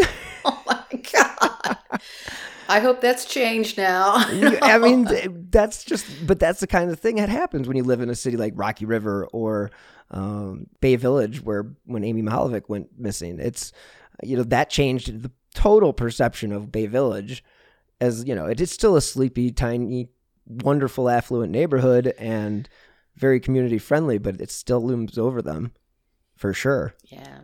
I 2.68 2.80
hope 2.80 3.00
that's 3.00 3.24
changed 3.24 3.76
now. 3.76 4.14
I 4.16 4.78
mean, 4.78 5.06
that's 5.50 5.84
just, 5.84 6.06
but 6.26 6.38
that's 6.38 6.60
the 6.60 6.66
kind 6.66 6.90
of 6.90 6.98
thing 6.98 7.16
that 7.16 7.28
happens 7.28 7.68
when 7.68 7.76
you 7.76 7.84
live 7.84 8.00
in 8.00 8.10
a 8.10 8.14
city 8.14 8.36
like 8.36 8.52
Rocky 8.56 8.86
River 8.86 9.26
or 9.32 9.70
um, 10.10 10.66
Bay 10.80 10.96
Village, 10.96 11.42
where 11.42 11.74
when 11.84 12.04
Amy 12.04 12.22
Mihaljevic 12.22 12.68
went 12.68 12.88
missing, 12.98 13.38
it's, 13.38 13.72
you 14.22 14.36
know, 14.36 14.44
that 14.44 14.70
changed 14.70 15.22
the 15.22 15.30
total 15.54 15.92
perception 15.92 16.52
of 16.52 16.72
Bay 16.72 16.86
Village 16.86 17.44
as, 18.00 18.24
you 18.26 18.34
know, 18.34 18.46
it 18.46 18.60
is 18.60 18.70
still 18.70 18.96
a 18.96 19.02
sleepy, 19.02 19.50
tiny, 19.50 20.08
wonderful, 20.46 21.08
affluent 21.08 21.52
neighborhood 21.52 22.14
and 22.18 22.68
very 23.16 23.40
community 23.40 23.78
friendly, 23.78 24.18
but 24.18 24.40
it 24.40 24.50
still 24.50 24.84
looms 24.84 25.18
over 25.18 25.42
them 25.42 25.72
for 26.36 26.52
sure. 26.52 26.94
Yeah. 27.04 27.40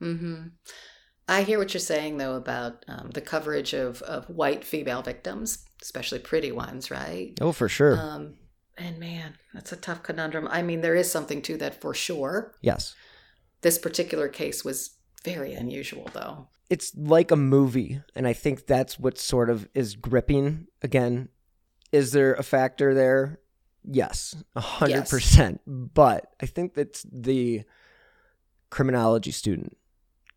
Mm-hmm. 0.00 0.48
I 1.30 1.44
hear 1.44 1.60
what 1.60 1.72
you're 1.72 1.80
saying, 1.80 2.16
though, 2.16 2.34
about 2.34 2.84
um, 2.88 3.10
the 3.14 3.20
coverage 3.20 3.72
of, 3.72 4.02
of 4.02 4.28
white 4.28 4.64
female 4.64 5.00
victims, 5.00 5.64
especially 5.80 6.18
pretty 6.18 6.50
ones, 6.50 6.90
right? 6.90 7.38
Oh, 7.40 7.52
for 7.52 7.68
sure. 7.68 7.96
Um, 8.00 8.34
and 8.76 8.98
man, 8.98 9.36
that's 9.54 9.70
a 9.70 9.76
tough 9.76 10.02
conundrum. 10.02 10.48
I 10.50 10.62
mean, 10.62 10.80
there 10.80 10.96
is 10.96 11.08
something 11.08 11.40
to 11.42 11.56
that 11.58 11.80
for 11.80 11.94
sure. 11.94 12.52
Yes. 12.62 12.96
This 13.60 13.78
particular 13.78 14.26
case 14.26 14.64
was 14.64 14.96
very 15.22 15.54
unusual, 15.54 16.10
though. 16.12 16.48
It's 16.68 16.92
like 16.96 17.30
a 17.30 17.36
movie. 17.36 18.02
And 18.16 18.26
I 18.26 18.32
think 18.32 18.66
that's 18.66 18.98
what 18.98 19.16
sort 19.16 19.50
of 19.50 19.68
is 19.72 19.94
gripping. 19.94 20.66
Again, 20.82 21.28
is 21.92 22.10
there 22.10 22.34
a 22.34 22.42
factor 22.42 22.92
there? 22.92 23.38
Yes, 23.84 24.34
100%. 24.56 25.38
Yes. 25.38 25.58
But 25.64 26.26
I 26.42 26.46
think 26.46 26.74
that's 26.74 27.06
the 27.08 27.62
criminology 28.68 29.30
student 29.30 29.76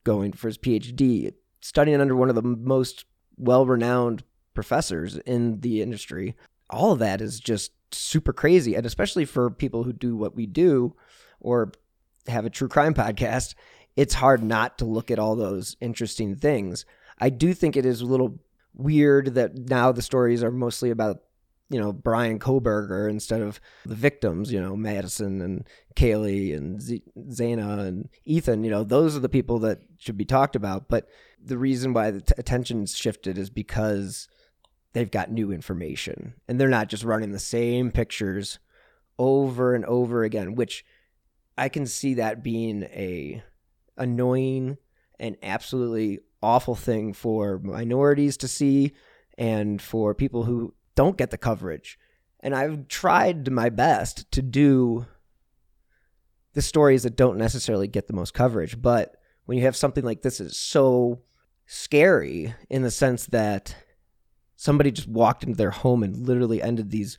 going 0.03 0.33
for 0.33 0.47
his 0.47 0.57
PhD, 0.57 1.33
studying 1.61 2.01
under 2.01 2.15
one 2.15 2.29
of 2.29 2.35
the 2.35 2.41
most 2.41 3.05
well 3.37 3.65
renowned 3.65 4.23
professors 4.53 5.17
in 5.19 5.61
the 5.61 5.81
industry. 5.81 6.35
All 6.69 6.91
of 6.91 6.99
that 6.99 7.21
is 7.21 7.39
just 7.39 7.71
super 7.91 8.33
crazy. 8.33 8.75
And 8.75 8.85
especially 8.85 9.25
for 9.25 9.49
people 9.49 9.83
who 9.83 9.93
do 9.93 10.15
what 10.15 10.35
we 10.35 10.45
do 10.45 10.95
or 11.39 11.71
have 12.27 12.45
a 12.45 12.49
true 12.49 12.67
crime 12.67 12.93
podcast, 12.93 13.55
it's 13.95 14.15
hard 14.15 14.43
not 14.43 14.77
to 14.79 14.85
look 14.85 15.11
at 15.11 15.19
all 15.19 15.35
those 15.35 15.75
interesting 15.81 16.35
things. 16.35 16.85
I 17.19 17.29
do 17.29 17.53
think 17.53 17.75
it 17.75 17.85
is 17.85 18.01
a 18.01 18.05
little 18.05 18.39
weird 18.73 19.35
that 19.35 19.55
now 19.69 19.91
the 19.91 20.01
stories 20.01 20.43
are 20.43 20.51
mostly 20.51 20.89
about 20.89 21.21
you 21.73 21.79
know 21.79 21.91
Bryan 21.91 22.39
Kohberger 22.39 23.09
instead 23.09 23.41
of 23.41 23.59
the 23.85 23.95
victims, 23.95 24.51
you 24.51 24.61
know 24.61 24.75
Madison 24.75 25.41
and 25.41 25.67
Kaylee 25.95 26.55
and 26.55 26.79
Z- 26.81 27.03
Xana 27.17 27.79
and 27.79 28.09
Ethan. 28.25 28.63
You 28.63 28.71
know 28.71 28.83
those 28.83 29.15
are 29.17 29.21
the 29.21 29.29
people 29.29 29.59
that 29.59 29.79
should 29.97 30.17
be 30.17 30.25
talked 30.25 30.55
about. 30.55 30.87
But 30.87 31.07
the 31.43 31.57
reason 31.57 31.93
why 31.93 32.11
the 32.11 32.21
t- 32.21 32.33
attention's 32.37 32.95
shifted 32.95 33.37
is 33.37 33.49
because 33.49 34.27
they've 34.93 35.09
got 35.09 35.31
new 35.31 35.51
information 35.51 36.35
and 36.47 36.59
they're 36.59 36.69
not 36.69 36.87
just 36.89 37.03
running 37.03 37.31
the 37.31 37.39
same 37.39 37.91
pictures 37.91 38.59
over 39.17 39.73
and 39.73 39.83
over 39.85 40.23
again. 40.23 40.53
Which 40.53 40.85
I 41.57 41.69
can 41.69 41.87
see 41.87 42.13
that 42.15 42.43
being 42.43 42.83
a 42.83 43.43
annoying 43.97 44.77
and 45.19 45.37
absolutely 45.41 46.19
awful 46.41 46.75
thing 46.75 47.13
for 47.13 47.57
minorities 47.59 48.37
to 48.37 48.47
see 48.47 48.93
and 49.37 49.81
for 49.81 50.13
people 50.13 50.43
who 50.43 50.73
don't 50.95 51.17
get 51.17 51.31
the 51.31 51.37
coverage. 51.37 51.97
And 52.39 52.55
I've 52.55 52.87
tried 52.87 53.49
my 53.51 53.69
best 53.69 54.31
to 54.31 54.41
do 54.41 55.05
the 56.53 56.61
stories 56.61 57.03
that 57.03 57.15
don't 57.15 57.37
necessarily 57.37 57.87
get 57.87 58.07
the 58.07 58.13
most 58.13 58.33
coverage. 58.33 58.81
But 58.81 59.15
when 59.45 59.57
you 59.57 59.63
have 59.63 59.75
something 59.75 60.03
like 60.03 60.21
this, 60.21 60.39
it's 60.39 60.57
so 60.57 61.21
scary 61.65 62.53
in 62.69 62.83
the 62.83 62.91
sense 62.91 63.25
that 63.27 63.75
somebody 64.55 64.91
just 64.91 65.07
walked 65.07 65.43
into 65.43 65.57
their 65.57 65.71
home 65.71 66.03
and 66.03 66.27
literally 66.27 66.61
ended 66.61 66.91
these 66.91 67.17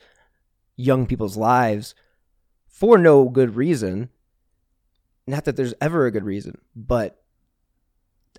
young 0.75 1.05
people's 1.05 1.37
lives 1.37 1.95
for 2.67 2.97
no 2.97 3.29
good 3.29 3.55
reason. 3.55 4.09
Not 5.27 5.45
that 5.45 5.55
there's 5.55 5.73
ever 5.81 6.05
a 6.05 6.11
good 6.11 6.23
reason, 6.23 6.59
but 6.75 7.23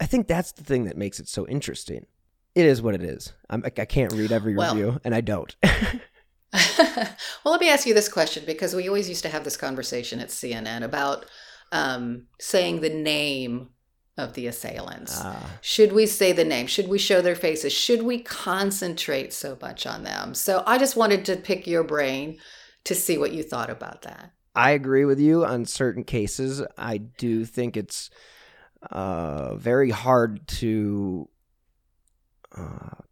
I 0.01 0.07
think 0.07 0.29
that's 0.29 0.53
the 0.53 0.63
thing 0.63 0.85
that 0.85 0.97
makes 0.97 1.19
it 1.19 1.29
so 1.29 1.47
interesting 1.49 2.07
it 2.57 2.65
is 2.65 2.81
what 2.81 2.95
it 2.95 3.03
is. 3.03 3.35
I'm, 3.51 3.63
I 3.65 3.71
can't 3.71 4.13
read 4.15 4.33
every 4.33 4.57
well, 4.57 4.75
review, 4.75 4.99
and 5.05 5.15
I 5.15 5.21
don't. 5.21 5.55
well, 6.79 7.15
let 7.45 7.61
me 7.61 7.69
ask 7.69 7.87
you 7.87 7.93
this 7.93 8.09
question 8.09 8.45
because 8.47 8.75
we 8.75 8.89
always 8.89 9.11
used 9.11 9.23
to 9.25 9.29
have 9.29 9.45
this 9.45 9.59
conversation 9.59 10.21
at 10.21 10.29
CNN 10.29 10.83
about 10.83 11.27
um, 11.71 12.25
saying 12.41 12.81
the 12.81 12.89
name 12.89 13.69
of 14.17 14.33
the 14.33 14.47
assailants. 14.47 15.21
Ah. 15.23 15.59
Should 15.61 15.93
we 15.93 16.07
say 16.07 16.33
the 16.33 16.45
name? 16.45 16.67
Should 16.67 16.89
we 16.89 16.97
show 16.97 17.21
their 17.21 17.35
faces? 17.35 17.75
Should 17.75 18.03
we 18.03 18.21
concentrate 18.21 19.35
so 19.35 19.59
much 19.61 19.87
on 19.87 20.05
them? 20.05 20.33
So 20.33 20.63
I 20.67 20.79
just 20.79 20.97
wanted 20.97 21.27
to 21.27 21.37
pick 21.37 21.67
your 21.67 21.85
brain 21.85 22.39
to 22.85 22.95
see 22.95 23.19
what 23.19 23.33
you 23.33 23.43
thought 23.43 23.69
about 23.69 24.01
that. 24.03 24.33
I 24.55 24.71
agree 24.71 25.05
with 25.05 25.21
you 25.21 25.45
on 25.45 25.67
certain 25.67 26.05
cases. 26.05 26.63
I 26.79 26.97
do 26.97 27.45
think 27.45 27.77
it's 27.77 28.09
uh, 28.91 29.57
very 29.57 29.91
hard 29.91 30.49
to 30.49 31.29
uh, 32.57 33.03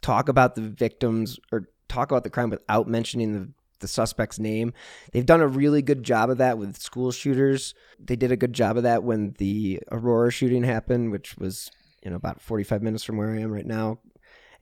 talk 0.00 0.28
about 0.28 0.54
the 0.54 0.62
victims 0.62 1.38
or 1.52 1.68
talk 1.88 2.10
about 2.10 2.24
the 2.24 2.30
crime 2.30 2.50
without 2.50 2.88
mentioning 2.88 3.32
the 3.32 3.48
the 3.80 3.88
suspect's 3.88 4.38
name. 4.38 4.72
They've 5.12 5.26
done 5.26 5.40
a 5.40 5.48
really 5.48 5.82
good 5.82 6.02
job 6.02 6.30
of 6.30 6.38
that 6.38 6.58
with 6.58 6.76
school 6.76 7.12
shooters. 7.12 7.74
They 7.98 8.16
did 8.16 8.32
a 8.32 8.36
good 8.36 8.52
job 8.52 8.76
of 8.76 8.82
that 8.82 9.02
when 9.04 9.34
the 9.38 9.80
Aurora 9.90 10.30
shooting 10.30 10.64
happened, 10.64 11.12
which 11.12 11.36
was 11.36 11.70
you 12.02 12.10
know 12.10 12.16
about 12.16 12.40
45 12.40 12.82
minutes 12.82 13.04
from 13.04 13.16
where 13.16 13.30
I 13.30 13.40
am 13.40 13.52
right 13.52 13.66
now. 13.66 14.00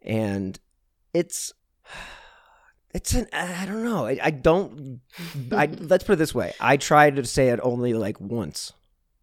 And 0.03 0.59
it's 1.15 1.53
it's 2.93 3.15
an 3.15 3.27
I 3.33 3.67
don't 3.67 3.85
know. 3.85 4.07
I, 4.07 4.19
I 4.23 4.31
don't. 4.31 5.01
I 5.53 5.67
let's 5.79 6.05
put 6.05 6.15
it 6.15 6.17
this 6.17 6.35
way. 6.35 6.53
I 6.61 6.77
try 6.77 7.11
to 7.11 7.25
say 7.25 7.49
it 7.49 7.61
only 7.63 7.95
like 7.95 8.21
once. 8.21 8.73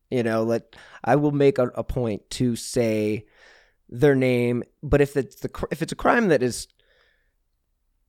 You 0.09 0.21
know, 0.23 0.43
let 0.43 0.75
I 1.03 1.15
will 1.15 1.31
make 1.31 1.57
a, 1.57 1.67
a 1.69 1.83
point 1.83 2.29
to 2.31 2.55
say 2.55 3.25
their 3.93 4.15
name, 4.15 4.63
but 4.81 5.01
if 5.01 5.15
it's 5.15 5.35
the 5.35 5.67
if 5.71 5.81
it's 5.83 5.91
a 5.91 5.95
crime 5.95 6.27
that 6.29 6.41
is, 6.41 6.67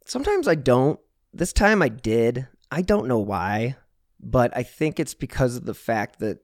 sometimes 0.06 0.48
I 0.48 0.54
don't. 0.54 0.98
This 1.32 1.52
time 1.52 1.82
I 1.82 1.88
did. 1.88 2.48
I 2.70 2.80
don't 2.80 3.06
know 3.06 3.18
why, 3.18 3.76
but 4.18 4.56
I 4.56 4.62
think 4.62 4.98
it's 4.98 5.14
because 5.14 5.56
of 5.56 5.66
the 5.66 5.74
fact 5.74 6.20
that 6.20 6.38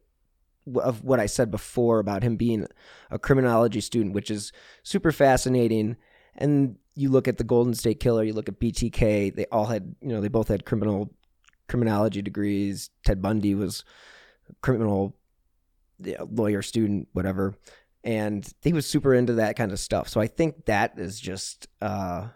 of 0.77 1.03
what 1.03 1.19
I 1.19 1.27
said 1.27 1.51
before 1.51 1.99
about 1.99 2.23
him 2.23 2.37
being 2.37 2.67
a 3.11 3.19
criminology 3.19 3.81
student, 3.81 4.15
which 4.15 4.31
is 4.31 4.53
super 4.83 5.11
fascinating. 5.11 5.97
And 6.37 6.77
you 6.95 7.09
look 7.09 7.27
at 7.27 7.39
the 7.39 7.45
Golden 7.45 7.75
State 7.75 7.99
Killer, 7.99 8.23
you 8.23 8.35
look 8.35 8.49
at 8.49 8.61
BTK, 8.61 9.35
they 9.35 9.47
all 9.47 9.67
had, 9.67 9.95
you 10.03 10.09
know, 10.09 10.21
they 10.21 10.29
both 10.29 10.49
had 10.49 10.67
criminal 10.67 11.15
criminology 11.67 12.21
degrees. 12.21 12.91
Ted 13.05 13.23
Bundy 13.23 13.55
was 13.55 13.85
criminal 14.61 15.17
lawyer 16.31 16.63
student, 16.63 17.09
whatever. 17.13 17.55
And 18.03 18.47
he 18.63 18.73
was 18.73 18.87
super 18.87 19.15
into 19.15 19.35
that 19.35 19.57
kind 19.57 19.73
of 19.73 19.79
stuff. 19.79 20.09
So 20.09 20.21
I 20.21 20.27
think 20.27 20.65
that 20.67 20.99
is 20.99 21.21
just 21.21 21.69
uh 21.83 22.29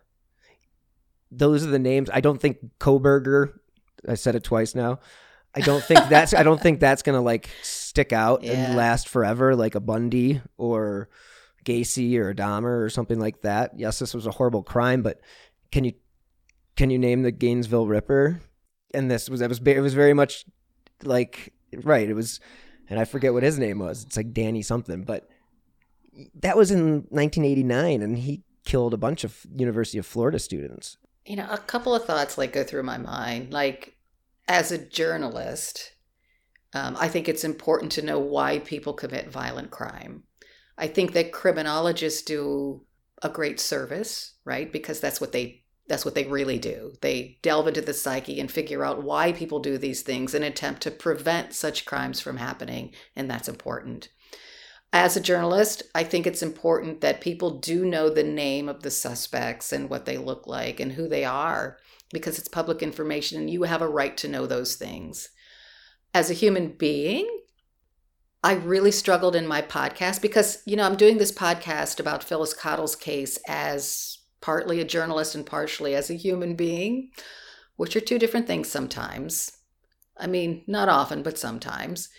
those 1.31 1.65
are 1.67 1.71
the 1.71 1.79
names. 1.79 2.11
I 2.13 2.21
don't 2.21 2.41
think 2.41 2.59
Kohberger. 2.79 3.55
I 4.09 4.15
said 4.15 4.35
it 4.37 4.45
twice 4.45 4.75
now. 4.75 5.01
I 5.55 5.61
don't 5.61 5.83
think 5.83 6.01
that's 6.09 6.35
I 6.35 6.43
don't 6.43 6.61
think 6.61 6.81
that's 6.81 7.03
gonna 7.03 7.23
like 7.23 7.49
stick 7.63 8.13
out 8.13 8.43
Yeah. 8.43 8.53
and 8.53 8.77
last 8.77 9.09
forever 9.09 9.57
like 9.57 9.75
a 9.75 9.81
Bundy 9.81 10.43
or 10.59 11.09
Gacy 11.65 12.17
or 12.19 12.31
a 12.31 12.35
Dahmer 12.35 12.85
or 12.85 12.91
something 12.91 13.19
like 13.19 13.41
that. 13.43 13.73
Yes, 13.79 13.99
this 13.99 14.13
was 14.15 14.27
a 14.27 14.33
horrible 14.33 14.63
crime, 14.63 15.03
but 15.03 15.21
can 15.73 15.85
you 15.85 15.93
can 16.77 16.91
you 16.91 16.99
name 16.99 17.23
the 17.23 17.33
Gainesville 17.33 17.87
Ripper? 17.87 18.41
And 18.93 19.11
this 19.11 19.31
was 19.31 19.41
it 19.41 19.49
was 19.49 19.61
it 19.65 19.81
was 19.81 19.95
very 19.95 20.13
much 20.13 20.45
like 21.03 21.53
right. 21.83 22.09
It 22.09 22.15
was, 22.15 22.39
and 22.89 23.01
I 23.01 23.05
forget 23.07 23.33
what 23.33 23.43
his 23.43 23.59
name 23.59 23.79
was. 23.79 24.05
It's 24.05 24.17
like 24.17 24.33
Danny 24.33 24.63
something, 24.63 25.03
but 25.05 25.29
that 26.35 26.57
was 26.57 26.71
in 26.71 27.07
1989, 27.11 28.03
and 28.03 28.19
he 28.19 28.43
killed 28.65 28.95
a 28.95 28.99
bunch 28.99 29.25
of 29.25 29.47
University 29.55 29.99
of 29.99 30.07
Florida 30.07 30.39
students. 30.39 30.97
You 31.27 31.37
know, 31.37 31.47
a 31.51 31.59
couple 31.59 31.95
of 31.95 32.05
thoughts 32.05 32.37
like 32.37 32.53
go 32.53 32.65
through 32.65 32.83
my 32.83 32.99
mind. 32.99 33.53
Like, 33.53 33.97
as 34.49 34.73
a 34.73 34.79
journalist, 34.79 35.93
um, 36.75 36.97
I 36.99 37.09
think 37.09 37.29
it's 37.29 37.45
important 37.45 37.93
to 37.93 38.03
know 38.03 38.19
why 38.19 38.59
people 38.59 38.93
commit 38.93 39.31
violent 39.31 39.71
crime. 39.71 40.25
I 40.77 40.89
think 40.89 41.13
that 41.13 41.33
criminologists 41.33 42.23
do 42.23 42.85
a 43.23 43.29
great 43.29 43.61
service, 43.61 44.35
right? 44.45 44.71
Because 44.71 45.01
that's 45.01 45.21
what 45.21 45.33
they 45.33 45.63
that's 45.87 46.05
what 46.05 46.15
they 46.15 46.25
really 46.25 46.59
do. 46.59 46.95
They 47.03 47.39
delve 47.43 47.69
into 47.69 47.83
the 47.83 47.93
psyche 47.93 48.41
and 48.41 48.51
figure 48.51 48.83
out 48.85 49.03
why 49.03 49.33
people 49.33 49.61
do 49.61 49.77
these 49.77 50.01
things 50.01 50.35
and 50.35 50.43
attempt 50.43 50.81
to 50.83 50.91
prevent 50.91 51.53
such 51.53 51.85
crimes 51.85 52.21
from 52.21 52.39
happening, 52.39 52.95
and 53.15 53.31
that's 53.31 53.49
important. 53.49 54.09
As 54.95 55.17
a 55.17 55.21
journalist, 55.21 55.83
I 55.93 56.05
think 56.05 56.25
it's 56.25 56.41
important 56.41 57.01
that 57.01 57.21
people 57.21 57.59
do 57.59 57.85
know 57.85 58.09
the 58.09 58.23
name 58.23 58.69
of 58.69 58.85
the 58.85 58.93
suspects 58.93 59.73
and 59.73 59.91
what 59.91 60.05
they 60.05 60.17
look 60.17 60.47
like 60.47 60.79
and 60.79 60.93
who 60.93 61.09
they 61.09 61.25
are 61.25 61.79
because 62.13 62.39
it's 62.39 62.47
public 62.47 62.81
information 62.81 63.41
and 63.41 63.51
you 63.51 63.65
have 63.65 63.83
a 63.83 63.89
right 63.89 64.17
to 64.19 64.29
know 64.29 64.47
those 64.47 64.77
things. 64.77 65.31
As 66.15 66.31
a 66.31 66.35
human 66.35 66.69
being, 66.69 67.29
I 68.45 68.53
really 68.53 68.93
struggled 68.93 69.35
in 69.35 69.49
my 69.49 69.63
podcast 69.63 70.23
because, 70.23 70.63
you 70.65 70.77
know, 70.77 70.85
I'm 70.85 70.95
doing 70.95 71.19
this 71.19 71.33
podcast 71.33 71.99
about 71.99 72.23
Phyllis 72.23 72.55
Cottle's 72.55 72.95
case 72.95 73.37
as 73.49 74.19
partly 74.41 74.81
a 74.81 74.85
journalist 74.85 75.35
and 75.35 75.45
partially 75.45 75.97
as 75.97 76.09
a 76.09 76.15
human 76.15 76.55
being, 76.55 77.11
which 77.75 77.97
are 77.97 78.01
two 78.01 78.21
different 78.21 78.47
things 78.47 78.69
sometimes. 78.69 79.51
I 80.17 80.29
mean, 80.29 80.63
not 80.69 80.89
often, 80.89 81.25
but 81.25 81.37
sometimes. 81.37 82.11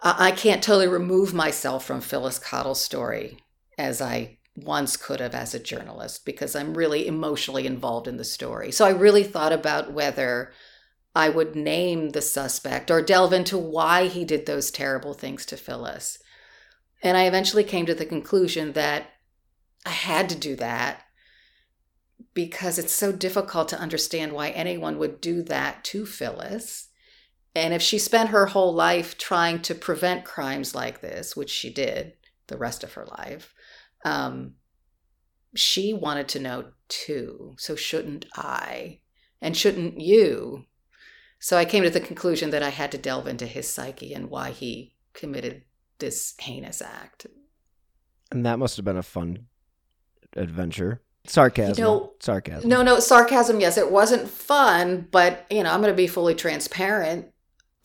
I 0.00 0.30
can't 0.30 0.62
totally 0.62 0.88
remove 0.88 1.32
myself 1.32 1.84
from 1.84 2.00
Phyllis 2.00 2.38
Cottle's 2.38 2.80
story 2.80 3.38
as 3.78 4.00
I 4.00 4.38
once 4.54 4.96
could 4.96 5.20
have 5.20 5.34
as 5.34 5.54
a 5.54 5.58
journalist 5.58 6.24
because 6.24 6.54
I'm 6.54 6.76
really 6.76 7.06
emotionally 7.06 7.66
involved 7.66 8.08
in 8.08 8.16
the 8.16 8.24
story. 8.24 8.72
So 8.72 8.84
I 8.84 8.90
really 8.90 9.22
thought 9.22 9.52
about 9.52 9.92
whether 9.92 10.52
I 11.14 11.28
would 11.28 11.56
name 11.56 12.10
the 12.10 12.22
suspect 12.22 12.90
or 12.90 13.00
delve 13.00 13.32
into 13.32 13.56
why 13.56 14.08
he 14.08 14.24
did 14.24 14.46
those 14.46 14.70
terrible 14.70 15.14
things 15.14 15.46
to 15.46 15.56
Phyllis. 15.56 16.18
And 17.02 17.16
I 17.16 17.26
eventually 17.26 17.64
came 17.64 17.86
to 17.86 17.94
the 17.94 18.06
conclusion 18.06 18.72
that 18.72 19.06
I 19.84 19.90
had 19.90 20.28
to 20.30 20.34
do 20.36 20.56
that 20.56 21.02
because 22.34 22.78
it's 22.78 22.92
so 22.92 23.12
difficult 23.12 23.68
to 23.68 23.78
understand 23.78 24.32
why 24.32 24.50
anyone 24.50 24.98
would 24.98 25.20
do 25.20 25.42
that 25.44 25.84
to 25.84 26.04
Phyllis. 26.04 26.88
And 27.56 27.72
if 27.72 27.80
she 27.80 27.98
spent 27.98 28.28
her 28.28 28.44
whole 28.44 28.74
life 28.74 29.16
trying 29.16 29.62
to 29.62 29.74
prevent 29.74 30.26
crimes 30.26 30.74
like 30.74 31.00
this, 31.00 31.34
which 31.34 31.48
she 31.48 31.72
did 31.72 32.12
the 32.48 32.58
rest 32.58 32.84
of 32.84 32.92
her 32.92 33.06
life, 33.06 33.54
um, 34.04 34.56
she 35.54 35.94
wanted 35.94 36.28
to 36.28 36.38
know 36.38 36.66
too. 36.88 37.56
So 37.58 37.74
shouldn't 37.74 38.26
I? 38.36 39.00
And 39.40 39.56
shouldn't 39.56 39.98
you? 39.98 40.66
So 41.38 41.56
I 41.56 41.64
came 41.64 41.82
to 41.82 41.88
the 41.88 41.98
conclusion 41.98 42.50
that 42.50 42.62
I 42.62 42.68
had 42.68 42.92
to 42.92 42.98
delve 42.98 43.26
into 43.26 43.46
his 43.46 43.66
psyche 43.66 44.12
and 44.12 44.28
why 44.28 44.50
he 44.50 44.92
committed 45.14 45.62
this 45.98 46.34
heinous 46.38 46.82
act. 46.82 47.26
And 48.30 48.44
that 48.44 48.58
must 48.58 48.76
have 48.76 48.84
been 48.84 48.98
a 48.98 49.02
fun 49.02 49.46
adventure. 50.34 51.00
Sarcasm. 51.26 51.78
You 51.78 51.84
know- 51.84 52.12
Sarcasm. 52.20 52.68
No, 52.68 52.82
no, 52.82 53.00
sarcasm, 53.00 53.60
yes, 53.60 53.78
it 53.78 53.90
wasn't 53.90 54.28
fun, 54.28 55.08
but 55.10 55.46
you 55.48 55.62
know, 55.62 55.72
I'm 55.72 55.80
going 55.80 55.90
to 55.92 55.96
be 55.96 56.06
fully 56.06 56.34
transparent. 56.34 57.28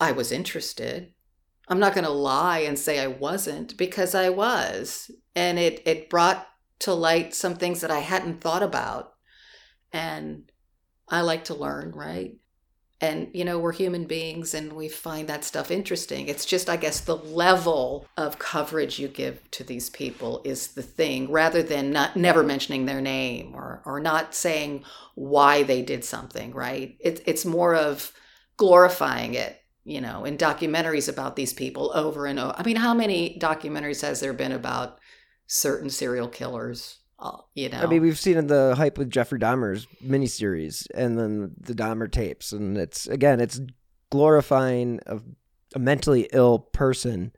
I 0.02 0.10
was 0.10 0.32
interested. 0.32 1.12
I'm 1.68 1.78
not 1.78 1.94
going 1.94 2.04
to 2.04 2.10
lie 2.10 2.58
and 2.58 2.76
say 2.76 2.98
I 2.98 3.06
wasn't 3.06 3.76
because 3.76 4.16
I 4.16 4.30
was. 4.30 5.12
And 5.36 5.60
it 5.60 5.80
it 5.86 6.10
brought 6.10 6.44
to 6.80 6.92
light 6.92 7.36
some 7.36 7.54
things 7.54 7.80
that 7.82 7.92
I 7.92 8.00
hadn't 8.00 8.40
thought 8.40 8.64
about. 8.64 9.12
And 9.92 10.50
I 11.08 11.20
like 11.20 11.44
to 11.44 11.54
learn, 11.54 11.92
right? 11.92 12.34
And 13.00 13.28
you 13.32 13.44
know, 13.44 13.60
we're 13.60 13.72
human 13.72 14.06
beings 14.06 14.54
and 14.54 14.72
we 14.72 14.88
find 14.88 15.28
that 15.28 15.44
stuff 15.44 15.70
interesting. 15.70 16.26
It's 16.26 16.46
just 16.46 16.68
I 16.68 16.76
guess 16.76 16.98
the 16.98 17.16
level 17.16 18.08
of 18.16 18.40
coverage 18.40 18.98
you 18.98 19.06
give 19.06 19.48
to 19.52 19.62
these 19.62 19.88
people 19.88 20.42
is 20.44 20.74
the 20.74 20.82
thing 20.82 21.30
rather 21.30 21.62
than 21.62 21.92
not 21.92 22.16
never 22.16 22.42
mentioning 22.42 22.86
their 22.86 23.00
name 23.00 23.54
or 23.54 23.82
or 23.86 24.00
not 24.00 24.34
saying 24.34 24.82
why 25.14 25.62
they 25.62 25.80
did 25.80 26.04
something, 26.04 26.52
right? 26.52 26.96
It's 26.98 27.20
it's 27.24 27.44
more 27.44 27.76
of 27.76 28.12
glorifying 28.56 29.34
it 29.34 29.61
you 29.84 30.00
know, 30.00 30.24
in 30.24 30.36
documentaries 30.36 31.08
about 31.08 31.36
these 31.36 31.52
people 31.52 31.90
over 31.94 32.26
and 32.26 32.38
over. 32.38 32.54
I 32.56 32.62
mean, 32.62 32.76
how 32.76 32.94
many 32.94 33.38
documentaries 33.40 34.02
has 34.02 34.20
there 34.20 34.32
been 34.32 34.52
about 34.52 34.98
certain 35.46 35.90
serial 35.90 36.28
killers? 36.28 36.98
Uh, 37.18 37.38
you 37.54 37.68
know, 37.68 37.78
I 37.78 37.86
mean, 37.86 38.02
we've 38.02 38.18
seen 38.18 38.36
in 38.36 38.48
the 38.48 38.74
hype 38.76 38.98
with 38.98 39.10
Jeffrey 39.10 39.38
Dahmer's 39.38 39.86
miniseries 40.04 40.86
and 40.94 41.18
then 41.18 41.52
the 41.60 41.74
Dahmer 41.74 42.10
tapes, 42.10 42.52
and 42.52 42.76
it's 42.76 43.06
again, 43.06 43.40
it's 43.40 43.60
glorifying 44.10 45.00
a, 45.06 45.20
a 45.74 45.78
mentally 45.78 46.28
ill 46.32 46.58
person 46.58 47.32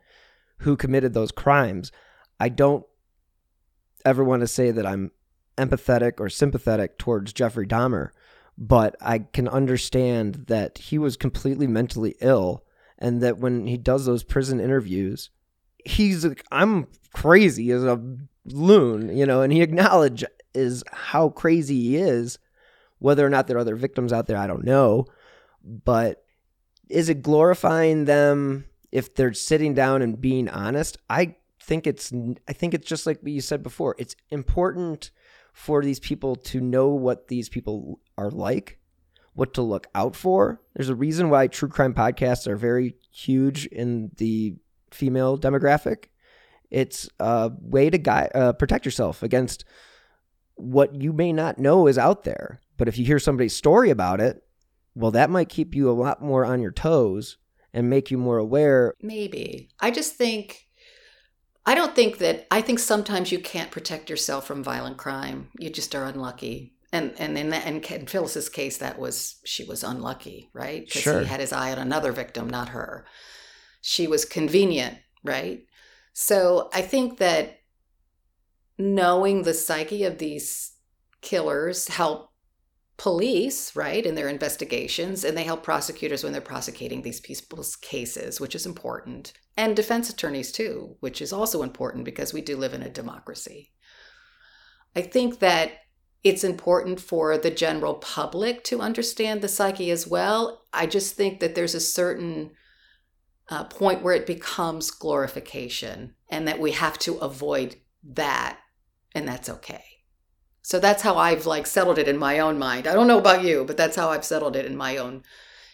who 0.58 0.76
committed 0.76 1.12
those 1.12 1.32
crimes. 1.32 1.92
I 2.40 2.48
don't 2.48 2.84
ever 4.04 4.24
want 4.24 4.40
to 4.40 4.46
say 4.46 4.70
that 4.70 4.86
I'm 4.86 5.10
empathetic 5.58 6.18
or 6.18 6.28
sympathetic 6.28 6.98
towards 6.98 7.32
Jeffrey 7.32 7.66
Dahmer, 7.66 8.10
but 8.56 8.96
I 9.00 9.20
can 9.20 9.48
understand 9.48 10.46
that 10.46 10.78
he 10.78 10.98
was 10.98 11.16
completely 11.16 11.66
mentally 11.66 12.14
ill, 12.20 12.64
and 12.98 13.20
that 13.22 13.38
when 13.38 13.66
he 13.66 13.76
does 13.76 14.06
those 14.06 14.22
prison 14.24 14.60
interviews, 14.60 15.30
he's 15.84 16.24
like, 16.24 16.44
I'm 16.50 16.86
crazy 17.12 17.70
as 17.70 17.84
a 17.84 18.00
loon, 18.44 19.16
you 19.16 19.26
know, 19.26 19.42
and 19.42 19.52
he 19.52 19.62
acknowledges 19.62 20.84
how 20.92 21.28
crazy 21.30 21.80
he 21.80 21.96
is. 21.96 22.38
Whether 22.98 23.26
or 23.26 23.30
not 23.30 23.46
there 23.46 23.56
are 23.56 23.60
other 23.60 23.76
victims 23.76 24.12
out 24.12 24.26
there, 24.26 24.38
I 24.38 24.46
don't 24.46 24.64
know. 24.64 25.06
But 25.62 26.24
is 26.88 27.08
it 27.08 27.22
glorifying 27.22 28.04
them 28.04 28.66
if 28.92 29.14
they're 29.14 29.34
sitting 29.34 29.74
down 29.74 30.00
and 30.00 30.20
being 30.20 30.48
honest? 30.48 30.96
I 31.10 31.36
think 31.60 31.86
it's 31.86 32.12
I 32.48 32.52
think 32.52 32.74
it's 32.74 32.86
just 32.86 33.06
like 33.06 33.20
what 33.20 33.32
you 33.32 33.40
said 33.40 33.62
before. 33.62 33.94
It's 33.98 34.16
important 34.30 35.10
for 35.54 35.82
these 35.82 36.00
people 36.00 36.34
to 36.34 36.60
know 36.60 36.88
what 36.88 37.28
these 37.28 37.48
people 37.48 38.00
are 38.18 38.30
like, 38.30 38.78
what 39.32 39.54
to 39.54 39.62
look 39.62 39.86
out 39.94 40.14
for. 40.14 40.60
There's 40.74 40.90
a 40.90 40.94
reason 40.94 41.30
why 41.30 41.46
true 41.46 41.68
crime 41.68 41.94
podcasts 41.94 42.46
are 42.46 42.56
very 42.56 42.96
huge 43.10 43.64
in 43.66 44.10
the 44.16 44.56
female 44.90 45.38
demographic. 45.38 46.06
It's 46.70 47.08
a 47.20 47.52
way 47.60 47.88
to 47.88 47.98
guide, 47.98 48.32
uh, 48.34 48.52
protect 48.52 48.84
yourself 48.84 49.22
against 49.22 49.64
what 50.56 51.00
you 51.00 51.12
may 51.12 51.32
not 51.32 51.58
know 51.58 51.86
is 51.86 51.98
out 51.98 52.24
there. 52.24 52.60
But 52.76 52.88
if 52.88 52.98
you 52.98 53.04
hear 53.04 53.20
somebody's 53.20 53.54
story 53.54 53.90
about 53.90 54.20
it, 54.20 54.42
well, 54.96 55.12
that 55.12 55.30
might 55.30 55.48
keep 55.48 55.74
you 55.74 55.88
a 55.88 55.92
lot 55.92 56.20
more 56.20 56.44
on 56.44 56.60
your 56.60 56.72
toes 56.72 57.38
and 57.72 57.88
make 57.88 58.10
you 58.10 58.18
more 58.18 58.38
aware. 58.38 58.94
maybe. 59.00 59.68
I 59.78 59.92
just 59.92 60.14
think, 60.14 60.63
I 61.66 61.74
don't 61.74 61.94
think 61.96 62.18
that, 62.18 62.46
I 62.50 62.60
think 62.60 62.78
sometimes 62.78 63.32
you 63.32 63.38
can't 63.38 63.70
protect 63.70 64.10
yourself 64.10 64.46
from 64.46 64.62
violent 64.62 64.98
crime. 64.98 65.48
You 65.58 65.70
just 65.70 65.94
are 65.94 66.04
unlucky. 66.04 66.72
and 66.92 67.12
and 67.18 67.36
in 67.36 67.50
that, 67.50 67.66
and 67.66 67.84
in 67.84 68.06
Phyllis's 68.06 68.48
case, 68.48 68.78
that 68.78 68.98
was 68.98 69.40
she 69.44 69.64
was 69.64 69.82
unlucky, 69.82 70.50
right? 70.52 70.84
Because 70.84 71.02
Sure. 71.02 71.20
he 71.20 71.26
had 71.26 71.40
his 71.40 71.52
eye 71.52 71.72
on 71.72 71.78
another 71.78 72.12
victim, 72.12 72.48
not 72.48 72.68
her. 72.68 73.04
She 73.80 74.06
was 74.06 74.24
convenient, 74.24 74.98
right? 75.24 75.64
So 76.12 76.68
I 76.72 76.82
think 76.82 77.18
that 77.18 77.58
knowing 78.78 79.42
the 79.42 79.54
psyche 79.54 80.04
of 80.04 80.18
these 80.18 80.72
killers 81.20 81.88
help 81.88 82.30
police, 82.96 83.74
right, 83.74 84.06
in 84.06 84.14
their 84.14 84.28
investigations, 84.28 85.24
and 85.24 85.36
they 85.36 85.44
help 85.44 85.62
prosecutors 85.62 86.22
when 86.22 86.32
they're 86.32 86.40
prosecuting 86.40 87.02
these 87.02 87.20
people's 87.20 87.76
cases, 87.76 88.40
which 88.40 88.54
is 88.54 88.66
important, 88.66 89.32
and 89.56 89.74
defense 89.74 90.08
attorneys 90.08 90.52
too, 90.52 90.96
which 91.00 91.20
is 91.20 91.32
also 91.32 91.62
important 91.62 92.04
because 92.04 92.32
we 92.32 92.40
do 92.40 92.56
live 92.56 92.74
in 92.74 92.82
a 92.82 92.90
democracy. 92.90 93.72
I 94.94 95.02
think 95.02 95.40
that 95.40 95.72
it's 96.22 96.44
important 96.44 97.00
for 97.00 97.36
the 97.36 97.50
general 97.50 97.94
public 97.94 98.64
to 98.64 98.80
understand 98.80 99.42
the 99.42 99.48
psyche 99.48 99.90
as 99.90 100.06
well. 100.06 100.62
I 100.72 100.86
just 100.86 101.16
think 101.16 101.40
that 101.40 101.54
there's 101.54 101.74
a 101.74 101.80
certain 101.80 102.52
uh, 103.50 103.64
point 103.64 104.02
where 104.02 104.14
it 104.14 104.26
becomes 104.26 104.90
glorification 104.90 106.14
and 106.30 106.48
that 106.48 106.60
we 106.60 106.70
have 106.72 106.98
to 107.00 107.16
avoid 107.16 107.76
that, 108.04 108.58
and 109.14 109.28
that's 109.28 109.50
okay. 109.50 109.84
So 110.64 110.80
that's 110.80 111.02
how 111.02 111.18
I've 111.18 111.44
like 111.44 111.66
settled 111.66 111.98
it 111.98 112.08
in 112.08 112.16
my 112.16 112.38
own 112.38 112.58
mind. 112.58 112.86
I 112.86 112.94
don't 112.94 113.06
know 113.06 113.18
about 113.18 113.44
you, 113.44 113.64
but 113.66 113.76
that's 113.76 113.96
how 113.96 114.08
I've 114.08 114.24
settled 114.24 114.56
it 114.56 114.64
in 114.64 114.76
my 114.76 114.96
own 114.96 115.22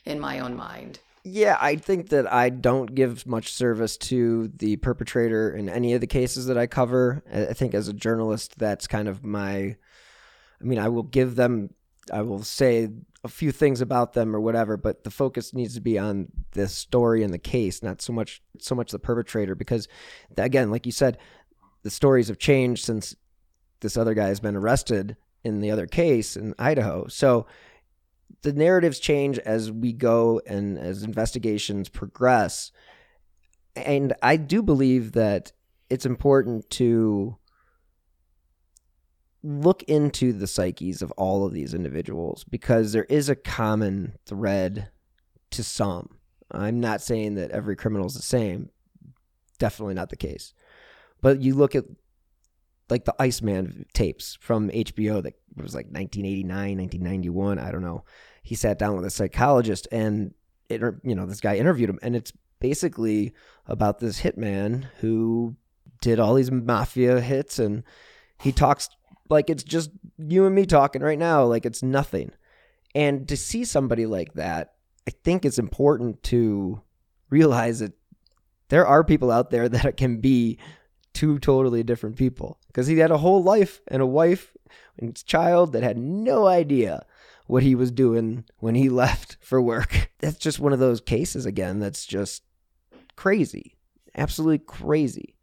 in 0.04 0.18
my 0.18 0.40
own 0.40 0.56
mind. 0.56 0.98
Yeah, 1.22 1.56
I 1.60 1.76
think 1.76 2.08
that 2.08 2.30
I 2.32 2.48
don't 2.48 2.92
give 2.92 3.24
much 3.24 3.52
service 3.52 3.96
to 3.98 4.48
the 4.48 4.76
perpetrator 4.76 5.54
in 5.54 5.68
any 5.68 5.92
of 5.92 6.00
the 6.00 6.08
cases 6.08 6.46
that 6.46 6.58
I 6.58 6.66
cover. 6.66 7.22
I 7.32 7.52
think 7.52 7.72
as 7.72 7.86
a 7.86 7.92
journalist, 7.92 8.58
that's 8.58 8.88
kind 8.88 9.06
of 9.06 9.22
my. 9.22 9.76
I 10.60 10.64
mean, 10.64 10.80
I 10.80 10.88
will 10.88 11.04
give 11.04 11.36
them, 11.36 11.70
I 12.12 12.22
will 12.22 12.42
say 12.42 12.88
a 13.22 13.28
few 13.28 13.52
things 13.52 13.80
about 13.80 14.14
them 14.14 14.34
or 14.34 14.40
whatever, 14.40 14.76
but 14.76 15.04
the 15.04 15.10
focus 15.10 15.54
needs 15.54 15.74
to 15.74 15.80
be 15.80 15.98
on 16.00 16.28
the 16.52 16.66
story 16.66 17.22
and 17.22 17.32
the 17.32 17.38
case, 17.38 17.80
not 17.80 18.02
so 18.02 18.12
much 18.12 18.42
so 18.58 18.74
much 18.74 18.90
the 18.90 18.98
perpetrator, 18.98 19.54
because 19.54 19.86
again, 20.36 20.72
like 20.72 20.84
you 20.84 20.92
said, 20.92 21.16
the 21.84 21.90
stories 21.90 22.26
have 22.26 22.38
changed 22.38 22.84
since 22.84 23.14
this 23.80 23.96
other 23.96 24.14
guy 24.14 24.28
has 24.28 24.40
been 24.40 24.56
arrested 24.56 25.16
in 25.44 25.60
the 25.60 25.70
other 25.70 25.86
case 25.86 26.36
in 26.36 26.54
Idaho. 26.58 27.06
So 27.08 27.46
the 28.42 28.52
narratives 28.52 28.98
change 28.98 29.38
as 29.40 29.70
we 29.70 29.92
go 29.92 30.40
and 30.46 30.78
as 30.78 31.02
investigations 31.02 31.88
progress. 31.88 32.72
And 33.76 34.14
I 34.22 34.36
do 34.36 34.62
believe 34.62 35.12
that 35.12 35.52
it's 35.88 36.06
important 36.06 36.68
to 36.70 37.36
look 39.42 39.82
into 39.84 40.32
the 40.32 40.46
psyches 40.46 41.00
of 41.02 41.10
all 41.12 41.46
of 41.46 41.52
these 41.52 41.72
individuals 41.72 42.44
because 42.44 42.92
there 42.92 43.04
is 43.04 43.28
a 43.28 43.34
common 43.34 44.14
thread 44.26 44.90
to 45.50 45.64
some. 45.64 46.18
I'm 46.50 46.80
not 46.80 47.00
saying 47.00 47.34
that 47.36 47.50
every 47.50 47.76
criminal 47.76 48.06
is 48.06 48.14
the 48.14 48.22
same. 48.22 48.70
Definitely 49.58 49.94
not 49.94 50.10
the 50.10 50.16
case. 50.16 50.52
But 51.20 51.40
you 51.40 51.54
look 51.54 51.74
at 51.74 51.84
like 52.90 53.04
the 53.04 53.14
Iceman 53.18 53.86
tapes 53.92 54.36
from 54.40 54.70
HBO 54.70 55.22
that 55.22 55.34
was 55.56 55.74
like 55.74 55.86
1989, 55.86 56.78
1991, 56.78 57.58
I 57.58 57.70
don't 57.70 57.82
know. 57.82 58.04
He 58.42 58.54
sat 58.54 58.78
down 58.78 58.96
with 58.96 59.04
a 59.04 59.10
psychologist 59.10 59.86
and 59.92 60.34
it, 60.68 60.80
you 61.02 61.14
know, 61.14 61.26
this 61.26 61.40
guy 61.40 61.56
interviewed 61.56 61.90
him 61.90 61.98
and 62.02 62.16
it's 62.16 62.32
basically 62.60 63.32
about 63.66 63.98
this 63.98 64.20
hitman 64.20 64.86
who 65.00 65.56
did 66.00 66.20
all 66.20 66.34
these 66.34 66.50
mafia 66.50 67.20
hits 67.20 67.58
and 67.58 67.82
he 68.38 68.52
talks 68.52 68.88
like 69.28 69.50
it's 69.50 69.62
just 69.62 69.90
you 70.18 70.46
and 70.46 70.54
me 70.54 70.66
talking 70.66 71.02
right 71.02 71.18
now 71.18 71.44
like 71.44 71.66
it's 71.66 71.82
nothing. 71.82 72.30
And 72.94 73.28
to 73.28 73.36
see 73.36 73.64
somebody 73.64 74.06
like 74.06 74.34
that, 74.34 74.74
I 75.06 75.12
think 75.22 75.44
it's 75.44 75.58
important 75.58 76.22
to 76.24 76.82
realize 77.28 77.78
that 77.78 77.92
there 78.68 78.86
are 78.86 79.04
people 79.04 79.30
out 79.30 79.50
there 79.50 79.68
that 79.68 79.96
can 79.96 80.18
be 80.20 80.58
two 81.12 81.38
totally 81.38 81.82
different 81.82 82.16
people 82.16 82.59
because 82.70 82.86
he 82.86 82.98
had 82.98 83.10
a 83.10 83.18
whole 83.18 83.42
life 83.42 83.80
and 83.88 84.00
a 84.00 84.06
wife 84.06 84.56
and 84.96 85.24
child 85.26 85.72
that 85.72 85.82
had 85.82 85.98
no 85.98 86.46
idea 86.46 87.04
what 87.46 87.64
he 87.64 87.74
was 87.74 87.90
doing 87.90 88.44
when 88.58 88.76
he 88.76 88.88
left 89.02 89.36
for 89.40 89.60
work. 89.60 90.10
That's 90.20 90.38
just 90.38 90.60
one 90.60 90.72
of 90.72 90.78
those 90.78 91.00
cases 91.00 91.46
again 91.46 91.80
that's 91.80 92.06
just 92.06 92.42
crazy. 93.16 93.76
Absolutely 94.16 94.58
crazy. 94.58 95.34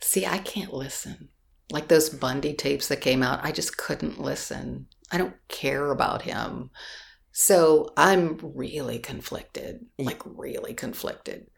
See, 0.00 0.26
I 0.26 0.38
can't 0.38 0.72
listen. 0.72 1.28
Like 1.70 1.88
those 1.88 2.08
Bundy 2.08 2.54
tapes 2.54 2.88
that 2.88 3.00
came 3.00 3.22
out, 3.22 3.44
I 3.44 3.52
just 3.52 3.76
couldn't 3.76 4.20
listen. 4.20 4.86
I 5.10 5.18
don't 5.18 5.34
care 5.48 5.90
about 5.90 6.22
him. 6.22 6.70
So 7.32 7.92
I'm 7.96 8.38
really 8.42 8.98
conflicted, 8.98 9.86
like 9.98 10.22
really 10.24 10.72
conflicted. 10.72 11.48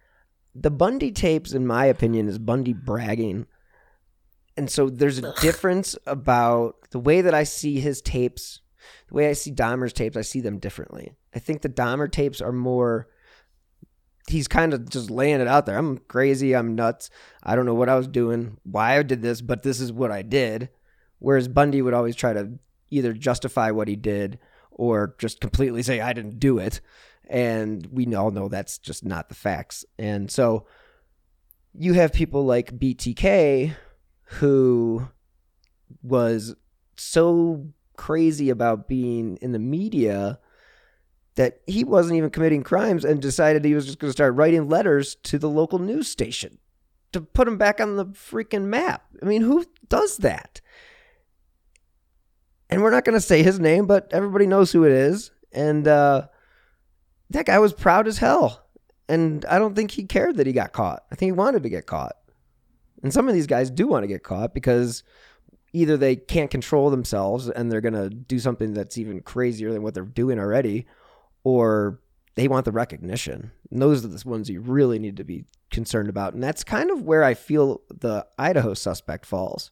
The 0.54 0.70
Bundy 0.70 1.12
tapes, 1.12 1.52
in 1.52 1.66
my 1.66 1.84
opinion, 1.84 2.28
is 2.28 2.38
Bundy 2.38 2.72
bragging. 2.72 3.46
And 4.56 4.70
so 4.70 4.88
there's 4.88 5.18
a 5.18 5.34
difference 5.40 5.96
about 6.06 6.76
the 6.90 6.98
way 6.98 7.20
that 7.20 7.34
I 7.34 7.44
see 7.44 7.78
his 7.80 8.00
tapes, 8.00 8.60
the 9.08 9.14
way 9.14 9.28
I 9.28 9.34
see 9.34 9.52
Dahmer's 9.52 9.92
tapes, 9.92 10.16
I 10.16 10.22
see 10.22 10.40
them 10.40 10.58
differently. 10.58 11.12
I 11.34 11.38
think 11.38 11.62
the 11.62 11.68
Dahmer 11.68 12.10
tapes 12.10 12.40
are 12.40 12.52
more 12.52 13.08
he's 14.28 14.48
kind 14.48 14.74
of 14.74 14.88
just 14.88 15.10
laying 15.10 15.40
it 15.40 15.46
out 15.46 15.66
there. 15.66 15.78
I'm 15.78 15.98
crazy, 15.98 16.54
I'm 16.54 16.74
nuts. 16.74 17.10
I 17.42 17.54
don't 17.54 17.66
know 17.66 17.74
what 17.74 17.88
I 17.88 17.96
was 17.96 18.08
doing, 18.08 18.58
why 18.64 18.98
I 18.98 19.02
did 19.02 19.22
this, 19.22 19.40
but 19.40 19.62
this 19.62 19.80
is 19.80 19.92
what 19.92 20.10
I 20.10 20.22
did. 20.22 20.68
Whereas 21.18 21.48
Bundy 21.48 21.82
would 21.82 21.94
always 21.94 22.16
try 22.16 22.32
to 22.32 22.58
either 22.90 23.12
justify 23.12 23.70
what 23.70 23.88
he 23.88 23.96
did 23.96 24.38
or 24.70 25.14
just 25.18 25.40
completely 25.40 25.82
say 25.82 26.00
I 26.00 26.12
didn't 26.12 26.38
do 26.38 26.58
it. 26.58 26.80
And 27.28 27.86
we 27.90 28.12
all 28.14 28.30
know 28.30 28.48
that's 28.48 28.78
just 28.78 29.04
not 29.04 29.28
the 29.28 29.34
facts. 29.34 29.84
And 29.98 30.30
so 30.30 30.66
you 31.72 31.94
have 31.94 32.12
people 32.12 32.44
like 32.44 32.78
BTK 32.78 33.74
who 34.26 35.08
was 36.02 36.54
so 36.96 37.66
crazy 37.96 38.50
about 38.50 38.88
being 38.88 39.36
in 39.40 39.52
the 39.52 39.58
media 39.58 40.38
that 41.36 41.60
he 41.66 41.84
wasn't 41.84 42.16
even 42.16 42.30
committing 42.30 42.62
crimes 42.62 43.04
and 43.04 43.20
decided 43.20 43.64
he 43.64 43.74
was 43.74 43.86
just 43.86 43.98
going 43.98 44.08
to 44.08 44.12
start 44.12 44.34
writing 44.34 44.68
letters 44.68 45.16
to 45.16 45.38
the 45.38 45.48
local 45.48 45.78
news 45.78 46.08
station 46.08 46.58
to 47.12 47.20
put 47.20 47.48
him 47.48 47.58
back 47.58 47.80
on 47.80 47.96
the 47.96 48.06
freaking 48.06 48.64
map. 48.64 49.04
I 49.22 49.26
mean, 49.26 49.42
who 49.42 49.64
does 49.88 50.18
that? 50.18 50.60
And 52.68 52.82
we're 52.82 52.90
not 52.90 53.04
going 53.04 53.18
to 53.18 53.20
say 53.20 53.42
his 53.42 53.60
name, 53.60 53.86
but 53.86 54.08
everybody 54.12 54.46
knows 54.46 54.72
who 54.72 54.84
it 54.84 54.92
is. 54.92 55.30
And 55.52 55.86
uh, 55.86 56.26
that 57.30 57.46
guy 57.46 57.58
was 57.58 57.72
proud 57.72 58.08
as 58.08 58.18
hell. 58.18 58.66
And 59.08 59.44
I 59.46 59.58
don't 59.58 59.76
think 59.76 59.92
he 59.92 60.04
cared 60.04 60.36
that 60.36 60.46
he 60.46 60.52
got 60.52 60.72
caught. 60.72 61.04
I 61.12 61.14
think 61.14 61.28
he 61.28 61.32
wanted 61.32 61.62
to 61.62 61.68
get 61.68 61.86
caught. 61.86 62.16
And 63.02 63.12
some 63.12 63.28
of 63.28 63.34
these 63.34 63.46
guys 63.46 63.70
do 63.70 63.86
want 63.86 64.02
to 64.04 64.08
get 64.08 64.22
caught 64.22 64.54
because 64.54 65.02
either 65.72 65.96
they 65.96 66.16
can't 66.16 66.50
control 66.50 66.90
themselves 66.90 67.48
and 67.48 67.70
they're 67.70 67.80
going 67.80 67.94
to 67.94 68.08
do 68.08 68.38
something 68.38 68.72
that's 68.72 68.96
even 68.96 69.20
crazier 69.20 69.72
than 69.72 69.82
what 69.82 69.94
they're 69.94 70.04
doing 70.04 70.38
already, 70.38 70.86
or 71.44 72.00
they 72.34 72.48
want 72.48 72.64
the 72.64 72.72
recognition. 72.72 73.50
And 73.70 73.82
those 73.82 74.04
are 74.04 74.08
the 74.08 74.28
ones 74.28 74.48
you 74.48 74.60
really 74.60 74.98
need 74.98 75.16
to 75.18 75.24
be 75.24 75.44
concerned 75.70 76.08
about. 76.08 76.34
And 76.34 76.42
that's 76.42 76.64
kind 76.64 76.90
of 76.90 77.02
where 77.02 77.24
I 77.24 77.34
feel 77.34 77.82
the 77.88 78.26
Idaho 78.38 78.74
suspect 78.74 79.26
falls, 79.26 79.70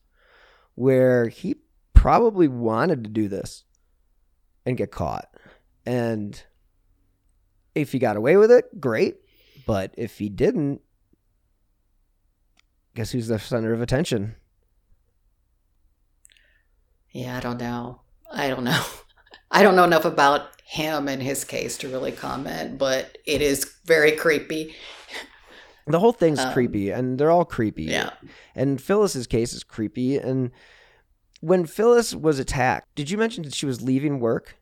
where 0.74 1.28
he 1.28 1.56
probably 1.92 2.48
wanted 2.48 3.04
to 3.04 3.10
do 3.10 3.28
this 3.28 3.64
and 4.66 4.76
get 4.76 4.90
caught. 4.90 5.28
And 5.86 6.42
if 7.74 7.92
he 7.92 7.98
got 7.98 8.16
away 8.16 8.36
with 8.36 8.50
it, 8.50 8.80
great. 8.80 9.16
But 9.66 9.94
if 9.96 10.18
he 10.18 10.28
didn't, 10.28 10.80
guess 12.94 13.10
who's 13.12 13.28
the 13.28 13.38
center 13.38 13.72
of 13.72 13.80
attention? 13.80 14.36
Yeah, 17.10 17.36
I 17.36 17.40
don't 17.40 17.58
know. 17.60 18.00
I 18.30 18.48
don't 18.48 18.64
know. 18.64 18.82
I 19.50 19.62
don't 19.62 19.76
know 19.76 19.84
enough 19.84 20.04
about 20.04 20.48
him 20.64 21.06
and 21.08 21.22
his 21.22 21.44
case 21.44 21.78
to 21.78 21.88
really 21.88 22.10
comment, 22.12 22.78
but 22.78 23.16
it 23.26 23.40
is 23.40 23.72
very 23.84 24.12
creepy. 24.12 24.74
The 25.86 26.00
whole 26.00 26.12
thing's 26.12 26.40
Um, 26.40 26.52
creepy, 26.52 26.90
and 26.90 27.18
they're 27.18 27.30
all 27.30 27.44
creepy. 27.44 27.84
Yeah. 27.84 28.10
And 28.54 28.80
Phyllis's 28.80 29.26
case 29.26 29.52
is 29.52 29.62
creepy. 29.62 30.16
And 30.16 30.50
when 31.40 31.66
Phyllis 31.66 32.14
was 32.14 32.38
attacked, 32.38 32.94
did 32.94 33.10
you 33.10 33.18
mention 33.18 33.44
that 33.44 33.54
she 33.54 33.66
was 33.66 33.82
leaving 33.82 34.18
work? 34.18 34.56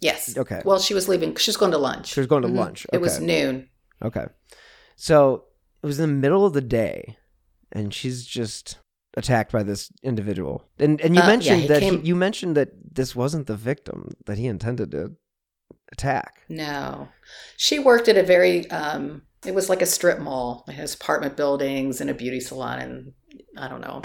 Yes. 0.00 0.38
Okay. 0.38 0.62
Well, 0.64 0.78
she 0.78 0.94
was 0.94 1.08
leaving. 1.08 1.34
She 1.34 1.50
was 1.50 1.56
going 1.56 1.72
to 1.72 1.78
lunch. 1.78 2.06
She 2.14 2.20
was 2.20 2.28
going 2.28 2.42
to 2.42 2.48
Mhm. 2.48 2.54
lunch. 2.56 2.86
It 2.92 3.00
was 3.00 3.18
noon. 3.18 3.68
Okay. 4.00 4.26
So 4.94 5.44
it 5.82 5.86
was 5.86 5.98
in 5.98 6.08
the 6.08 6.16
middle 6.16 6.46
of 6.46 6.52
the 6.52 6.60
day, 6.60 7.18
and 7.72 7.92
she's 7.94 8.24
just 8.24 8.78
attacked 9.16 9.52
by 9.52 9.62
this 9.62 9.90
individual. 10.02 10.64
And 10.78 11.00
and 11.00 11.14
you 11.14 11.22
Uh, 11.22 11.26
mentioned 11.26 11.60
he 11.62 11.68
that 11.68 11.80
came- 11.80 12.02
he, 12.02 12.08
you 12.08 12.14
mentioned 12.16 12.56
that 12.56 12.70
this 12.94 13.16
wasn't 13.16 13.46
the 13.46 13.56
victim 13.56 14.12
that 14.26 14.38
he 14.38 14.46
intended 14.46 14.90
to 14.92 15.12
attack. 15.92 16.42
No, 16.48 17.08
she 17.56 17.78
worked 17.78 18.08
at 18.08 18.16
a 18.16 18.22
very. 18.22 18.70
Um, 18.70 19.22
it 19.46 19.54
was 19.54 19.68
like 19.68 19.82
a 19.82 19.86
strip 19.86 20.18
mall. 20.18 20.64
It 20.68 20.72
has 20.72 20.94
apartment 20.94 21.36
buildings 21.36 22.00
and 22.00 22.10
a 22.10 22.14
beauty 22.14 22.40
salon, 22.40 22.80
and 22.80 23.12
I 23.56 23.68
don't 23.68 23.80
know, 23.80 24.02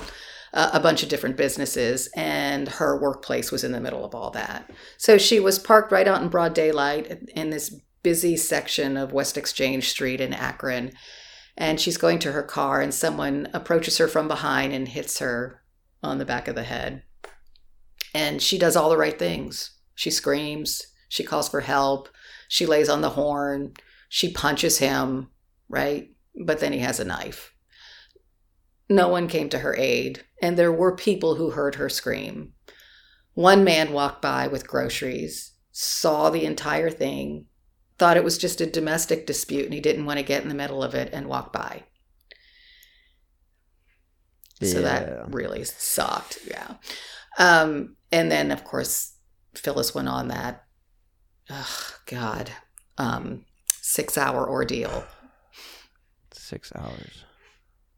a 0.53 0.79
bunch 0.79 1.01
of 1.01 1.09
different 1.09 1.37
businesses, 1.37 2.07
and 2.15 2.67
her 2.69 3.01
workplace 3.01 3.51
was 3.51 3.63
in 3.63 3.71
the 3.71 3.81
middle 3.81 4.05
of 4.05 4.13
all 4.13 4.29
that. 4.31 4.69
So 4.97 5.17
she 5.17 5.39
was 5.39 5.57
parked 5.57 5.91
right 5.91 6.07
out 6.07 6.21
in 6.21 6.29
broad 6.29 6.53
daylight 6.53 7.19
in 7.35 7.49
this 7.49 7.75
busy 8.03 8.37
section 8.37 8.95
of 8.95 9.11
West 9.11 9.37
Exchange 9.37 9.89
Street 9.89 10.21
in 10.21 10.33
Akron. 10.33 10.91
And 11.55 11.79
she's 11.79 11.97
going 11.97 12.19
to 12.19 12.31
her 12.31 12.43
car, 12.43 12.81
and 12.81 12.93
someone 12.93 13.47
approaches 13.53 13.97
her 13.99 14.07
from 14.07 14.27
behind 14.27 14.73
and 14.73 14.87
hits 14.87 15.19
her 15.19 15.63
on 16.01 16.17
the 16.17 16.25
back 16.25 16.47
of 16.47 16.55
the 16.55 16.63
head. 16.63 17.03
And 18.13 18.41
she 18.41 18.57
does 18.57 18.75
all 18.75 18.89
the 18.89 18.97
right 18.97 19.17
things. 19.17 19.71
She 19.95 20.09
screams, 20.09 20.81
she 21.09 21.23
calls 21.23 21.49
for 21.49 21.61
help, 21.61 22.09
she 22.47 22.65
lays 22.65 22.89
on 22.89 23.01
the 23.01 23.11
horn, 23.11 23.73
she 24.09 24.31
punches 24.31 24.79
him, 24.79 25.29
right? 25.69 26.11
But 26.43 26.59
then 26.59 26.73
he 26.73 26.79
has 26.79 26.99
a 26.99 27.05
knife. 27.05 27.53
No 28.89 29.07
one 29.07 29.27
came 29.27 29.49
to 29.49 29.59
her 29.59 29.75
aid, 29.75 30.25
and 30.41 30.57
there 30.57 30.71
were 30.71 30.95
people 30.95 31.35
who 31.35 31.51
heard 31.51 31.75
her 31.75 31.89
scream. 31.89 32.53
One 33.33 33.63
man 33.63 33.93
walked 33.93 34.21
by 34.21 34.47
with 34.47 34.67
groceries, 34.67 35.53
saw 35.71 36.29
the 36.29 36.45
entire 36.45 36.89
thing, 36.89 37.45
thought 38.03 38.17
it 38.17 38.23
was 38.25 38.37
just 38.37 38.59
a 38.59 38.65
domestic 38.65 39.25
dispute, 39.25 39.63
and 39.63 39.73
he 39.73 39.79
didn't 39.79 40.05
want 40.05 40.19
to 40.19 40.25
get 40.25 40.43
in 40.43 40.49
the 40.49 40.55
middle 40.55 40.83
of 40.83 40.93
it 40.93 41.09
and 41.13 41.25
walk 41.25 41.53
by. 41.53 41.83
So 44.61 44.81
that 44.81 45.33
really 45.33 45.63
sucked. 45.63 46.39
Yeah. 46.45 46.73
Um, 47.39 47.95
and 48.11 48.29
then, 48.29 48.51
of 48.51 48.65
course, 48.65 49.13
Phyllis 49.55 49.95
went 49.95 50.09
on 50.09 50.27
that, 50.27 50.65
oh, 51.49 51.91
God, 52.07 52.51
um, 52.97 53.45
six 53.67 54.17
hour 54.17 54.49
ordeal. 54.49 55.05
Six 56.33 56.73
hours. 56.75 57.23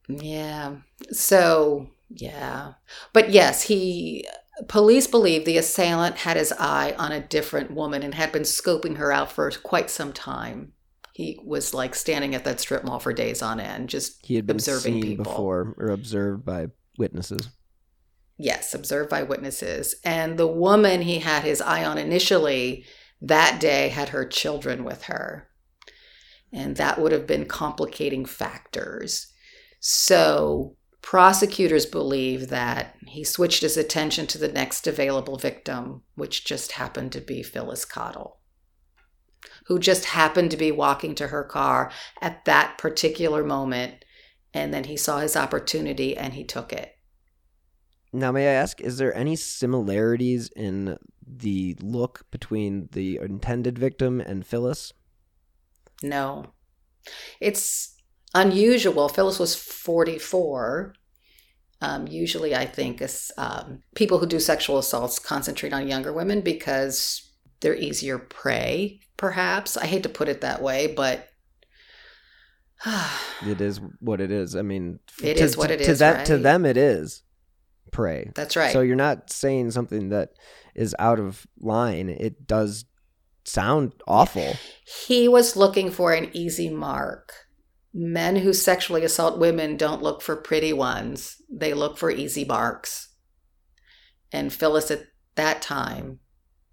Yeah. 0.08 0.76
So, 1.10 1.90
yeah. 2.10 2.74
But 3.12 3.32
yes, 3.32 3.64
he, 3.64 4.28
police 4.68 5.08
believe 5.08 5.46
the 5.46 5.58
assailant 5.58 6.18
had 6.18 6.38
his 6.38 6.54
eye 6.58 6.96
on 6.98 7.12
a 7.12 7.20
different 7.20 7.72
woman 7.72 8.04
and 8.04 8.16
had 8.16 8.32
been 8.32 8.44
scoping 8.44 8.98
her 8.98 9.12
out 9.12 9.32
for 9.32 9.50
quite 9.52 9.90
some 9.90 10.14
time. 10.14 10.72
He 11.14 11.40
was 11.44 11.74
like 11.74 11.96
standing 11.96 12.36
at 12.36 12.44
that 12.46 12.60
strip 12.60 12.84
mall 12.84 13.00
for 13.00 13.14
days 13.14 13.42
on 13.42 13.60
end, 13.60 13.90
just 13.90 14.26
He 14.26 14.36
had 14.36 14.46
been 14.46 14.58
observing 14.58 14.94
seen 14.94 15.02
people. 15.02 15.26
before 15.26 15.76
or 15.78 15.88
observed 15.88 16.46
by 16.46 16.68
witnesses. 16.98 17.50
Yes, 18.38 18.74
observed 18.74 19.10
by 19.10 19.24
witnesses. 19.24 19.96
And 20.04 20.38
the 20.38 20.48
woman 20.48 21.02
he 21.02 21.20
had 21.20 21.44
his 21.44 21.62
eye 21.62 21.86
on 21.86 21.98
initially 21.98 22.86
that 23.22 23.62
day 23.62 23.90
had 23.90 24.10
her 24.10 24.26
children 24.26 24.84
with 24.84 25.04
her. 25.04 25.48
And 26.52 26.76
that 26.78 27.00
would 27.00 27.12
have 27.12 27.28
been 27.28 27.46
complicating 27.46 28.26
factors. 28.26 29.32
So 29.80 30.76
prosecutors 31.06 31.86
believe 31.86 32.50
that 32.50 32.96
he 33.06 33.24
switched 33.24 33.62
his 33.62 33.78
attention 33.78 34.26
to 34.26 34.40
the 34.40 34.48
next 34.48 34.88
available 34.88 35.38
victim, 35.38 36.02
which 36.16 36.44
just 36.44 36.72
happened 36.72 37.12
to 37.12 37.22
be 37.22 37.44
Phyllis 37.44 37.86
Cottle, 37.86 38.40
who 39.68 39.78
just 39.78 40.06
happened 40.06 40.50
to 40.50 40.58
be 40.58 40.72
walking 40.72 41.14
to 41.14 41.28
her 41.28 41.44
car 41.44 41.92
at 42.22 42.44
that 42.46 42.80
particular 42.80 43.44
moment. 43.44 44.04
And 44.52 44.74
then 44.74 44.86
he 44.86 44.98
saw 44.98 45.20
his 45.20 45.36
opportunity 45.36 46.18
and 46.18 46.34
he 46.34 46.44
took 46.44 46.74
it. 46.74 46.98
Now, 48.12 48.32
may 48.32 48.48
I 48.48 48.54
ask, 48.54 48.82
is 48.82 48.98
there 48.98 49.16
any 49.16 49.36
similarities 49.36 50.50
in 50.56 50.98
the 51.24 51.78
look 51.84 52.26
between 52.32 52.90
the 52.94 53.20
intended 53.22 53.78
victim 53.78 54.20
and 54.20 54.44
Phyllis? 54.44 54.92
No. 56.02 56.48
It's 57.40 57.95
unusual. 58.36 59.10
Phyllis 59.10 59.40
was 59.40 59.56
44. 59.56 60.94
Um, 61.82 62.08
usually, 62.08 62.56
I 62.56 62.66
think 62.66 63.02
is, 63.02 63.32
um, 63.38 63.82
people 63.96 64.20
who 64.20 64.28
do 64.28 64.40
sexual 64.40 64.78
assaults 64.78 65.18
concentrate 65.20 65.74
on 65.74 65.88
younger 65.88 66.14
women 66.14 66.42
because 66.42 67.32
they're 67.62 67.76
easier 67.76 68.20
prey, 68.20 69.00
perhaps. 69.18 69.76
I 69.78 69.86
hate 69.88 70.04
to 70.04 70.10
put 70.10 70.30
it 70.30 70.42
that 70.42 70.62
way, 70.62 70.88
but 70.88 71.30
It 73.46 73.62
is 73.62 73.80
what 74.00 74.22
it 74.22 74.32
is. 74.32 74.56
I 74.56 74.62
mean, 74.62 75.00
It 75.22 75.38
to, 75.38 75.44
is 75.44 75.58
what 75.58 75.72
it 75.72 75.78
to 75.78 75.92
is, 75.92 76.00
that, 76.00 76.26
To 76.28 76.38
them, 76.38 76.66
it 76.66 76.78
is 76.78 77.24
prey. 77.92 78.32
that's 78.36 78.56
right. 78.56 78.72
So 78.74 78.82
you're 78.82 78.96
not 78.96 79.32
saying 79.32 79.72
something 79.72 80.10
that 80.10 80.30
is 80.76 80.96
out 81.00 81.20
of 81.20 81.46
line. 81.60 82.10
It 82.10 82.48
does 82.48 82.86
sound 83.46 83.94
awful. 84.08 84.56
he 85.08 85.28
was 85.28 85.56
looking 85.56 85.92
for 85.92 86.14
an 86.14 86.30
easy 86.34 86.70
mark. 86.70 87.34
Men 87.98 88.36
who 88.36 88.52
sexually 88.52 89.06
assault 89.06 89.40
women 89.40 89.78
don't 89.78 90.04
look 90.04 90.22
for 90.22 90.36
pretty 90.36 90.74
ones, 90.74 91.42
they 91.50 91.74
look 91.74 91.98
for 91.98 92.12
easy 92.12 92.44
marks. 92.44 93.16
And 94.34 94.52
Phyllis 94.52 94.92
at 94.92 95.06
that 95.36 95.62
time, 95.62 96.20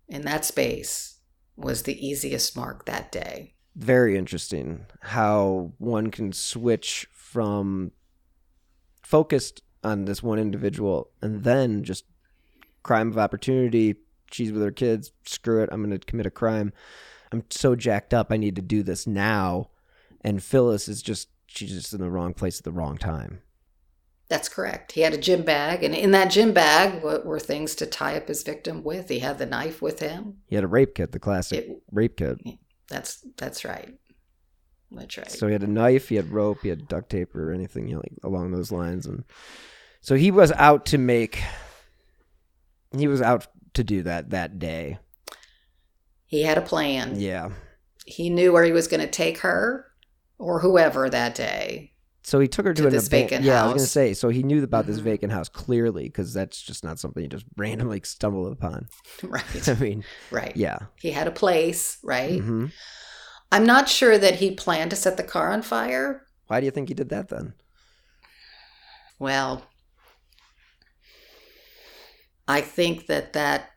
in 0.09 0.23
that 0.23 0.45
space, 0.45 1.20
was 1.55 1.85
the 1.85 2.05
easiest 2.05 2.57
mark 2.57 2.87
that 2.87 3.12
day. 3.12 3.55
Very 3.77 4.18
interesting 4.18 4.87
how 5.01 5.75
one 5.79 6.11
can 6.11 6.33
switch 6.33 7.07
from 7.12 7.93
focused 9.05 9.62
on 9.85 10.07
this 10.07 10.25
one 10.25 10.41
individual 10.41 11.11
and 11.23 11.45
then 11.45 11.85
just 11.85 12.05
crime 12.83 13.09
of 13.09 13.18
opportunity. 13.18 13.95
She's 14.33 14.51
with 14.51 14.62
her 14.62 14.73
kids. 14.73 15.12
Screw 15.25 15.62
it. 15.62 15.68
I'm 15.70 15.85
going 15.85 15.97
to 15.97 16.05
commit 16.05 16.27
a 16.27 16.31
crime. 16.31 16.73
I'm 17.31 17.45
so 17.49 17.77
jacked 17.77 18.12
up. 18.12 18.33
I 18.33 18.39
need 18.39 18.57
to 18.57 18.62
do 18.62 18.83
this 18.83 19.07
now. 19.07 19.68
And 20.25 20.43
Phyllis 20.43 20.89
is 20.89 21.03
just, 21.03 21.29
she's 21.47 21.70
just 21.73 21.93
in 21.93 22.01
the 22.01 22.11
wrong 22.11 22.35
place 22.35 22.59
at 22.59 22.64
the 22.64 22.73
wrong 22.73 22.97
time. 22.97 23.43
That's 24.29 24.49
correct. 24.49 24.93
He 24.93 25.03
had 25.03 25.12
a 25.12 25.18
gym 25.18 25.43
bag, 25.43 25.85
and 25.85 25.95
in 25.95 26.12
that 26.12 26.31
gym 26.31 26.53
bag 26.55 27.03
were, 27.03 27.20
were 27.25 27.41
things 27.41 27.75
to 27.77 27.87
tie 27.87 28.16
up 28.16 28.29
his 28.29 28.43
victim 28.43 28.83
with. 28.83 29.09
He 29.11 29.18
had 29.18 29.39
the 29.39 29.45
knife 29.47 29.83
with 29.83 30.01
him. 30.01 30.39
He 30.47 30.55
had 30.55 30.64
a 30.64 30.68
rape 30.68 30.95
kit, 30.95 31.12
the 31.12 31.18
classic 31.18 31.59
It- 31.66 31.83
rape 31.91 32.16
kit. 32.16 32.39
That's 32.89 33.25
that's 33.37 33.64
right. 33.64 33.95
That's 34.91 35.16
right. 35.18 35.31
So 35.31 35.47
he 35.47 35.53
had 35.53 35.62
a 35.62 35.66
knife, 35.66 36.09
he 36.09 36.16
had 36.16 36.31
rope, 36.31 36.59
he 36.62 36.68
had 36.68 36.89
duct 36.89 37.11
tape 37.11 37.35
or 37.35 37.53
anything 37.53 37.89
you 37.89 37.95
know, 37.95 38.01
like 38.01 38.12
along 38.23 38.53
those 38.53 38.70
lines, 38.73 39.07
and 39.07 39.25
so 40.01 40.14
he 40.14 40.31
was 40.31 40.51
out 40.53 40.87
to 40.87 40.99
make. 40.99 41.43
He 42.97 43.09
was 43.09 43.20
out 43.23 43.47
to 43.75 43.85
do 43.85 44.03
that 44.03 44.31
that 44.31 44.59
day. 44.59 44.99
he 46.27 46.43
had 46.43 46.59
a 46.59 46.62
plan. 46.62 47.18
Yeah. 47.18 47.51
he 48.07 48.29
knew 48.31 48.53
where 48.53 48.64
he 48.64 48.73
was 48.73 48.89
going 48.89 49.01
to 49.01 49.07
take 49.11 49.39
her 49.39 49.87
or 50.43 50.61
whoever 50.61 51.09
that 51.09 51.34
day. 51.34 51.93
So 52.24 52.38
he 52.38 52.47
took 52.47 52.66
her 52.66 52.74
to, 52.74 52.82
To 52.82 52.90
this 52.90 53.09
aban- 53.09 53.11
vacant 53.11 53.45
Yeah, 53.45 53.62
I 53.62 53.64
was 53.64 53.72
gonna 53.74 53.86
say. 53.86 54.14
So 54.14 54.28
he 54.28 54.43
knew 54.43 54.62
about 54.62 54.86
this 54.86 55.01
Mhm. 55.01 55.05
vacant 55.05 55.32
house 55.32 55.49
clearly 55.49 56.05
because 56.05 56.32
that's 56.32 56.61
just 56.62 56.84
not 56.84 56.99
something 57.01 57.22
you 57.22 57.28
just 57.28 57.47
randomly 57.57 58.01
stumble 58.05 58.47
upon. 58.51 58.88
Right. 59.22 59.68
I 59.68 59.74
mean, 59.74 60.05
right. 60.30 60.57
yeah. 60.57 60.78
He 61.01 61.11
had 61.11 61.26
a 61.26 61.32
place, 61.32 61.99
right? 62.03 62.40
hmm 62.40 62.66
I'm 63.51 63.66
not 63.66 63.88
sure 63.88 64.16
that 64.16 64.36
he 64.36 64.55
planned 64.55 64.90
to 64.90 64.97
set 64.97 65.16
the 65.18 65.22
car 65.22 65.53
on 65.53 65.61
fire. 65.62 66.26
Why 66.47 66.61
do 66.61 66.64
you 66.64 66.70
think 66.70 66.88
he 66.88 66.95
did 66.95 67.11
that 67.11 67.28
then? 67.28 67.53
Well, 69.18 69.62
I 72.49 72.61
think 72.62 73.07
that 73.09 73.34
that 73.34 73.72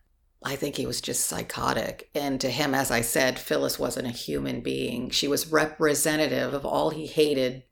I 0.46 0.56
think 0.56 0.76
he 0.76 0.86
was 0.86 1.02
just 1.02 1.26
psychotic. 1.26 2.10
And 2.14 2.40
to 2.40 2.52
him, 2.52 2.76
as 2.76 2.92
I 2.92 3.02
said, 3.02 3.40
Phyllis 3.40 3.80
wasn't 3.80 4.08
a 4.08 4.12
human 4.12 4.62
being. 4.62 5.10
She 5.10 5.28
was 5.28 5.52
representative 5.52 6.54
of 6.54 6.66
all 6.66 6.92
he 6.92 7.08
hated 7.08 7.64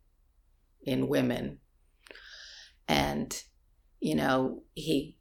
in 0.82 1.08
women. 1.08 1.60
And, 2.88 3.42
you 4.00 4.16
know, 4.16 4.64
he 4.74 5.18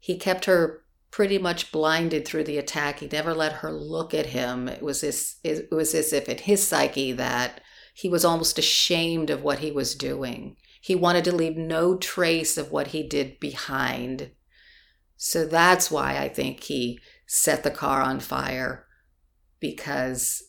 he 0.00 0.18
kept 0.18 0.46
her 0.46 0.84
pretty 1.12 1.38
much 1.38 1.70
blinded 1.70 2.26
through 2.26 2.44
the 2.44 2.58
attack. 2.58 2.98
He 2.98 3.06
never 3.06 3.32
let 3.32 3.52
her 3.52 3.72
look 3.72 4.12
at 4.12 4.26
him. 4.26 4.68
It 4.68 4.82
was 4.82 5.00
this 5.00 5.36
it 5.44 5.68
was 5.70 5.94
as 5.94 6.12
if 6.12 6.28
in 6.28 6.38
his 6.38 6.66
psyche 6.66 7.12
that 7.12 7.60
he 7.94 8.08
was 8.08 8.24
almost 8.24 8.58
ashamed 8.58 9.30
of 9.30 9.44
what 9.44 9.60
he 9.60 9.70
was 9.70 9.94
doing. 9.94 10.56
He 10.80 10.96
wanted 10.96 11.24
to 11.24 11.34
leave 11.34 11.56
no 11.56 11.96
trace 11.96 12.58
of 12.58 12.72
what 12.72 12.88
he 12.88 13.06
did 13.06 13.38
behind. 13.38 14.32
So 15.16 15.46
that's 15.46 15.90
why 15.90 16.18
I 16.18 16.28
think 16.28 16.62
he 16.64 17.00
set 17.26 17.62
the 17.62 17.70
car 17.70 18.02
on 18.02 18.20
fire 18.20 18.86
because 19.60 20.42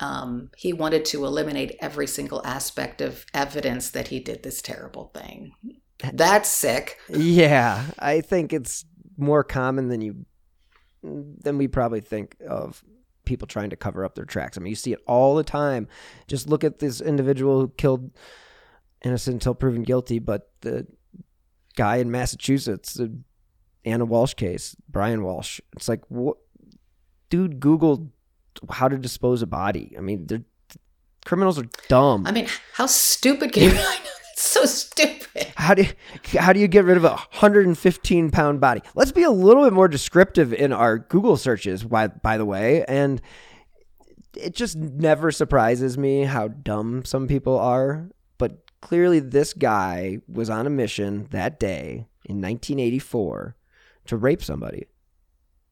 um, 0.00 0.50
he 0.56 0.72
wanted 0.72 1.04
to 1.06 1.24
eliminate 1.24 1.76
every 1.80 2.06
single 2.06 2.44
aspect 2.44 3.00
of 3.00 3.24
evidence 3.34 3.90
that 3.90 4.08
he 4.08 4.18
did 4.18 4.42
this 4.42 4.62
terrible 4.62 5.12
thing. 5.14 5.52
That's 6.12 6.48
sick. 6.48 6.98
Yeah, 7.08 7.84
I 7.98 8.20
think 8.20 8.52
it's 8.52 8.84
more 9.16 9.44
common 9.44 9.88
than 9.88 10.00
you 10.00 10.24
than 11.02 11.58
we 11.58 11.68
probably 11.68 12.00
think 12.00 12.36
of 12.48 12.82
people 13.24 13.46
trying 13.46 13.70
to 13.70 13.76
cover 13.76 14.04
up 14.04 14.14
their 14.14 14.24
tracks. 14.24 14.56
I 14.56 14.60
mean, 14.60 14.70
you 14.70 14.76
see 14.76 14.92
it 14.92 15.00
all 15.06 15.34
the 15.34 15.44
time. 15.44 15.88
Just 16.26 16.48
look 16.48 16.64
at 16.64 16.78
this 16.78 17.00
individual 17.00 17.60
who 17.60 17.68
killed 17.76 18.10
innocent 19.04 19.34
until 19.34 19.54
proven 19.54 19.82
guilty, 19.82 20.18
but 20.18 20.50
the 20.60 20.86
guy 21.76 21.96
in 21.96 22.10
Massachusetts, 22.10 22.94
the 22.94 23.16
Ana 23.84 24.06
Walshe 24.06 24.36
case, 24.36 24.76
Brian 24.88 25.20
Walshe. 25.20 25.60
It's 25.74 25.88
like 25.88 26.02
what 26.08 26.36
dude 27.30 27.60
Google 27.60 28.12
how 28.70 28.88
to 28.88 28.98
dispose 28.98 29.42
a 29.42 29.46
body. 29.46 29.94
I 29.96 30.00
mean, 30.00 30.26
they're 30.26 30.42
criminals 31.24 31.58
are 31.58 31.68
dumb. 31.88 32.26
I 32.26 32.32
mean, 32.32 32.48
how 32.74 32.86
stupid 32.86 33.52
can 33.52 33.62
you? 33.64 33.70
I 33.72 33.74
know 33.74 34.10
it's 34.32 34.42
so 34.42 34.64
stupid. 34.64 35.52
How 35.56 35.74
do 35.74 35.82
you, 35.82 36.38
how 36.38 36.52
do 36.52 36.60
you 36.60 36.68
get 36.68 36.84
rid 36.84 36.96
of 36.96 37.04
a 37.04 37.10
115 37.10 38.30
pound 38.30 38.60
body? 38.60 38.82
Let's 38.94 39.12
be 39.12 39.22
a 39.22 39.30
little 39.30 39.64
bit 39.64 39.72
more 39.72 39.88
descriptive 39.88 40.52
in 40.52 40.72
our 40.72 40.98
Google 40.98 41.36
searches. 41.36 41.84
By 41.84 42.08
by 42.08 42.38
the 42.38 42.44
way, 42.44 42.84
and 42.86 43.20
it 44.36 44.54
just 44.54 44.76
never 44.76 45.30
surprises 45.30 45.96
me 45.98 46.24
how 46.24 46.48
dumb 46.48 47.04
some 47.04 47.28
people 47.28 47.58
are. 47.58 48.08
But 48.38 48.70
clearly, 48.80 49.20
this 49.20 49.52
guy 49.52 50.18
was 50.26 50.50
on 50.50 50.66
a 50.66 50.70
mission 50.70 51.28
that 51.30 51.60
day 51.60 52.06
in 52.24 52.40
1984 52.40 53.56
to 54.06 54.16
rape 54.16 54.42
somebody, 54.42 54.86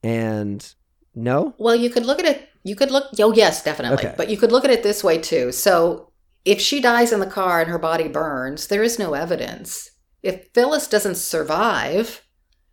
and 0.02 0.74
no. 1.14 1.54
Well, 1.58 1.74
you 1.74 1.90
could 1.90 2.06
look 2.06 2.18
at 2.18 2.26
it. 2.26 2.48
You 2.62 2.76
could 2.76 2.90
look. 2.90 3.08
Oh, 3.18 3.32
yes, 3.32 3.62
definitely. 3.62 4.06
Okay. 4.06 4.14
But 4.16 4.28
you 4.28 4.36
could 4.36 4.52
look 4.52 4.64
at 4.64 4.70
it 4.70 4.82
this 4.82 5.02
way 5.02 5.18
too. 5.18 5.52
So 5.52 6.10
if 6.44 6.60
she 6.60 6.80
dies 6.80 7.12
in 7.12 7.20
the 7.20 7.26
car 7.26 7.60
and 7.60 7.70
her 7.70 7.78
body 7.78 8.08
burns, 8.08 8.66
there 8.66 8.82
is 8.82 8.98
no 8.98 9.14
evidence. 9.14 9.90
If 10.22 10.48
Phyllis 10.54 10.86
doesn't 10.86 11.16
survive 11.16 12.22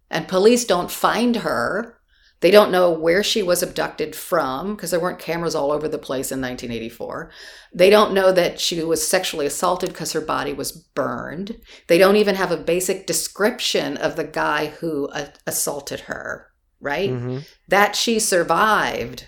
and 0.10 0.28
police 0.28 0.66
don't 0.66 0.92
find 0.92 1.38
her, 1.38 1.97
they 2.40 2.52
don't 2.52 2.72
know 2.72 2.92
where 2.92 3.24
she 3.24 3.42
was 3.42 3.64
abducted 3.64 4.16
from 4.16 4.76
because 4.76 4.92
there 4.92 5.00
weren't 5.00 5.20
cameras 5.20 5.56
all 5.56 5.72
over 5.72 5.88
the 5.88 5.98
place 5.98 6.32
in 6.32 6.40
1984. 6.40 7.32
They 7.74 7.90
don't 7.90 8.14
know 8.14 8.32
that 8.32 8.60
she 8.60 8.84
was 8.84 9.08
sexually 9.08 9.46
assaulted 9.48 9.90
because 9.90 10.14
her 10.14 10.22
body 10.22 10.54
was 10.54 10.72
burned. 10.72 11.60
They 11.88 11.98
don't 11.98 12.16
even 12.16 12.36
have 12.36 12.52
a 12.52 12.58
basic 12.58 13.08
description 13.08 13.98
of 13.98 14.16
the 14.16 14.24
guy 14.24 14.68
who 14.68 15.08
uh, 15.10 15.30
assaulted 15.48 16.02
her, 16.02 16.48
right? 16.80 17.10
Mhm. 17.10 17.48
That 17.68 17.96
she 17.96 18.20
survived 18.20 19.28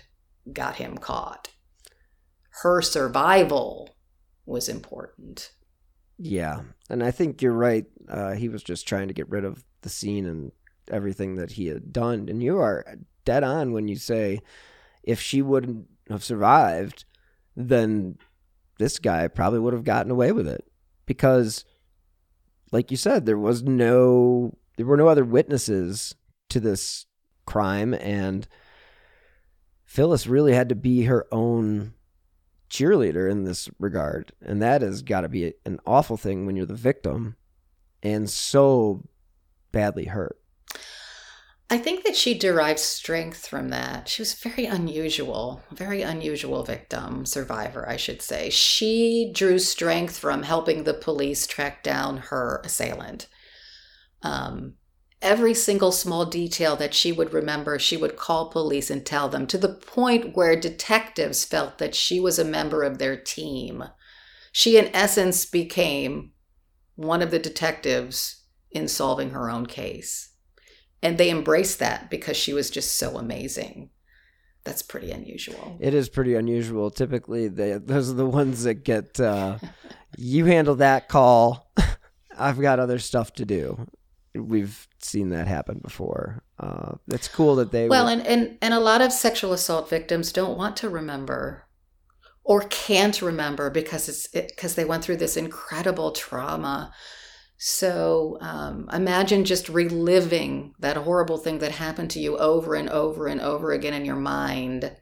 got 0.52 0.76
him 0.76 0.96
caught. 0.96 1.48
Her 2.62 2.80
survival 2.80 3.96
was 4.46 4.68
important. 4.68 5.50
Yeah, 6.18 6.62
and 6.88 7.02
I 7.02 7.10
think 7.10 7.40
you're 7.40 7.52
right. 7.52 7.86
Uh, 8.08 8.32
he 8.32 8.48
was 8.48 8.62
just 8.62 8.86
trying 8.86 9.08
to 9.08 9.14
get 9.14 9.30
rid 9.30 9.44
of 9.44 9.64
the 9.80 9.88
scene 9.88 10.26
and 10.26 10.52
everything 10.90 11.36
that 11.36 11.52
he 11.52 11.66
had 11.66 11.92
done. 11.92 12.28
And 12.28 12.42
you 12.42 12.58
are 12.58 12.84
dead 13.24 13.44
on 13.44 13.72
when 13.72 13.88
you 13.88 13.96
say 13.96 14.40
if 15.02 15.20
she 15.20 15.42
wouldn't 15.42 15.86
have 16.08 16.24
survived, 16.24 17.04
then 17.56 18.18
this 18.78 18.98
guy 18.98 19.28
probably 19.28 19.58
would 19.58 19.74
have 19.74 19.84
gotten 19.84 20.10
away 20.10 20.32
with 20.32 20.48
it 20.48 20.64
because, 21.06 21.64
like 22.72 22.90
you 22.90 22.96
said, 22.96 23.26
there 23.26 23.38
was 23.38 23.62
no, 23.62 24.56
there 24.76 24.86
were 24.86 24.96
no 24.96 25.08
other 25.08 25.24
witnesses 25.24 26.14
to 26.48 26.60
this 26.60 27.06
crime, 27.46 27.94
and 27.94 28.46
Phyllis 29.84 30.26
really 30.26 30.54
had 30.54 30.68
to 30.68 30.74
be 30.74 31.02
her 31.04 31.26
own 31.32 31.94
cheerleader 32.70 33.30
in 33.30 33.44
this 33.44 33.68
regard. 33.78 34.32
And 34.40 34.62
that 34.62 34.82
has 34.82 35.02
got 35.02 35.22
to 35.22 35.28
be 35.28 35.52
an 35.66 35.80
awful 35.84 36.16
thing 36.16 36.46
when 36.46 36.56
you're 36.56 36.66
the 36.66 36.74
victim 36.74 37.36
and 38.02 38.30
so 38.30 39.08
badly 39.72 40.06
hurt. 40.06 40.39
I 41.72 41.78
think 41.78 42.02
that 42.04 42.16
she 42.16 42.36
derived 42.36 42.80
strength 42.80 43.46
from 43.46 43.68
that. 43.68 44.08
She 44.08 44.22
was 44.22 44.34
very 44.34 44.66
unusual, 44.66 45.62
very 45.70 46.02
unusual 46.02 46.64
victim, 46.64 47.24
survivor, 47.24 47.88
I 47.88 47.96
should 47.96 48.20
say. 48.20 48.50
She 48.50 49.30
drew 49.32 49.60
strength 49.60 50.18
from 50.18 50.42
helping 50.42 50.82
the 50.82 50.94
police 50.94 51.46
track 51.46 51.84
down 51.84 52.16
her 52.16 52.60
assailant. 52.64 53.28
Um, 54.22 54.74
every 55.22 55.54
single 55.54 55.92
small 55.92 56.26
detail 56.26 56.74
that 56.74 56.92
she 56.92 57.12
would 57.12 57.32
remember, 57.32 57.78
she 57.78 57.96
would 57.96 58.16
call 58.16 58.50
police 58.50 58.90
and 58.90 59.06
tell 59.06 59.28
them 59.28 59.46
to 59.46 59.56
the 59.56 59.72
point 59.72 60.34
where 60.34 60.56
detectives 60.58 61.44
felt 61.44 61.78
that 61.78 61.94
she 61.94 62.18
was 62.18 62.40
a 62.40 62.44
member 62.44 62.82
of 62.82 62.98
their 62.98 63.16
team. 63.16 63.84
She, 64.50 64.76
in 64.76 64.90
essence, 64.92 65.44
became 65.46 66.32
one 66.96 67.22
of 67.22 67.30
the 67.30 67.38
detectives 67.38 68.42
in 68.72 68.88
solving 68.88 69.30
her 69.30 69.48
own 69.48 69.66
case. 69.66 70.29
And 71.02 71.16
they 71.16 71.30
embraced 71.30 71.78
that 71.78 72.10
because 72.10 72.36
she 72.36 72.52
was 72.52 72.70
just 72.70 72.96
so 72.96 73.16
amazing. 73.16 73.90
That's 74.64 74.82
pretty 74.82 75.10
unusual. 75.10 75.78
It 75.80 75.94
is 75.94 76.08
pretty 76.10 76.34
unusual. 76.34 76.90
Typically, 76.90 77.48
they, 77.48 77.72
those 77.78 78.10
are 78.10 78.14
the 78.14 78.26
ones 78.26 78.64
that 78.64 78.84
get, 78.84 79.18
uh, 79.18 79.58
you 80.18 80.44
handle 80.44 80.74
that 80.76 81.08
call. 81.08 81.72
I've 82.38 82.60
got 82.60 82.78
other 82.78 82.98
stuff 82.98 83.32
to 83.34 83.46
do. 83.46 83.86
We've 84.34 84.86
seen 85.00 85.30
that 85.30 85.48
happen 85.48 85.80
before. 85.82 86.42
Uh, 86.58 86.92
it's 87.08 87.26
cool 87.28 87.56
that 87.56 87.72
they 87.72 87.88
Well, 87.88 88.04
were- 88.04 88.10
and, 88.10 88.26
and, 88.26 88.58
and 88.60 88.74
a 88.74 88.80
lot 88.80 89.00
of 89.00 89.12
sexual 89.12 89.52
assault 89.54 89.88
victims 89.88 90.32
don't 90.32 90.58
want 90.58 90.76
to 90.78 90.88
remember 90.90 91.64
or 92.44 92.62
can't 92.68 93.20
remember 93.22 93.70
because 93.70 94.08
it's 94.08 94.26
because 94.28 94.74
they 94.74 94.84
went 94.84 95.04
through 95.04 95.16
this 95.16 95.36
incredible 95.36 96.10
trauma. 96.12 96.92
So 97.62 98.38
um, 98.40 98.88
imagine 98.90 99.44
just 99.44 99.68
reliving 99.68 100.74
that 100.78 100.96
horrible 100.96 101.36
thing 101.36 101.58
that 101.58 101.72
happened 101.72 102.10
to 102.12 102.18
you 102.18 102.38
over 102.38 102.74
and 102.74 102.88
over 102.88 103.26
and 103.26 103.38
over 103.38 103.70
again 103.72 103.92
in 103.92 104.06
your 104.06 104.16
mind. 104.16 104.96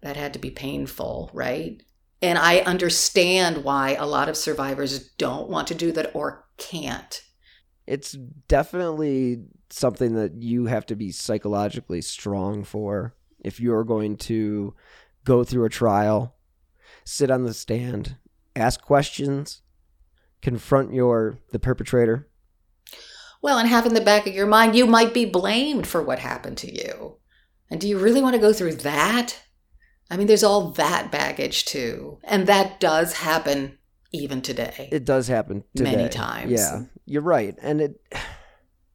That 0.00 0.16
had 0.16 0.32
to 0.32 0.38
be 0.38 0.50
painful, 0.50 1.30
right? 1.34 1.82
And 2.22 2.38
I 2.38 2.60
understand 2.60 3.64
why 3.64 3.96
a 3.96 4.06
lot 4.06 4.30
of 4.30 4.36
survivors 4.38 5.10
don't 5.18 5.50
want 5.50 5.68
to 5.68 5.74
do 5.74 5.92
that 5.92 6.10
or 6.14 6.48
can't. 6.56 7.22
it's 7.86 8.12
definitely 8.48 9.42
something 9.70 10.14
that 10.14 10.42
you 10.42 10.66
have 10.66 10.86
to 10.86 10.96
be 10.96 11.12
psychologically 11.12 12.00
strong 12.00 12.64
for 12.64 13.14
if 13.40 13.60
you're 13.60 13.84
going 13.84 14.16
to 14.16 14.74
go 15.24 15.44
through 15.44 15.64
a 15.64 15.70
trial, 15.70 16.34
sit 17.04 17.30
on 17.30 17.44
the 17.44 17.54
stand, 17.54 18.16
ask 18.54 18.80
questions, 18.80 19.62
confront 20.42 20.92
your 20.92 21.38
the 21.52 21.58
perpetrator. 21.58 22.28
Well, 23.42 23.58
and 23.58 23.68
have 23.68 23.86
in 23.86 23.94
the 23.94 24.00
back 24.00 24.26
of 24.26 24.34
your 24.34 24.46
mind, 24.46 24.74
you 24.74 24.86
might 24.86 25.14
be 25.14 25.24
blamed 25.24 25.86
for 25.86 26.02
what 26.02 26.18
happened 26.18 26.56
to 26.58 26.74
you. 26.74 27.18
And 27.70 27.80
do 27.80 27.88
you 27.88 27.98
really 27.98 28.22
want 28.22 28.34
to 28.34 28.40
go 28.40 28.52
through 28.52 28.74
that? 28.76 29.42
I 30.10 30.16
mean, 30.16 30.26
there's 30.26 30.44
all 30.44 30.70
that 30.72 31.10
baggage 31.10 31.64
too. 31.64 32.18
And 32.24 32.46
that 32.46 32.80
does 32.80 33.14
happen 33.14 33.78
even 34.12 34.40
today. 34.40 34.88
It 34.92 35.04
does 35.04 35.28
happen 35.28 35.64
Many 35.74 36.08
times. 36.08 36.52
Yeah, 36.52 36.82
you're 37.04 37.22
right, 37.22 37.56
and 37.62 37.80
it 37.80 38.00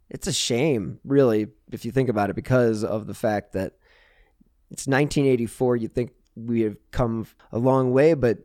it's 0.09 0.27
a 0.27 0.33
shame, 0.33 0.99
really, 1.05 1.47
if 1.71 1.85
you 1.85 1.91
think 1.91 2.09
about 2.09 2.29
it, 2.29 2.35
because 2.35 2.83
of 2.83 3.07
the 3.07 3.13
fact 3.13 3.53
that 3.53 3.73
it's 4.69 4.87
1984. 4.87 5.77
You 5.77 5.87
think 5.87 6.11
we 6.35 6.61
have 6.61 6.75
come 6.91 7.27
a 7.51 7.57
long 7.57 7.91
way, 7.91 8.13
but 8.13 8.39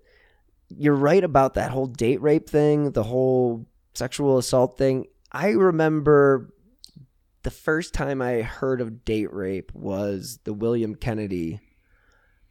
you're 0.69 0.95
right 0.95 1.23
about 1.23 1.55
that 1.55 1.71
whole 1.71 1.87
date 1.87 2.21
rape 2.21 2.49
thing, 2.49 2.91
the 2.93 3.03
whole 3.05 3.67
sexual 3.95 4.39
assault 4.39 4.77
thing. 4.79 5.07
I 5.33 5.51
remember 5.51 6.53
the 7.43 7.51
first 7.51 7.95
time 7.95 8.21
I 8.21 8.43
heard 8.43 8.81
of 8.81 9.05
date 9.05 9.33
rape 9.33 9.73
was 9.75 10.41
the 10.45 10.53
William 10.53 10.95
Kennedy 10.95 11.61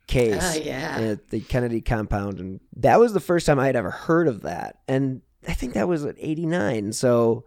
case 0.08 0.40
Ah, 0.42 0.54
yeah. 0.56 0.98
at 1.00 1.30
the 1.30 1.42
Kennedy 1.42 1.82
compound. 1.82 2.40
And 2.40 2.60
that 2.78 3.00
was 3.00 3.12
the 3.14 3.20
first 3.20 3.46
time 3.46 3.60
I 3.60 3.66
had 3.66 3.76
ever 3.76 3.92
heard 3.92 4.28
of 4.28 4.42
that. 4.44 4.78
And 4.88 5.22
I 5.48 5.54
think 5.54 5.74
that 5.74 5.88
was 5.88 6.06
at 6.06 6.16
89. 6.18 6.94
So 6.94 7.44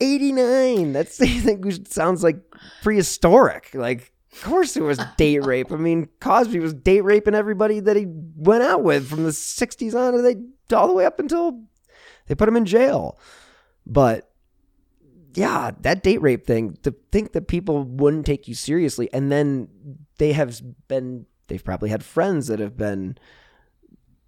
89. 0.00 0.92
That's, 0.92 1.20
I 1.20 1.26
think, 1.26 1.86
sounds 1.88 2.22
like 2.22 2.38
prehistoric. 2.82 3.70
Like, 3.74 4.12
of 4.34 4.42
course 4.42 4.76
it 4.76 4.82
was 4.82 4.98
date 5.16 5.38
rape. 5.44 5.72
I 5.72 5.76
mean, 5.76 6.08
Cosby 6.20 6.58
was 6.58 6.74
date 6.74 7.02
raping 7.02 7.34
everybody 7.34 7.80
that 7.80 7.96
he 7.96 8.06
went 8.06 8.62
out 8.62 8.82
with 8.82 9.08
from 9.08 9.24
the 9.24 9.30
60s 9.30 9.94
on 9.94 10.14
and 10.14 10.24
they, 10.24 10.76
all 10.76 10.88
the 10.88 10.94
way 10.94 11.06
up 11.06 11.20
until 11.20 11.62
they 12.26 12.34
put 12.34 12.48
him 12.48 12.56
in 12.56 12.64
jail. 12.64 13.18
But 13.86 14.30
yeah, 15.34 15.72
that 15.80 16.02
date 16.02 16.22
rape 16.22 16.46
thing, 16.46 16.76
to 16.82 16.94
think 17.10 17.32
that 17.32 17.48
people 17.48 17.82
wouldn't 17.82 18.26
take 18.26 18.48
you 18.48 18.54
seriously, 18.54 19.08
and 19.12 19.30
then 19.30 19.68
they 20.18 20.32
have 20.32 20.60
been, 20.88 21.26
they've 21.48 21.64
probably 21.64 21.90
had 21.90 22.04
friends 22.04 22.46
that 22.46 22.60
have 22.60 22.76
been 22.76 23.18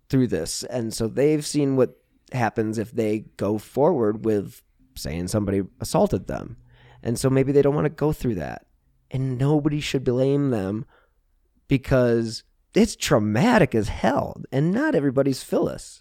through 0.09 0.27
this, 0.27 0.65
and 0.65 0.93
so 0.93 1.07
they've 1.07 1.47
seen 1.47 1.77
what 1.77 1.97
happens 2.33 2.77
if 2.79 2.91
they 2.91 3.21
go 3.37 3.57
forward 3.59 4.25
with 4.25 4.63
saying 4.97 5.29
somebody 5.29 5.63
assaulted 5.81 6.27
them. 6.27 6.57
And 7.03 7.19
so 7.19 7.31
maybe 7.31 7.53
they 7.53 7.63
don't 7.63 7.75
want 7.75 7.85
to 7.85 7.91
go 7.91 8.13
through 8.13 8.37
that. 8.37 8.66
And 9.11 9.39
nobody 9.39 9.81
should 9.81 10.05
blame 10.05 10.51
them 10.51 10.85
because 11.69 12.43
it's 12.75 12.97
traumatic 12.97 13.75
as 13.75 13.89
hell, 13.89 14.43
and 14.53 14.73
not 14.73 14.95
everybody's 14.95 15.43
Phyllis. 15.43 16.01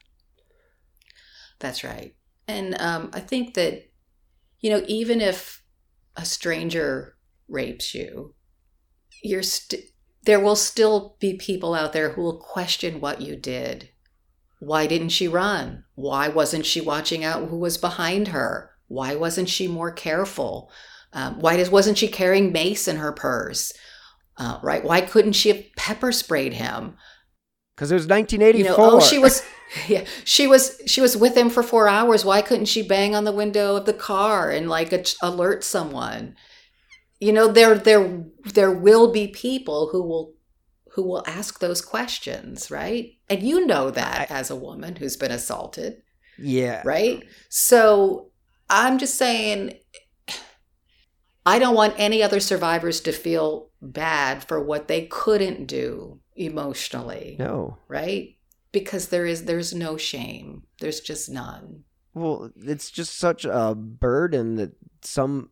That's 1.60 1.84
right. 1.84 2.16
And 2.48 2.80
um, 2.82 3.10
I 3.14 3.22
think 3.22 3.54
that, 3.54 3.90
you 4.60 4.70
know, 4.70 4.84
even 4.88 5.22
if 5.22 5.64
a 6.16 6.26
stranger 6.26 7.16
rapes 7.48 7.96
you, 7.96 8.36
you're 9.24 9.44
st- 9.44 9.86
there 10.26 10.40
will 10.40 10.56
still 10.56 11.16
be 11.20 11.38
people 11.38 11.74
out 11.74 11.94
there 11.94 12.12
who 12.12 12.22
will 12.22 12.38
question 12.38 13.00
what 13.00 13.22
you 13.22 13.36
did. 13.36 13.90
Why 14.60 14.88
didn't 14.88 15.10
she 15.10 15.28
run? 15.28 15.86
Why 15.96 16.28
wasn't 16.28 16.66
she 16.66 16.82
watching 16.82 17.24
out 17.24 17.50
who 17.50 17.58
was 17.58 17.78
behind 17.78 18.30
her? 18.30 18.72
Why 18.88 19.16
wasn't 19.16 19.50
she 19.50 19.68
more 19.68 19.92
careful? 19.92 20.72
Um, 21.16 21.40
why 21.40 21.58
does, 21.58 21.72
wasn't 21.72 21.98
she 21.98 22.08
carrying 22.08 22.52
mace 22.52 22.88
in 22.88 22.98
her 22.98 23.12
purse? 23.12 23.74
Uh, 24.38 24.60
right? 24.62 24.84
Why 24.84 25.02
couldn't 25.02 25.34
she 25.34 25.50
have 25.50 25.64
pepper 25.76 26.12
sprayed 26.12 26.54
him? 26.54 26.98
because 27.76 27.92
it 27.92 27.96
was 27.96 28.08
1984. 28.08 28.58
You 28.58 28.78
know, 28.78 28.98
oh, 28.98 29.00
she 29.02 29.20
was, 29.20 29.44
yeah, 29.88 30.06
she 30.24 30.48
was, 30.48 30.82
she 30.86 31.02
was 31.02 31.18
with 31.18 31.36
him 31.36 31.50
for 31.50 31.62
four 31.62 31.88
hours. 31.88 32.24
Why 32.24 32.42
couldn't 32.42 32.66
she 32.66 32.82
bang 32.82 33.14
on 33.16 33.26
the 33.26 33.32
window 33.32 33.76
of 33.76 33.86
the 33.86 33.94
car 33.94 34.50
and 34.50 34.70
like 34.70 34.94
a, 34.94 35.04
alert 35.22 35.64
someone? 35.64 36.36
You 37.20 37.34
know, 37.34 37.48
there, 37.48 37.76
there, 37.76 38.24
there 38.46 38.72
will 38.72 39.12
be 39.12 39.28
people 39.28 39.90
who 39.92 40.04
will, 40.04 40.34
who 40.94 41.04
will 41.04 41.24
ask 41.28 41.60
those 41.60 41.82
questions, 41.82 42.72
right? 42.72 43.12
And 43.30 43.44
you 43.44 43.66
know 43.66 43.92
that 43.92 44.32
as 44.32 44.50
a 44.50 44.56
woman 44.56 44.96
who's 44.96 45.18
been 45.18 45.32
assaulted. 45.32 46.02
Yeah. 46.38 46.82
Right. 46.86 47.24
So 47.50 48.32
I'm 48.70 48.98
just 48.98 49.16
saying, 49.16 49.74
I 51.46 51.60
don't 51.60 51.76
want 51.76 51.94
any 51.98 52.24
other 52.24 52.40
survivors 52.40 53.00
to 53.02 53.12
feel 53.12 53.70
bad 53.82 54.44
for 54.44 54.62
what 54.62 54.88
they 54.88 55.06
couldn't 55.06 55.68
do 55.68 56.20
emotionally. 56.36 57.36
No. 57.38 57.78
Right? 57.88 58.38
Because 58.72 59.10
there 59.10 59.26
is 59.26 59.46
there's 59.46 59.74
no 59.74 59.98
shame. 59.98 60.64
There's 60.80 61.00
just 61.00 61.30
none. 61.30 61.84
Well, 62.14 62.52
it's 62.58 62.90
just 62.90 63.18
such 63.18 63.46
a 63.46 63.76
burden 63.76 64.56
that 64.56 64.72
some 65.02 65.50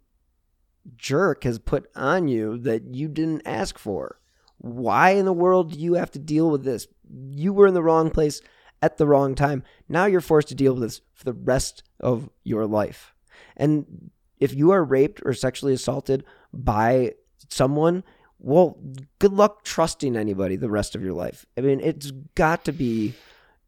jerk 0.98 1.44
has 1.44 1.60
put 1.60 1.90
on 1.96 2.28
you 2.28 2.58
that 2.60 2.96
you 2.96 3.08
didn't 3.08 3.44
ask 3.46 3.78
for. 3.78 4.20
Why 4.58 5.12
in 5.12 5.26
the 5.26 5.34
world 5.34 5.74
do 5.74 5.80
you 5.80 5.96
have 5.96 6.12
to 6.12 6.20
deal 6.20 6.50
with 6.50 6.64
this? 6.64 6.88
You 7.30 7.54
were 7.54 7.68
in 7.68 7.74
the 7.74 7.84
wrong 7.84 8.10
place 8.10 8.42
at 8.82 8.98
the 8.98 9.08
wrong 9.08 9.36
time. 9.36 9.64
Now 9.88 10.06
you're 10.06 10.22
forced 10.22 10.48
to 10.50 10.56
deal 10.56 10.74
with 10.74 10.84
this 10.84 11.02
for 11.14 11.26
the 11.26 11.34
rest 11.34 11.84
of 12.00 12.30
your 12.44 12.66
life. 12.66 13.14
And 13.56 14.12
if 14.40 14.54
you 14.54 14.72
are 14.72 14.84
raped 14.84 15.22
or 15.26 15.34
sexually 15.34 15.74
assaulted 15.74 16.24
by 16.54 17.14
someone, 17.50 18.04
well, 18.40 18.78
good 19.20 19.34
luck 19.34 19.64
trusting 19.64 20.16
anybody 20.16 20.56
the 20.56 20.70
rest 20.70 20.96
of 20.96 21.04
your 21.04 21.14
life. 21.14 21.46
I 21.58 21.62
mean, 21.62 21.80
it's 21.80 22.12
got 22.36 22.66
to 22.66 22.72
be 22.72 23.14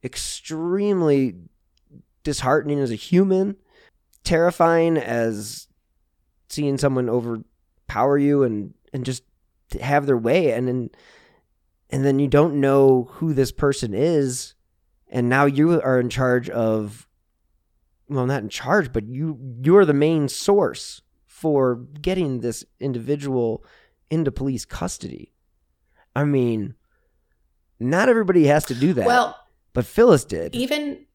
extremely 0.04 1.36
disheartening 2.24 2.80
as 2.80 2.92
a 2.92 2.96
human, 2.96 3.56
terrifying 4.24 4.98
as 4.98 5.68
seeing 6.50 6.78
someone 6.78 7.10
overpower 7.10 8.18
you 8.18 8.44
and 8.44 8.74
and 8.94 9.06
just 9.06 9.24
have 9.82 10.06
their 10.06 10.18
way 10.18 10.52
and 10.52 10.68
then 10.68 10.90
and 11.90 12.06
then 12.06 12.20
you 12.20 12.28
don't 12.28 12.60
know 12.60 13.10
who 13.14 13.34
this 13.34 13.52
person 13.52 13.94
is 13.94 14.54
and 15.10 15.28
now 15.30 15.46
you 15.46 15.82
are 15.82 16.00
in 16.00 16.10
charge 16.10 16.50
of 16.50 17.05
well 18.08 18.26
not 18.26 18.44
in 18.44 18.50
charge 18.50 18.92
but 18.92 19.08
you 19.08 19.40
you're 19.62 19.86
the 19.86 19.94
main 19.94 20.28
source 20.28 21.02
for 21.26 21.76
getting 22.02 22.40
this 22.40 22.64
individual 22.80 23.64
into 24.10 24.32
police 24.32 24.66
custody 24.66 25.34
i 26.16 26.24
mean 26.24 26.76
not 27.80 28.10
everybody 28.10 28.46
has 28.46 28.66
to 28.66 28.76
do 28.76 28.94
that 28.94 29.06
Well, 29.06 29.38
but 29.74 29.86
phyllis 29.86 30.26
did 30.26 30.56
even 30.56 31.06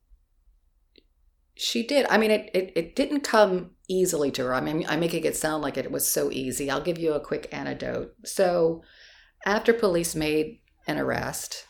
she 1.60 1.82
did. 1.86 2.06
I 2.08 2.16
mean, 2.16 2.30
it, 2.30 2.50
it, 2.54 2.72
it 2.74 2.96
didn't 2.96 3.20
come 3.20 3.72
easily 3.86 4.30
to 4.30 4.44
her. 4.44 4.54
I 4.54 4.62
mean, 4.62 4.86
I'm 4.88 5.00
making 5.00 5.24
it 5.24 5.36
sound 5.36 5.62
like 5.62 5.76
it 5.76 5.92
was 5.92 6.10
so 6.10 6.30
easy. 6.30 6.70
I'll 6.70 6.80
give 6.80 6.98
you 6.98 7.12
a 7.12 7.20
quick 7.20 7.48
anecdote. 7.52 8.14
So, 8.24 8.82
after 9.44 9.74
police 9.74 10.14
made 10.14 10.60
an 10.86 10.98
arrest, 10.98 11.66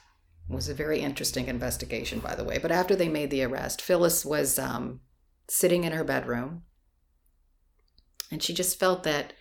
it 0.49 0.55
was 0.55 0.69
a 0.69 0.75
very 0.75 1.01
interesting 1.01 1.49
investigation, 1.49 2.21
by 2.21 2.37
the 2.37 2.45
way. 2.45 2.59
But 2.59 2.71
after 2.71 2.95
they 2.95 3.09
made 3.09 3.31
the 3.31 3.43
arrest, 3.43 3.83
Phyllis 3.83 4.25
was 4.25 4.61
um, 4.61 5.01
sitting 5.51 5.85
in 5.85 5.93
her 5.93 6.05
bedroom, 6.05 6.63
and 8.31 8.43
she 8.43 8.55
just 8.55 8.79
felt 8.79 9.03
that, 9.03 9.33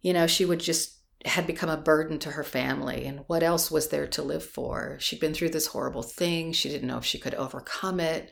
you 0.00 0.12
know, 0.12 0.26
she 0.26 0.44
would 0.44 0.60
just 0.60 0.98
had 1.26 1.46
become 1.46 1.68
a 1.68 1.76
burden 1.76 2.18
to 2.20 2.30
her 2.30 2.44
family. 2.44 3.04
And 3.04 3.24
what 3.26 3.42
else 3.42 3.70
was 3.70 3.88
there 3.88 4.06
to 4.06 4.22
live 4.22 4.44
for? 4.44 4.96
She'd 5.00 5.20
been 5.20 5.34
through 5.34 5.50
this 5.50 5.66
horrible 5.66 6.02
thing. 6.02 6.52
She 6.52 6.68
didn't 6.68 6.88
know 6.88 6.98
if 6.98 7.04
she 7.04 7.18
could 7.18 7.34
overcome 7.34 8.00
it. 8.00 8.30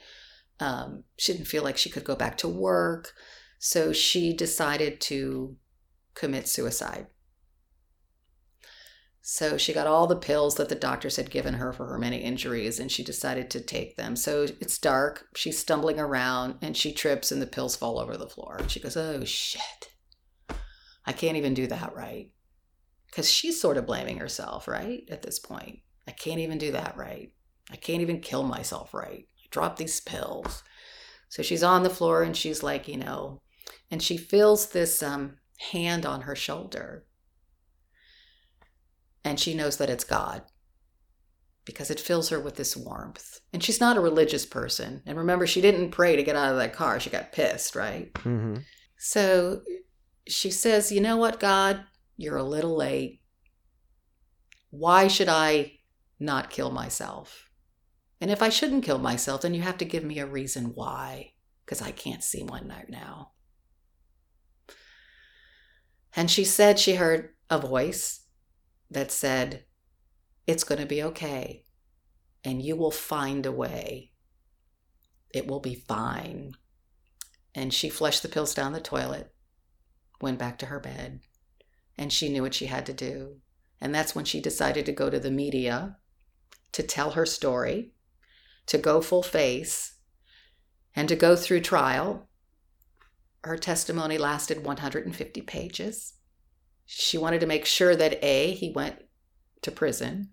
Um, 0.60 1.04
she 1.18 1.32
didn't 1.32 1.48
feel 1.48 1.62
like 1.62 1.76
she 1.76 1.90
could 1.90 2.04
go 2.04 2.16
back 2.16 2.38
to 2.38 2.48
work. 2.48 3.12
So 3.58 3.92
she 3.92 4.32
decided 4.32 5.00
to 5.02 5.56
commit 6.14 6.48
suicide 6.48 7.08
so 9.30 9.58
she 9.58 9.74
got 9.74 9.86
all 9.86 10.06
the 10.06 10.16
pills 10.16 10.54
that 10.54 10.70
the 10.70 10.74
doctors 10.74 11.16
had 11.16 11.30
given 11.30 11.54
her 11.54 11.72
for 11.72 11.86
her 11.86 11.98
many 11.98 12.18
injuries 12.18 12.80
and 12.80 12.90
she 12.90 13.04
decided 13.04 13.50
to 13.50 13.60
take 13.60 13.96
them 13.96 14.16
so 14.16 14.46
it's 14.60 14.78
dark 14.78 15.28
she's 15.36 15.58
stumbling 15.58 16.00
around 16.00 16.54
and 16.62 16.76
she 16.76 16.92
trips 16.92 17.30
and 17.30 17.42
the 17.42 17.46
pills 17.46 17.76
fall 17.76 17.98
over 17.98 18.16
the 18.16 18.28
floor 18.28 18.60
she 18.68 18.80
goes 18.80 18.96
oh 18.96 19.24
shit 19.24 19.90
i 21.06 21.12
can't 21.12 21.36
even 21.36 21.54
do 21.54 21.66
that 21.66 21.94
right 21.94 22.30
because 23.10 23.30
she's 23.30 23.60
sort 23.60 23.76
of 23.76 23.86
blaming 23.86 24.18
herself, 24.18 24.68
right? 24.68 25.02
At 25.10 25.22
this 25.22 25.38
point, 25.38 25.80
I 26.06 26.12
can't 26.12 26.40
even 26.40 26.58
do 26.58 26.72
that 26.72 26.96
right. 26.96 27.32
I 27.70 27.76
can't 27.76 28.02
even 28.02 28.20
kill 28.20 28.42
myself 28.42 28.94
right. 28.94 29.26
I 29.38 29.46
dropped 29.50 29.78
these 29.78 30.00
pills. 30.00 30.62
So 31.28 31.42
she's 31.42 31.62
on 31.62 31.82
the 31.82 31.90
floor 31.90 32.22
and 32.22 32.36
she's 32.36 32.62
like, 32.62 32.88
you 32.88 32.96
know, 32.96 33.40
and 33.90 34.02
she 34.02 34.16
feels 34.16 34.68
this 34.68 35.02
um, 35.02 35.38
hand 35.72 36.06
on 36.06 36.22
her 36.22 36.36
shoulder. 36.36 37.04
And 39.28 39.38
she 39.38 39.52
knows 39.52 39.76
that 39.76 39.90
it's 39.90 40.04
God 40.04 40.40
because 41.66 41.90
it 41.90 42.00
fills 42.00 42.30
her 42.30 42.40
with 42.40 42.56
this 42.56 42.74
warmth. 42.74 43.40
And 43.52 43.62
she's 43.62 43.78
not 43.78 43.98
a 43.98 44.00
religious 44.00 44.46
person. 44.46 45.02
And 45.04 45.18
remember, 45.18 45.46
she 45.46 45.60
didn't 45.60 45.90
pray 45.90 46.16
to 46.16 46.22
get 46.22 46.34
out 46.34 46.50
of 46.52 46.56
that 46.56 46.72
car. 46.72 46.98
She 46.98 47.10
got 47.10 47.32
pissed, 47.32 47.76
right? 47.76 48.10
mm-hmm. 48.14 48.60
So 48.96 49.60
she 50.26 50.50
says, 50.50 50.90
You 50.90 51.02
know 51.02 51.18
what, 51.18 51.40
God? 51.40 51.84
You're 52.16 52.38
a 52.38 52.42
little 52.42 52.74
late. 52.74 53.20
Why 54.70 55.08
should 55.08 55.28
I 55.28 55.72
not 56.18 56.48
kill 56.48 56.70
myself? 56.70 57.50
And 58.22 58.30
if 58.30 58.42
I 58.42 58.48
shouldn't 58.48 58.82
kill 58.82 58.98
myself, 58.98 59.42
then 59.42 59.52
you 59.52 59.60
have 59.60 59.76
to 59.76 59.84
give 59.84 60.04
me 60.04 60.20
a 60.20 60.26
reason 60.26 60.72
why, 60.74 61.34
because 61.66 61.82
I 61.82 61.90
can't 61.90 62.24
see 62.24 62.42
one 62.42 62.66
right 62.66 62.88
now. 62.88 63.32
And 66.16 66.30
she 66.30 66.46
said 66.46 66.78
she 66.78 66.94
heard 66.94 67.34
a 67.50 67.58
voice 67.58 68.24
that 68.90 69.12
said, 69.12 69.64
It's 70.46 70.64
going 70.64 70.80
to 70.80 70.86
be 70.86 71.02
okay, 71.02 71.64
and 72.44 72.62
you 72.62 72.76
will 72.76 72.90
find 72.90 73.44
a 73.44 73.52
way. 73.52 74.12
It 75.34 75.46
will 75.46 75.60
be 75.60 75.74
fine. 75.74 76.54
And 77.54 77.72
she 77.72 77.88
flushed 77.88 78.22
the 78.22 78.28
pills 78.28 78.54
down 78.54 78.72
the 78.72 78.80
toilet, 78.80 79.32
went 80.20 80.38
back 80.38 80.58
to 80.58 80.66
her 80.66 80.80
bed, 80.80 81.20
and 81.96 82.12
she 82.12 82.28
knew 82.28 82.42
what 82.42 82.54
she 82.54 82.66
had 82.66 82.86
to 82.86 82.92
do. 82.92 83.38
And 83.80 83.94
that's 83.94 84.14
when 84.14 84.24
she 84.24 84.40
decided 84.40 84.86
to 84.86 84.92
go 84.92 85.10
to 85.10 85.20
the 85.20 85.30
media 85.30 85.96
to 86.72 86.82
tell 86.82 87.12
her 87.12 87.26
story, 87.26 87.92
to 88.66 88.78
go 88.78 89.00
full 89.00 89.22
face, 89.22 89.94
and 90.94 91.08
to 91.08 91.16
go 91.16 91.36
through 91.36 91.60
trial. 91.60 92.28
Her 93.44 93.56
testimony 93.56 94.18
lasted 94.18 94.64
150 94.64 95.40
pages. 95.42 96.14
She 96.90 97.18
wanted 97.18 97.40
to 97.40 97.46
make 97.46 97.66
sure 97.66 97.94
that 97.94 98.18
A, 98.24 98.52
he 98.52 98.70
went 98.70 98.96
to 99.60 99.70
prison, 99.70 100.30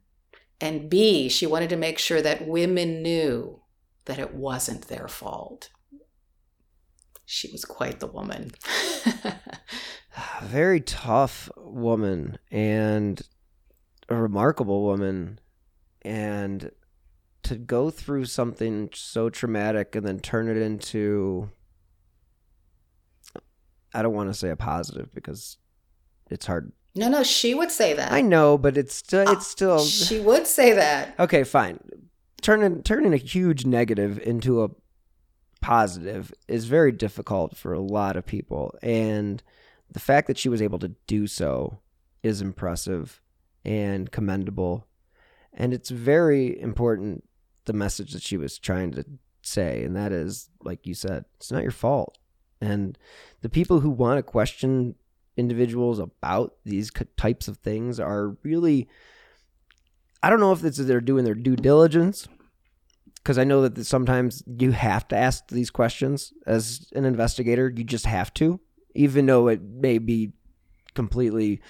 and 0.61 0.89
B, 0.89 1.27
she 1.27 1.45
wanted 1.45 1.67
to 1.71 1.75
make 1.75 1.99
sure 1.99 2.21
that 2.21 2.47
women 2.47 3.03
knew 3.03 3.59
that 4.05 4.19
it 4.19 4.33
wasn't 4.33 4.87
their 4.87 5.09
fault. 5.09 5.69
She 7.25 7.51
was 7.51 7.65
quite 7.65 7.99
the 7.99 8.07
woman. 8.07 8.51
A 9.05 9.35
very 10.43 10.79
tough 10.79 11.49
woman 11.57 12.37
and 12.49 13.21
a 14.07 14.15
remarkable 14.15 14.81
woman 14.83 15.41
and 16.03 16.71
to 17.43 17.55
go 17.57 17.89
through 17.89 18.25
something 18.25 18.91
so 18.93 19.29
traumatic 19.29 19.93
and 19.93 20.07
then 20.07 20.21
turn 20.21 20.47
it 20.47 20.55
into 20.55 21.49
I 23.93 24.01
don't 24.01 24.13
want 24.13 24.29
to 24.29 24.33
say 24.33 24.49
a 24.49 24.55
positive 24.55 25.13
because 25.13 25.57
it's 26.29 26.45
hard. 26.45 26.71
No, 26.95 27.09
no, 27.09 27.23
she 27.23 27.53
would 27.53 27.71
say 27.71 27.93
that. 27.93 28.11
I 28.11 28.21
know, 28.21 28.57
but 28.57 28.77
it's 28.77 28.95
still 28.95 29.25
ah, 29.27 29.33
it's 29.33 29.47
still 29.47 29.83
She 29.83 30.19
would 30.19 30.47
say 30.47 30.73
that. 30.73 31.15
Okay, 31.19 31.43
fine. 31.43 31.79
Turning 32.41 32.83
turning 32.83 33.13
a 33.13 33.17
huge 33.17 33.65
negative 33.65 34.19
into 34.19 34.63
a 34.63 34.69
positive 35.61 36.31
is 36.47 36.65
very 36.65 36.91
difficult 36.91 37.57
for 37.57 37.73
a 37.73 37.79
lot 37.79 38.15
of 38.15 38.25
people 38.25 38.77
and 38.83 39.41
the 39.91 39.99
fact 39.99 40.27
that 40.27 40.37
she 40.37 40.49
was 40.49 40.61
able 40.61 40.79
to 40.79 40.89
do 41.07 41.25
so 41.25 41.79
is 42.23 42.41
impressive 42.41 43.21
and 43.63 44.11
commendable. 44.11 44.87
And 45.53 45.73
it's 45.73 45.89
very 45.89 46.59
important 46.59 47.23
the 47.65 47.73
message 47.73 48.13
that 48.13 48.21
she 48.21 48.37
was 48.37 48.59
trying 48.59 48.91
to 48.91 49.05
say. 49.41 49.83
And 49.83 49.95
that 49.95 50.11
is, 50.11 50.49
like 50.63 50.85
you 50.85 50.93
said, 50.93 51.25
it's 51.35 51.51
not 51.51 51.63
your 51.63 51.71
fault. 51.71 52.17
And 52.61 52.97
the 53.41 53.49
people 53.49 53.79
who 53.79 53.89
want 53.89 54.17
to 54.17 54.23
question 54.23 54.95
individuals 55.37 55.99
about 55.99 56.55
these 56.63 56.91
types 57.17 57.47
of 57.47 57.57
things 57.57 57.99
are 57.99 58.37
really, 58.43 58.87
I 60.23 60.29
don't 60.29 60.39
know 60.39 60.51
if 60.51 60.63
it's 60.63 60.77
they're 60.77 61.01
doing 61.01 61.25
their 61.25 61.35
due 61.35 61.55
diligence. 61.55 62.27
Because 63.15 63.39
I 63.39 63.43
know 63.43 63.67
that 63.67 63.83
sometimes 63.85 64.43
you 64.45 64.71
have 64.71 65.07
to 65.07 65.15
ask 65.15 65.47
these 65.47 65.71
questions 65.71 66.31
as 66.45 66.91
an 66.95 67.05
investigator. 67.05 67.73
You 67.75 67.83
just 67.83 68.05
have 68.05 68.31
to 68.35 68.59
even 68.95 69.25
though 69.25 69.49
it 69.49 69.61
may 69.61 69.99
be 69.99 70.31
completely 70.95 71.61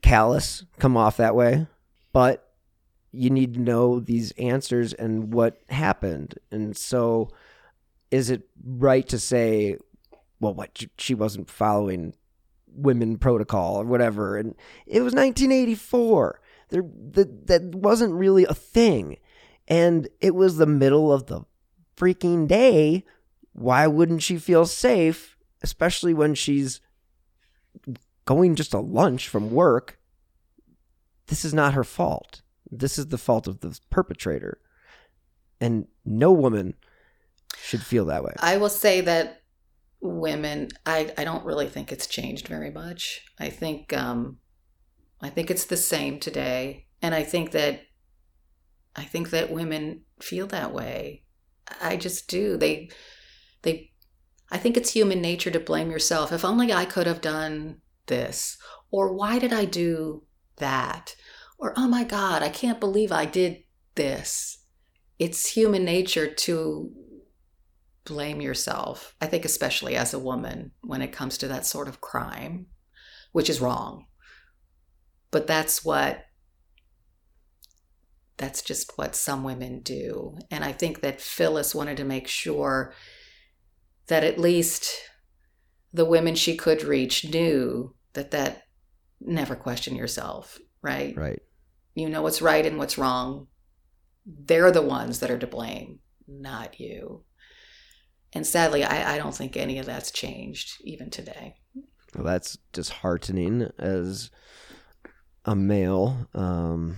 callous, 0.00 0.64
come 0.78 0.96
off 0.96 1.18
that 1.18 1.36
way. 1.36 1.66
But 2.12 2.48
you 3.12 3.30
need 3.30 3.54
to 3.54 3.60
know 3.60 4.00
these 4.00 4.32
answers 4.32 4.94
and 4.94 5.32
what 5.32 5.60
happened. 5.68 6.34
And 6.50 6.76
so, 6.76 7.30
is 8.10 8.30
it 8.30 8.48
right 8.64 9.06
to 9.08 9.18
say, 9.18 9.76
well, 10.40 10.54
what 10.54 10.84
she 10.98 11.14
wasn't 11.14 11.50
following 11.50 12.14
women 12.74 13.18
protocol 13.18 13.76
or 13.76 13.84
whatever? 13.84 14.36
And 14.36 14.54
it 14.86 15.02
was 15.02 15.14
1984. 15.14 16.40
There, 16.70 16.84
that 17.12 17.46
that 17.48 17.62
wasn't 17.74 18.14
really 18.14 18.44
a 18.44 18.54
thing, 18.54 19.18
and 19.68 20.08
it 20.20 20.34
was 20.34 20.56
the 20.56 20.66
middle 20.66 21.12
of 21.12 21.26
the 21.26 21.42
freaking 21.96 22.48
day. 22.48 23.04
Why 23.52 23.86
wouldn't 23.86 24.22
she 24.22 24.38
feel 24.38 24.64
safe, 24.64 25.36
especially 25.62 26.14
when 26.14 26.34
she's 26.34 26.80
going 28.24 28.54
just 28.54 28.72
a 28.72 28.80
lunch 28.80 29.28
from 29.28 29.50
work? 29.50 29.98
This 31.26 31.44
is 31.44 31.52
not 31.52 31.74
her 31.74 31.84
fault. 31.84 32.40
This 32.70 32.98
is 32.98 33.08
the 33.08 33.18
fault 33.18 33.46
of 33.46 33.60
the 33.60 33.78
perpetrator. 33.90 34.58
And 35.60 35.86
no 36.04 36.32
woman 36.32 36.74
should 37.58 37.82
feel 37.82 38.06
that 38.06 38.24
way. 38.24 38.34
I 38.38 38.56
will 38.56 38.70
say 38.70 39.02
that 39.02 39.41
women, 40.02 40.68
I, 40.84 41.12
I 41.16 41.24
don't 41.24 41.44
really 41.44 41.68
think 41.68 41.90
it's 41.90 42.06
changed 42.06 42.48
very 42.48 42.70
much. 42.70 43.24
I 43.38 43.48
think 43.48 43.96
um, 43.96 44.38
I 45.20 45.30
think 45.30 45.50
it's 45.50 45.64
the 45.64 45.76
same 45.76 46.18
today, 46.18 46.86
and 47.00 47.14
I 47.14 47.22
think 47.22 47.52
that 47.52 47.82
I 48.94 49.04
think 49.04 49.30
that 49.30 49.50
women 49.50 50.02
feel 50.20 50.46
that 50.48 50.74
way. 50.74 51.22
I 51.80 51.96
just 51.96 52.28
do. 52.28 52.56
They 52.58 52.90
they 53.62 53.92
I 54.50 54.58
think 54.58 54.76
it's 54.76 54.90
human 54.90 55.22
nature 55.22 55.50
to 55.50 55.60
blame 55.60 55.90
yourself. 55.90 56.32
If 56.32 56.44
only 56.44 56.72
I 56.72 56.84
could 56.84 57.06
have 57.06 57.20
done 57.20 57.78
this, 58.06 58.58
or 58.90 59.14
why 59.14 59.38
did 59.38 59.52
I 59.52 59.64
do 59.64 60.24
that? 60.56 61.14
or 61.62 61.72
oh 61.76 61.86
my 61.86 62.02
God, 62.02 62.42
I 62.42 62.48
can't 62.48 62.80
believe 62.80 63.12
I 63.12 63.24
did 63.24 63.62
this. 63.94 64.58
It's 65.20 65.46
human 65.46 65.84
nature 65.84 66.26
to 66.26 66.90
blame 68.04 68.40
yourself. 68.40 69.14
I 69.20 69.26
think, 69.26 69.44
especially 69.44 69.96
as 69.96 70.12
a 70.12 70.18
woman, 70.18 70.72
when 70.82 71.02
it 71.02 71.12
comes 71.12 71.38
to 71.38 71.48
that 71.48 71.66
sort 71.66 71.88
of 71.88 72.00
crime, 72.00 72.66
which 73.32 73.48
is 73.48 73.60
wrong. 73.60 74.06
But 75.30 75.46
that's 75.46 75.84
what, 75.84 76.24
that's 78.36 78.62
just 78.62 78.98
what 78.98 79.14
some 79.14 79.44
women 79.44 79.80
do. 79.80 80.36
And 80.50 80.64
I 80.64 80.72
think 80.72 81.00
that 81.00 81.20
Phyllis 81.20 81.74
wanted 81.74 81.96
to 81.98 82.04
make 82.04 82.28
sure 82.28 82.92
that 84.08 84.24
at 84.24 84.38
least 84.38 84.90
the 85.92 86.04
women 86.04 86.34
she 86.34 86.56
could 86.56 86.82
reach 86.82 87.24
knew 87.24 87.94
that 88.14 88.32
that 88.32 88.64
never 89.20 89.54
question 89.54 89.94
yourself, 89.94 90.58
right? 90.82 91.16
Right 91.16 91.40
you 91.94 92.08
know 92.08 92.22
what's 92.22 92.42
right 92.42 92.64
and 92.64 92.78
what's 92.78 92.98
wrong. 92.98 93.48
They're 94.24 94.70
the 94.70 94.82
ones 94.82 95.20
that 95.20 95.30
are 95.30 95.38
to 95.38 95.46
blame, 95.46 95.98
not 96.26 96.80
you. 96.80 97.24
And 98.34 98.46
sadly, 98.46 98.82
I, 98.82 99.14
I 99.14 99.18
don't 99.18 99.34
think 99.34 99.56
any 99.56 99.78
of 99.78 99.86
that's 99.86 100.10
changed 100.10 100.80
even 100.84 101.10
today. 101.10 101.56
Well, 102.14 102.24
that's 102.24 102.58
disheartening 102.72 103.70
as 103.78 104.30
a 105.44 105.54
male. 105.54 106.28
Um, 106.34 106.96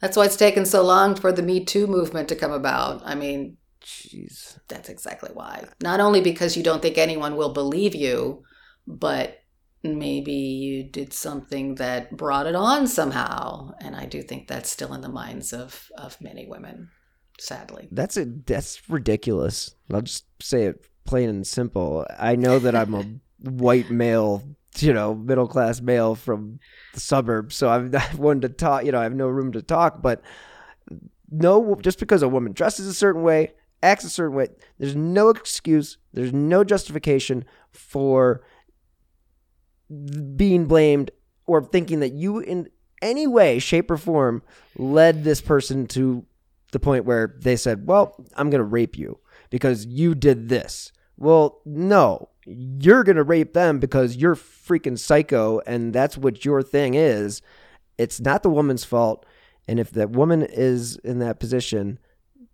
that's 0.00 0.16
why 0.16 0.26
it's 0.26 0.36
taken 0.36 0.66
so 0.66 0.82
long 0.82 1.14
for 1.14 1.32
the 1.32 1.42
Me 1.42 1.64
Too 1.64 1.86
movement 1.86 2.28
to 2.28 2.36
come 2.36 2.52
about. 2.52 3.02
I 3.04 3.14
mean, 3.14 3.56
jeez, 3.82 4.58
that's 4.68 4.88
exactly 4.88 5.30
why. 5.32 5.66
Not 5.82 6.00
only 6.00 6.20
because 6.20 6.56
you 6.56 6.62
don't 6.62 6.82
think 6.82 6.98
anyone 6.98 7.36
will 7.36 7.52
believe 7.52 7.94
you, 7.94 8.42
but 8.86 9.38
maybe 9.82 10.32
you 10.32 10.82
did 10.82 11.12
something 11.12 11.74
that 11.74 12.16
brought 12.16 12.46
it 12.46 12.54
on 12.54 12.86
somehow 12.86 13.70
and 13.80 13.94
i 13.94 14.06
do 14.06 14.22
think 14.22 14.48
that's 14.48 14.70
still 14.70 14.94
in 14.94 15.02
the 15.02 15.08
minds 15.08 15.52
of 15.52 15.90
of 15.98 16.18
many 16.22 16.46
women 16.46 16.88
sadly. 17.38 17.88
That's 17.90 18.16
a 18.16 18.24
that's 18.24 18.88
ridiculous. 18.88 19.74
I'll 19.92 20.02
just 20.02 20.26
say 20.40 20.64
it 20.64 20.86
plain 21.04 21.28
and 21.28 21.46
simple. 21.46 22.06
I 22.18 22.36
know 22.36 22.58
that 22.58 22.74
i'm 22.74 22.94
a 22.94 23.04
white 23.50 23.90
male 23.90 24.42
you 24.78 24.92
know 24.92 25.14
middle 25.14 25.46
class 25.46 25.80
male 25.80 26.14
from 26.14 26.58
the 26.94 27.00
suburbs 27.00 27.54
so 27.54 27.68
i'm 27.68 27.90
not 27.90 28.14
one 28.14 28.40
to 28.40 28.48
talk 28.48 28.84
you 28.84 28.92
know 28.92 28.98
i 28.98 29.04
have 29.04 29.14
no 29.14 29.28
room 29.28 29.52
to 29.52 29.62
talk 29.62 30.02
but 30.02 30.20
no 31.30 31.76
just 31.76 31.98
because 31.98 32.22
a 32.22 32.28
woman 32.28 32.52
dresses 32.52 32.86
a 32.86 32.94
certain 32.94 33.22
way 33.22 33.52
acts 33.82 34.04
a 34.04 34.10
certain 34.10 34.34
way 34.34 34.48
there's 34.78 34.96
no 34.96 35.28
excuse 35.28 35.98
there's 36.12 36.32
no 36.32 36.64
justification 36.64 37.44
for 37.70 38.42
being 40.36 40.66
blamed 40.66 41.10
or 41.46 41.62
thinking 41.62 42.00
that 42.00 42.12
you 42.12 42.38
in 42.38 42.68
any 43.02 43.26
way 43.26 43.58
shape 43.58 43.90
or 43.90 43.96
form 43.96 44.42
led 44.76 45.24
this 45.24 45.40
person 45.40 45.86
to 45.86 46.24
the 46.74 46.78
point 46.78 47.06
where 47.06 47.34
they 47.40 47.56
said 47.56 47.86
well 47.86 48.14
i'm 48.36 48.50
going 48.50 48.58
to 48.58 48.64
rape 48.64 48.98
you 48.98 49.18
because 49.50 49.86
you 49.86 50.14
did 50.14 50.48
this. 50.48 50.90
Well 51.16 51.60
no 51.64 52.28
you're 52.44 53.04
going 53.04 53.16
to 53.16 53.22
rape 53.22 53.54
them 53.54 53.78
because 53.78 54.16
you're 54.16 54.34
freaking 54.34 54.98
psycho 54.98 55.60
and 55.66 55.94
that's 55.94 56.18
what 56.18 56.44
your 56.44 56.62
thing 56.62 56.94
is. 56.94 57.40
It's 57.96 58.20
not 58.20 58.42
the 58.42 58.50
woman's 58.50 58.84
fault. 58.84 59.24
And 59.66 59.80
if 59.80 59.90
that 59.92 60.10
woman 60.10 60.42
is 60.42 60.96
in 60.96 61.20
that 61.20 61.40
position 61.40 61.98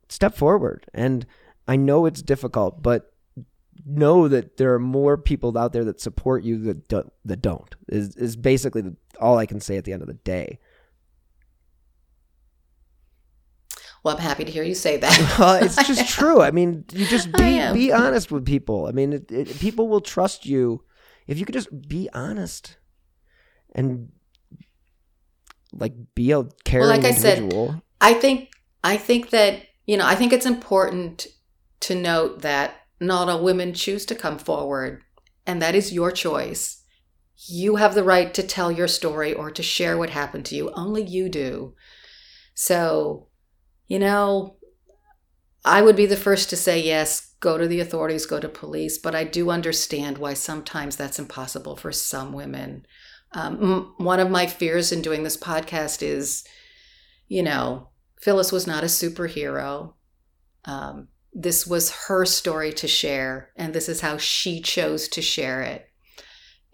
step 0.08 0.34
forward. 0.34 0.86
And 0.94 1.26
i 1.66 1.76
know 1.76 2.06
it's 2.06 2.22
difficult 2.22 2.82
but 2.82 3.12
know 3.86 4.28
that 4.28 4.58
there 4.58 4.74
are 4.74 4.78
more 4.78 5.16
people 5.16 5.56
out 5.56 5.72
there 5.72 5.84
that 5.84 6.00
support 6.00 6.44
you 6.44 6.58
that 6.58 6.88
do, 6.88 7.10
that 7.24 7.40
don't 7.40 7.74
is 7.88 8.14
is 8.16 8.36
basically 8.36 8.82
all 9.20 9.38
I 9.38 9.46
can 9.46 9.60
say 9.60 9.76
at 9.76 9.84
the 9.84 9.92
end 9.92 10.02
of 10.02 10.08
the 10.08 10.14
day. 10.14 10.58
Well, 14.02 14.16
I'm 14.16 14.22
happy 14.22 14.44
to 14.44 14.50
hear 14.50 14.62
you 14.62 14.74
say 14.74 14.96
that. 14.96 15.36
well, 15.38 15.62
it's 15.62 15.76
just 15.86 16.08
true. 16.08 16.40
I 16.40 16.50
mean, 16.50 16.84
you 16.92 17.06
just 17.06 17.32
be 17.32 17.72
be 17.72 17.92
honest 17.92 18.32
with 18.32 18.46
people. 18.46 18.86
I 18.86 18.92
mean, 18.92 19.12
it, 19.12 19.30
it, 19.30 19.60
people 19.60 19.88
will 19.88 20.00
trust 20.00 20.46
you 20.46 20.82
if 21.26 21.38
you 21.38 21.44
could 21.44 21.54
just 21.54 21.88
be 21.88 22.08
honest 22.12 22.76
and 23.74 24.10
like 25.72 25.94
be 26.14 26.32
a 26.32 26.44
caring 26.64 26.88
well, 26.88 26.96
like 26.96 27.04
individual. 27.04 27.82
I 28.00 28.08
said, 28.08 28.16
I 28.16 28.20
think 28.20 28.50
I 28.82 28.96
think 28.96 29.30
that 29.30 29.62
you 29.86 29.96
know 29.96 30.06
I 30.06 30.14
think 30.14 30.32
it's 30.32 30.46
important 30.46 31.26
to 31.80 31.94
note 31.94 32.42
that 32.42 32.74
not 33.00 33.28
all 33.28 33.42
women 33.42 33.72
choose 33.72 34.04
to 34.06 34.14
come 34.14 34.38
forward, 34.38 35.02
and 35.46 35.60
that 35.62 35.74
is 35.74 35.92
your 35.92 36.10
choice. 36.10 36.82
You 37.46 37.76
have 37.76 37.94
the 37.94 38.04
right 38.04 38.34
to 38.34 38.42
tell 38.42 38.70
your 38.70 38.88
story 38.88 39.32
or 39.32 39.50
to 39.50 39.62
share 39.62 39.96
what 39.96 40.10
happened 40.10 40.44
to 40.46 40.54
you. 40.54 40.70
Only 40.72 41.02
you 41.02 41.30
do. 41.30 41.74
So, 42.54 43.28
you 43.90 43.98
know, 43.98 44.54
I 45.64 45.82
would 45.82 45.96
be 45.96 46.06
the 46.06 46.16
first 46.16 46.48
to 46.50 46.56
say 46.56 46.80
yes, 46.80 47.34
go 47.40 47.58
to 47.58 47.66
the 47.66 47.80
authorities, 47.80 48.24
go 48.24 48.38
to 48.38 48.48
police, 48.48 48.98
but 48.98 49.16
I 49.16 49.24
do 49.24 49.50
understand 49.50 50.16
why 50.16 50.34
sometimes 50.34 50.94
that's 50.94 51.18
impossible 51.18 51.74
for 51.74 51.90
some 51.90 52.32
women. 52.32 52.86
Um, 53.32 53.92
one 53.98 54.20
of 54.20 54.30
my 54.30 54.46
fears 54.46 54.92
in 54.92 55.02
doing 55.02 55.24
this 55.24 55.36
podcast 55.36 56.04
is, 56.04 56.44
you 57.26 57.42
know, 57.42 57.88
Phyllis 58.20 58.52
was 58.52 58.64
not 58.64 58.84
a 58.84 58.86
superhero. 58.86 59.94
Um, 60.64 61.08
this 61.32 61.66
was 61.66 61.90
her 62.06 62.24
story 62.24 62.72
to 62.74 62.86
share, 62.86 63.50
and 63.56 63.74
this 63.74 63.88
is 63.88 64.02
how 64.02 64.18
she 64.18 64.60
chose 64.60 65.08
to 65.08 65.20
share 65.20 65.62
it. 65.62 65.90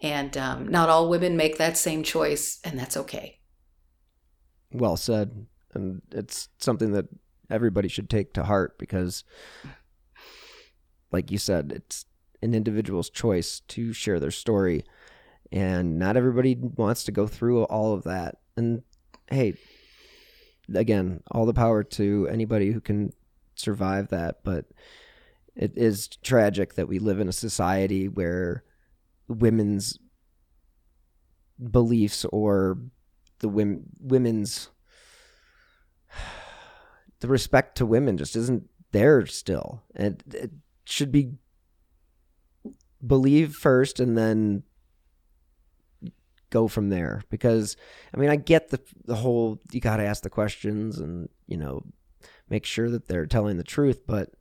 And 0.01 0.37
um, 0.37 0.67
not 0.67 0.89
all 0.89 1.09
women 1.09 1.35
make 1.35 1.57
that 1.57 1.77
same 1.77 2.03
choice, 2.03 2.59
and 2.63 2.77
that's 2.77 2.97
okay. 2.97 3.39
Well 4.71 4.97
said. 4.97 5.47
And 5.77 6.01
it's 6.11 6.49
something 6.57 6.91
that 6.91 7.05
everybody 7.49 7.87
should 7.87 8.09
take 8.09 8.33
to 8.33 8.43
heart 8.43 8.77
because, 8.77 9.23
like 11.11 11.31
you 11.31 11.37
said, 11.37 11.71
it's 11.73 12.05
an 12.41 12.53
individual's 12.53 13.09
choice 13.09 13.61
to 13.69 13.93
share 13.93 14.19
their 14.19 14.31
story. 14.31 14.83
And 15.51 15.97
not 15.97 16.17
everybody 16.17 16.55
wants 16.55 17.03
to 17.05 17.11
go 17.11 17.27
through 17.27 17.63
all 17.65 17.93
of 17.93 18.03
that. 18.03 18.35
And 18.57 18.81
hey, 19.29 19.53
again, 20.73 21.21
all 21.31 21.45
the 21.45 21.53
power 21.53 21.83
to 21.83 22.27
anybody 22.29 22.71
who 22.71 22.81
can 22.81 23.13
survive 23.55 24.09
that. 24.09 24.43
But 24.43 24.65
it 25.55 25.73
is 25.77 26.07
tragic 26.07 26.73
that 26.73 26.87
we 26.87 26.99
live 26.99 27.19
in 27.19 27.29
a 27.29 27.33
society 27.33 28.07
where 28.07 28.63
women's 29.27 29.99
beliefs 31.71 32.25
or 32.25 32.77
the 33.39 33.49
women 33.49 33.83
women's 33.99 34.69
the 37.19 37.27
respect 37.27 37.77
to 37.77 37.85
women 37.85 38.17
just 38.17 38.35
isn't 38.35 38.69
there 38.91 39.25
still. 39.25 39.83
And 39.95 40.23
it 40.33 40.51
should 40.85 41.11
be 41.11 41.33
believe 43.05 43.53
first 43.53 43.99
and 43.99 44.17
then 44.17 44.63
go 46.49 46.67
from 46.67 46.89
there 46.89 47.21
because 47.29 47.75
I 48.13 48.17
mean 48.17 48.29
I 48.29 48.37
get 48.37 48.69
the 48.69 48.79
the 49.05 49.15
whole 49.15 49.61
you 49.71 49.81
got 49.81 49.97
to 49.97 50.03
ask 50.03 50.23
the 50.23 50.29
questions 50.29 50.97
and 50.97 51.29
you 51.45 51.57
know 51.57 51.83
make 52.49 52.65
sure 52.65 52.89
that 52.89 53.07
they're 53.07 53.25
telling 53.25 53.57
the 53.57 53.63
truth. 53.63 54.07
But 54.07 54.33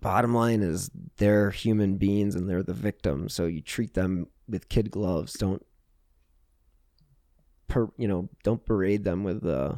bottom 0.00 0.34
line 0.34 0.62
is 0.62 0.90
they're 1.16 1.50
human 1.50 1.96
beings 1.96 2.34
and 2.34 2.48
they're 2.48 2.62
the 2.62 2.72
victim. 2.72 3.28
So 3.28 3.46
you 3.46 3.60
treat 3.60 3.94
them 3.94 4.26
with 4.48 4.68
kid 4.68 4.90
gloves. 4.90 5.34
Don't 5.34 5.64
per, 7.68 7.88
you 7.96 8.08
know, 8.08 8.28
don't 8.42 8.64
berate 8.64 9.04
them 9.04 9.24
with 9.24 9.46
uh, 9.46 9.76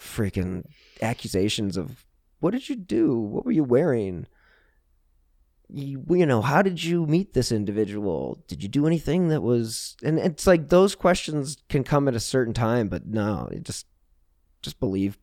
freaking 0.00 0.64
accusations 1.02 1.76
of 1.76 2.04
what 2.40 2.52
did 2.52 2.68
you 2.68 2.76
do? 2.76 3.16
What 3.18 3.44
were 3.44 3.52
you 3.52 3.64
wearing? 3.64 4.26
You, 5.68 6.04
you 6.10 6.26
know, 6.26 6.40
how 6.42 6.62
did 6.62 6.82
you 6.82 7.06
meet 7.06 7.32
this 7.32 7.52
individual? 7.52 8.42
Did 8.48 8.62
you 8.62 8.68
do 8.68 8.86
anything 8.86 9.28
that 9.28 9.42
was? 9.42 9.96
And 10.02 10.18
it's 10.18 10.46
like 10.46 10.68
those 10.68 10.96
questions 10.96 11.58
can 11.68 11.84
come 11.84 12.08
at 12.08 12.14
a 12.16 12.20
certain 12.20 12.54
time, 12.54 12.88
but 12.88 13.06
no, 13.06 13.48
just 13.62 13.86
just 14.62 14.80
believe 14.80 15.16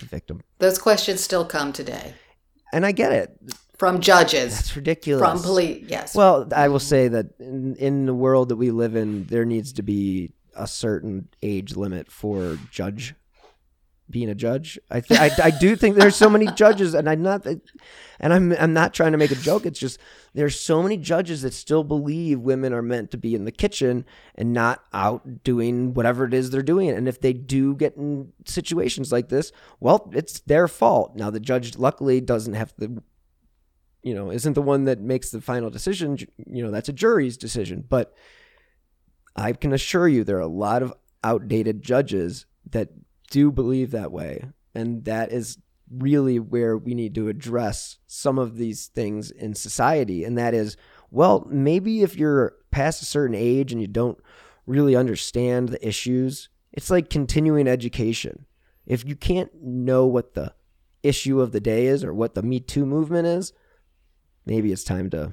the 0.00 0.06
victim. 0.06 0.40
Those 0.58 0.78
questions 0.78 1.22
still 1.22 1.44
come 1.44 1.72
today 1.72 2.14
And 2.72 2.86
I 2.86 2.92
get 2.92 3.12
it. 3.12 3.38
from 3.76 4.00
judges, 4.00 4.54
That's 4.54 4.74
ridiculous. 4.76 5.20
from 5.22 5.42
police. 5.42 5.84
Yes. 5.88 6.14
Well, 6.16 6.48
I 6.54 6.68
will 6.68 6.80
say 6.80 7.08
that 7.08 7.26
in, 7.38 7.76
in 7.76 8.06
the 8.06 8.14
world 8.14 8.48
that 8.48 8.56
we 8.56 8.70
live 8.70 8.96
in, 8.96 9.26
there 9.26 9.44
needs 9.44 9.72
to 9.74 9.82
be 9.82 10.32
a 10.56 10.66
certain 10.66 11.28
age 11.42 11.76
limit 11.76 12.10
for 12.10 12.58
judge 12.70 13.14
being 14.12 14.28
a 14.28 14.34
judge. 14.34 14.78
I 14.90 15.00
th- 15.00 15.18
I, 15.18 15.46
I 15.46 15.50
do 15.50 15.74
think 15.74 15.96
there's 15.96 16.14
so 16.14 16.30
many 16.30 16.46
judges, 16.46 16.94
and 16.94 17.08
I'm 17.08 17.22
not, 17.22 17.44
and 17.46 18.32
I'm 18.32 18.52
I'm 18.52 18.72
not 18.72 18.94
trying 18.94 19.12
to 19.12 19.18
make 19.18 19.32
a 19.32 19.36
joke. 19.36 19.66
It's 19.66 19.80
just 19.80 19.98
there's 20.34 20.60
so 20.60 20.82
many 20.82 20.96
judges 20.96 21.42
that 21.42 21.52
still 21.52 21.82
believe 21.82 22.38
women 22.38 22.72
are 22.72 22.82
meant 22.82 23.10
to 23.10 23.16
be 23.16 23.34
in 23.34 23.44
the 23.44 23.50
kitchen 23.50 24.04
and 24.36 24.52
not 24.52 24.84
out 24.92 25.42
doing 25.42 25.94
whatever 25.94 26.24
it 26.24 26.34
is 26.34 26.50
they're 26.50 26.62
doing. 26.62 26.90
And 26.90 27.08
if 27.08 27.20
they 27.20 27.32
do 27.32 27.74
get 27.74 27.96
in 27.96 28.32
situations 28.46 29.10
like 29.10 29.28
this, 29.28 29.50
well, 29.80 30.08
it's 30.14 30.40
their 30.40 30.68
fault. 30.68 31.16
Now 31.16 31.30
the 31.30 31.40
judge 31.40 31.76
luckily 31.76 32.20
doesn't 32.20 32.54
have 32.54 32.76
to 32.76 33.02
you 34.02 34.14
know, 34.14 34.30
isn't 34.30 34.54
the 34.54 34.62
one 34.62 34.84
that 34.84 35.00
makes 35.00 35.30
the 35.30 35.40
final 35.40 35.70
decision. 35.70 36.18
You 36.46 36.64
know, 36.64 36.70
that's 36.70 36.88
a 36.88 36.92
jury's 36.92 37.36
decision. 37.36 37.84
But 37.88 38.12
I 39.36 39.52
can 39.52 39.72
assure 39.72 40.08
you 40.08 40.24
there 40.24 40.38
are 40.38 40.40
a 40.40 40.46
lot 40.46 40.82
of 40.82 40.92
outdated 41.24 41.82
judges 41.82 42.46
that 42.70 42.88
do 43.32 43.50
believe 43.50 43.90
that 43.90 44.12
way. 44.12 44.44
And 44.74 45.04
that 45.06 45.32
is 45.32 45.58
really 45.90 46.38
where 46.38 46.76
we 46.76 46.94
need 46.94 47.14
to 47.14 47.28
address 47.28 47.98
some 48.06 48.38
of 48.38 48.56
these 48.56 48.86
things 48.86 49.30
in 49.30 49.54
society. 49.54 50.22
And 50.22 50.36
that 50.36 50.54
is, 50.54 50.76
well, 51.10 51.46
maybe 51.50 52.02
if 52.02 52.14
you're 52.14 52.54
past 52.70 53.02
a 53.02 53.06
certain 53.06 53.34
age 53.34 53.72
and 53.72 53.80
you 53.80 53.88
don't 53.88 54.18
really 54.66 54.94
understand 54.94 55.70
the 55.70 55.86
issues, 55.86 56.50
it's 56.72 56.90
like 56.90 57.10
continuing 57.10 57.66
education. 57.66 58.44
If 58.86 59.04
you 59.06 59.16
can't 59.16 59.50
know 59.62 60.06
what 60.06 60.34
the 60.34 60.54
issue 61.02 61.40
of 61.40 61.52
the 61.52 61.60
day 61.60 61.86
is 61.86 62.04
or 62.04 62.12
what 62.12 62.34
the 62.34 62.42
Me 62.42 62.60
Too 62.60 62.84
movement 62.84 63.26
is, 63.26 63.52
maybe 64.44 64.72
it's 64.72 64.84
time 64.84 65.08
to 65.10 65.32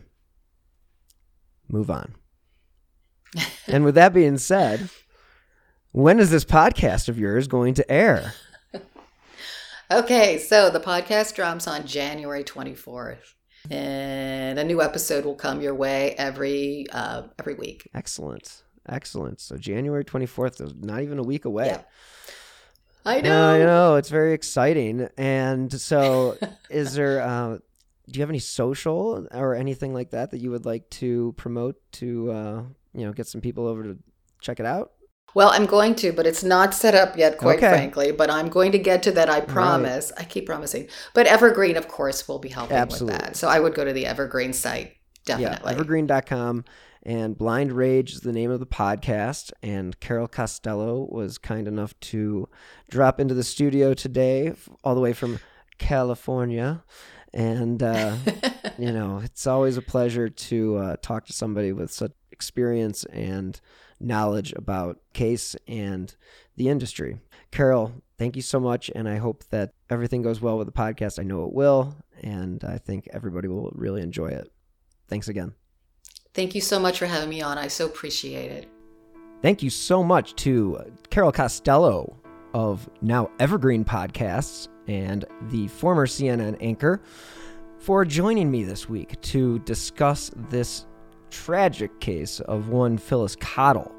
move 1.67 1.91
on. 1.91 2.15
and 3.67 3.83
with 3.83 3.95
that 3.95 4.13
being 4.13 4.37
said, 4.37 4.89
when 5.91 6.19
is 6.19 6.29
this 6.31 6.45
podcast 6.45 7.09
of 7.09 7.17
yours 7.19 7.47
going 7.47 7.73
to 7.75 7.91
air? 7.91 8.33
Okay, 9.91 10.37
so 10.37 10.69
the 10.69 10.79
podcast 10.79 11.33
drops 11.33 11.67
on 11.67 11.87
January 11.87 12.43
24th, 12.43 13.33
and 13.71 14.59
a 14.59 14.63
new 14.63 14.83
episode 14.83 15.25
will 15.25 15.33
come 15.33 15.61
your 15.61 15.73
way 15.73 16.13
every 16.15 16.85
uh, 16.91 17.23
every 17.39 17.55
week. 17.55 17.89
Excellent. 17.95 18.61
Excellent. 18.87 19.41
So 19.41 19.57
January 19.57 20.05
24th 20.05 20.61
is 20.61 20.75
not 20.75 21.01
even 21.01 21.17
a 21.17 21.23
week 21.23 21.45
away. 21.45 21.67
Yeah. 21.67 21.81
I 23.03 23.21
No, 23.21 23.29
know. 23.29 23.49
I 23.49 23.57
know 23.65 23.95
it's 23.95 24.09
very 24.09 24.33
exciting. 24.33 25.09
And 25.17 25.73
so, 25.73 26.37
is 26.69 26.93
there? 26.93 27.23
Uh, 27.23 27.57
do 28.07 28.13
you 28.17 28.21
have 28.21 28.29
any 28.29 28.37
social 28.37 29.25
or 29.31 29.55
anything 29.55 29.91
like 29.95 30.11
that 30.11 30.29
that 30.29 30.37
you 30.37 30.51
would 30.51 30.65
like 30.67 30.87
to 30.91 31.33
promote 31.35 31.77
to 31.93 32.31
uh, 32.31 32.63
you 32.93 33.07
know 33.07 33.11
get 33.11 33.25
some 33.25 33.41
people 33.41 33.65
over 33.65 33.81
to 33.81 33.97
check 34.39 34.59
it 34.59 34.67
out? 34.67 34.91
Well, 35.33 35.49
I'm 35.49 35.65
going 35.65 35.95
to, 35.95 36.11
but 36.11 36.25
it's 36.25 36.43
not 36.43 36.73
set 36.73 36.95
up 36.95 37.17
yet, 37.17 37.37
quite 37.37 37.57
Okay. 37.57 37.69
frankly. 37.69 38.11
But 38.11 38.29
I'm 38.29 38.49
going 38.49 38.71
to 38.71 38.79
get 38.79 39.03
to 39.03 39.11
that. 39.11 39.29
I 39.29 39.41
promise. 39.41 40.11
I 40.17 40.23
keep 40.23 40.45
promising. 40.45 40.87
But 41.13 41.27
Evergreen, 41.27 41.77
of 41.77 41.87
course, 41.87 42.27
will 42.27 42.39
be 42.39 42.49
helping 42.49 42.77
Absolutely. 42.77 43.15
with 43.15 43.25
that. 43.25 43.35
So 43.35 43.47
I 43.47 43.59
would 43.59 43.73
go 43.75 43.85
to 43.85 43.93
the 43.93 44.05
Evergreen 44.05 44.53
site 44.53 44.95
definitely. 45.25 45.71
Yeah, 45.71 45.77
evergreen.com. 45.77 46.65
And 47.03 47.37
Blind 47.37 47.71
Rage 47.71 48.13
is 48.13 48.21
the 48.21 48.33
name 48.33 48.51
of 48.51 48.59
the 48.59 48.65
podcast. 48.65 49.51
And 49.63 49.99
Carol 49.99 50.27
Costello 50.27 51.07
was 51.09 51.37
kind 51.37 51.67
enough 51.67 51.97
to 52.01 52.49
drop 52.89 53.19
into 53.19 53.33
the 53.33 53.43
studio 53.43 53.93
today, 53.93 54.53
all 54.83 54.95
the 54.95 55.01
way 55.01 55.13
from 55.13 55.39
California. 55.77 56.83
And, 57.33 57.81
uh, 57.81 58.17
you 58.77 58.91
know, 58.91 59.21
it's 59.23 59.47
always 59.47 59.77
a 59.77 59.81
pleasure 59.81 60.27
to 60.29 60.75
uh, 60.77 60.95
talk 61.01 61.25
to 61.27 61.33
somebody 61.33 61.71
with 61.71 61.91
such 61.91 62.11
experience 62.31 63.05
and 63.05 63.59
knowledge 63.99 64.53
about 64.53 64.99
case 65.13 65.55
and 65.67 66.15
the 66.55 66.69
industry. 66.69 67.19
Carol, 67.51 67.93
thank 68.17 68.35
you 68.35 68.41
so 68.41 68.59
much. 68.59 68.91
And 68.95 69.07
I 69.07 69.17
hope 69.17 69.43
that 69.49 69.73
everything 69.89 70.21
goes 70.21 70.41
well 70.41 70.57
with 70.57 70.67
the 70.67 70.73
podcast. 70.73 71.19
I 71.19 71.23
know 71.23 71.45
it 71.45 71.53
will. 71.53 71.95
And 72.21 72.63
I 72.63 72.77
think 72.77 73.07
everybody 73.11 73.47
will 73.47 73.71
really 73.73 74.01
enjoy 74.01 74.27
it. 74.27 74.51
Thanks 75.07 75.27
again. 75.27 75.53
Thank 76.33 76.53
you 76.55 76.61
so 76.61 76.79
much 76.79 76.99
for 76.99 77.05
having 77.05 77.29
me 77.29 77.41
on. 77.41 77.57
I 77.57 77.67
so 77.67 77.85
appreciate 77.85 78.51
it. 78.51 78.69
Thank 79.41 79.63
you 79.63 79.69
so 79.69 80.03
much 80.03 80.35
to 80.35 80.79
Carol 81.09 81.31
Costello 81.31 82.15
of 82.53 82.89
now 83.01 83.29
Evergreen 83.39 83.85
Podcasts 83.85 84.67
and 84.87 85.25
the 85.49 85.67
former 85.67 86.05
CNN 86.05 86.57
anchor 86.59 87.01
for 87.77 88.03
joining 88.03 88.51
me 88.51 88.63
this 88.63 88.89
week 88.89 89.19
to 89.21 89.59
discuss 89.59 90.31
this 90.49 90.85
tragic 91.29 91.99
case 91.99 92.39
of 92.41 92.69
one 92.69 92.97
Phyllis 92.97 93.35
Cottle. 93.35 93.93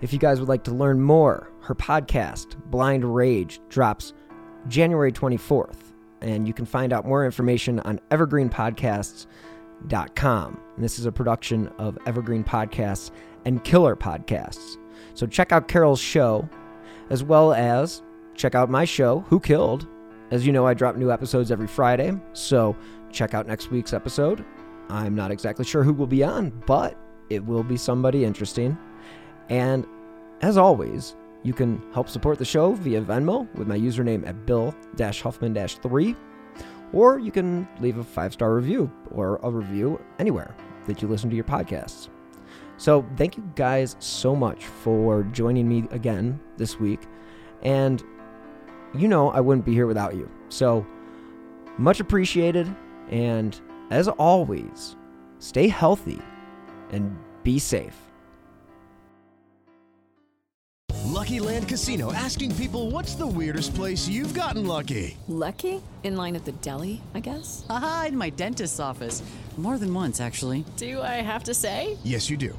If 0.00 0.12
you 0.12 0.18
guys 0.18 0.40
would 0.40 0.48
like 0.48 0.64
to 0.64 0.74
learn 0.74 1.00
more, 1.00 1.50
her 1.62 1.74
podcast, 1.74 2.56
Blind 2.66 3.04
Rage, 3.04 3.60
drops 3.68 4.12
January 4.68 5.12
24th, 5.12 5.92
and 6.20 6.46
you 6.46 6.54
can 6.54 6.66
find 6.66 6.92
out 6.92 7.06
more 7.06 7.24
information 7.24 7.80
on 7.80 7.98
evergreenpodcasts.com. 8.10 10.60
And 10.74 10.84
this 10.84 10.98
is 10.98 11.06
a 11.06 11.12
production 11.12 11.68
of 11.78 11.98
Evergreen 12.06 12.44
Podcasts 12.44 13.10
and 13.44 13.62
Killer 13.64 13.96
Podcasts. 13.96 14.76
So 15.14 15.26
check 15.26 15.52
out 15.52 15.68
Carol's 15.68 16.00
show, 16.00 16.48
as 17.10 17.22
well 17.22 17.52
as 17.52 18.02
check 18.34 18.54
out 18.54 18.70
my 18.70 18.84
show, 18.84 19.20
Who 19.28 19.40
Killed. 19.40 19.86
As 20.30 20.46
you 20.46 20.52
know, 20.52 20.66
I 20.66 20.74
drop 20.74 20.96
new 20.96 21.12
episodes 21.12 21.52
every 21.52 21.68
Friday, 21.68 22.12
so 22.32 22.74
check 23.12 23.34
out 23.34 23.46
next 23.46 23.70
week's 23.70 23.92
episode. 23.92 24.44
I'm 24.88 25.14
not 25.14 25.30
exactly 25.30 25.64
sure 25.64 25.82
who 25.82 25.92
will 25.92 26.06
be 26.06 26.22
on, 26.22 26.50
but 26.66 26.96
it 27.30 27.44
will 27.44 27.62
be 27.62 27.76
somebody 27.76 28.24
interesting. 28.24 28.76
And 29.48 29.86
as 30.40 30.56
always, 30.56 31.16
you 31.42 31.52
can 31.52 31.82
help 31.92 32.08
support 32.08 32.38
the 32.38 32.44
show 32.44 32.72
via 32.72 33.02
Venmo 33.02 33.52
with 33.54 33.68
my 33.68 33.78
username 33.78 34.26
at 34.26 34.46
Bill 34.46 34.74
Huffman 34.98 35.54
3, 35.54 36.16
or 36.92 37.18
you 37.18 37.30
can 37.30 37.68
leave 37.80 37.98
a 37.98 38.04
five 38.04 38.32
star 38.32 38.54
review 38.54 38.90
or 39.10 39.40
a 39.42 39.50
review 39.50 40.00
anywhere 40.18 40.54
that 40.86 41.02
you 41.02 41.08
listen 41.08 41.30
to 41.30 41.36
your 41.36 41.44
podcasts. 41.44 42.08
So, 42.76 43.06
thank 43.16 43.36
you 43.36 43.48
guys 43.54 43.94
so 44.00 44.34
much 44.34 44.64
for 44.64 45.22
joining 45.24 45.68
me 45.68 45.86
again 45.90 46.40
this 46.56 46.80
week. 46.80 47.02
And 47.62 48.02
you 48.96 49.08
know, 49.08 49.30
I 49.30 49.40
wouldn't 49.40 49.66
be 49.66 49.72
here 49.72 49.86
without 49.86 50.14
you. 50.14 50.30
So, 50.48 50.86
much 51.78 52.00
appreciated. 52.00 52.74
And 53.10 53.60
as 53.90 54.08
always, 54.08 54.96
stay 55.38 55.68
healthy 55.68 56.18
and 56.90 57.16
be 57.42 57.58
safe. 57.58 57.96
Lucky 61.04 61.38
Land 61.40 61.68
Casino 61.68 62.12
asking 62.12 62.54
people 62.56 62.90
what's 62.90 63.14
the 63.14 63.26
weirdest 63.26 63.74
place 63.74 64.08
you've 64.08 64.34
gotten 64.34 64.66
lucky? 64.66 65.16
Lucky? 65.28 65.80
In 66.02 66.16
line 66.16 66.36
at 66.36 66.44
the 66.44 66.52
deli, 66.52 67.00
I 67.14 67.20
guess? 67.20 67.64
Aha, 67.70 68.06
in 68.08 68.16
my 68.18 68.30
dentist's 68.30 68.78
office. 68.80 69.22
More 69.56 69.78
than 69.78 69.94
once, 69.94 70.20
actually. 70.20 70.64
Do 70.76 71.00
I 71.00 71.22
have 71.22 71.44
to 71.44 71.54
say? 71.54 71.96
Yes, 72.02 72.28
you 72.28 72.36
do. 72.36 72.58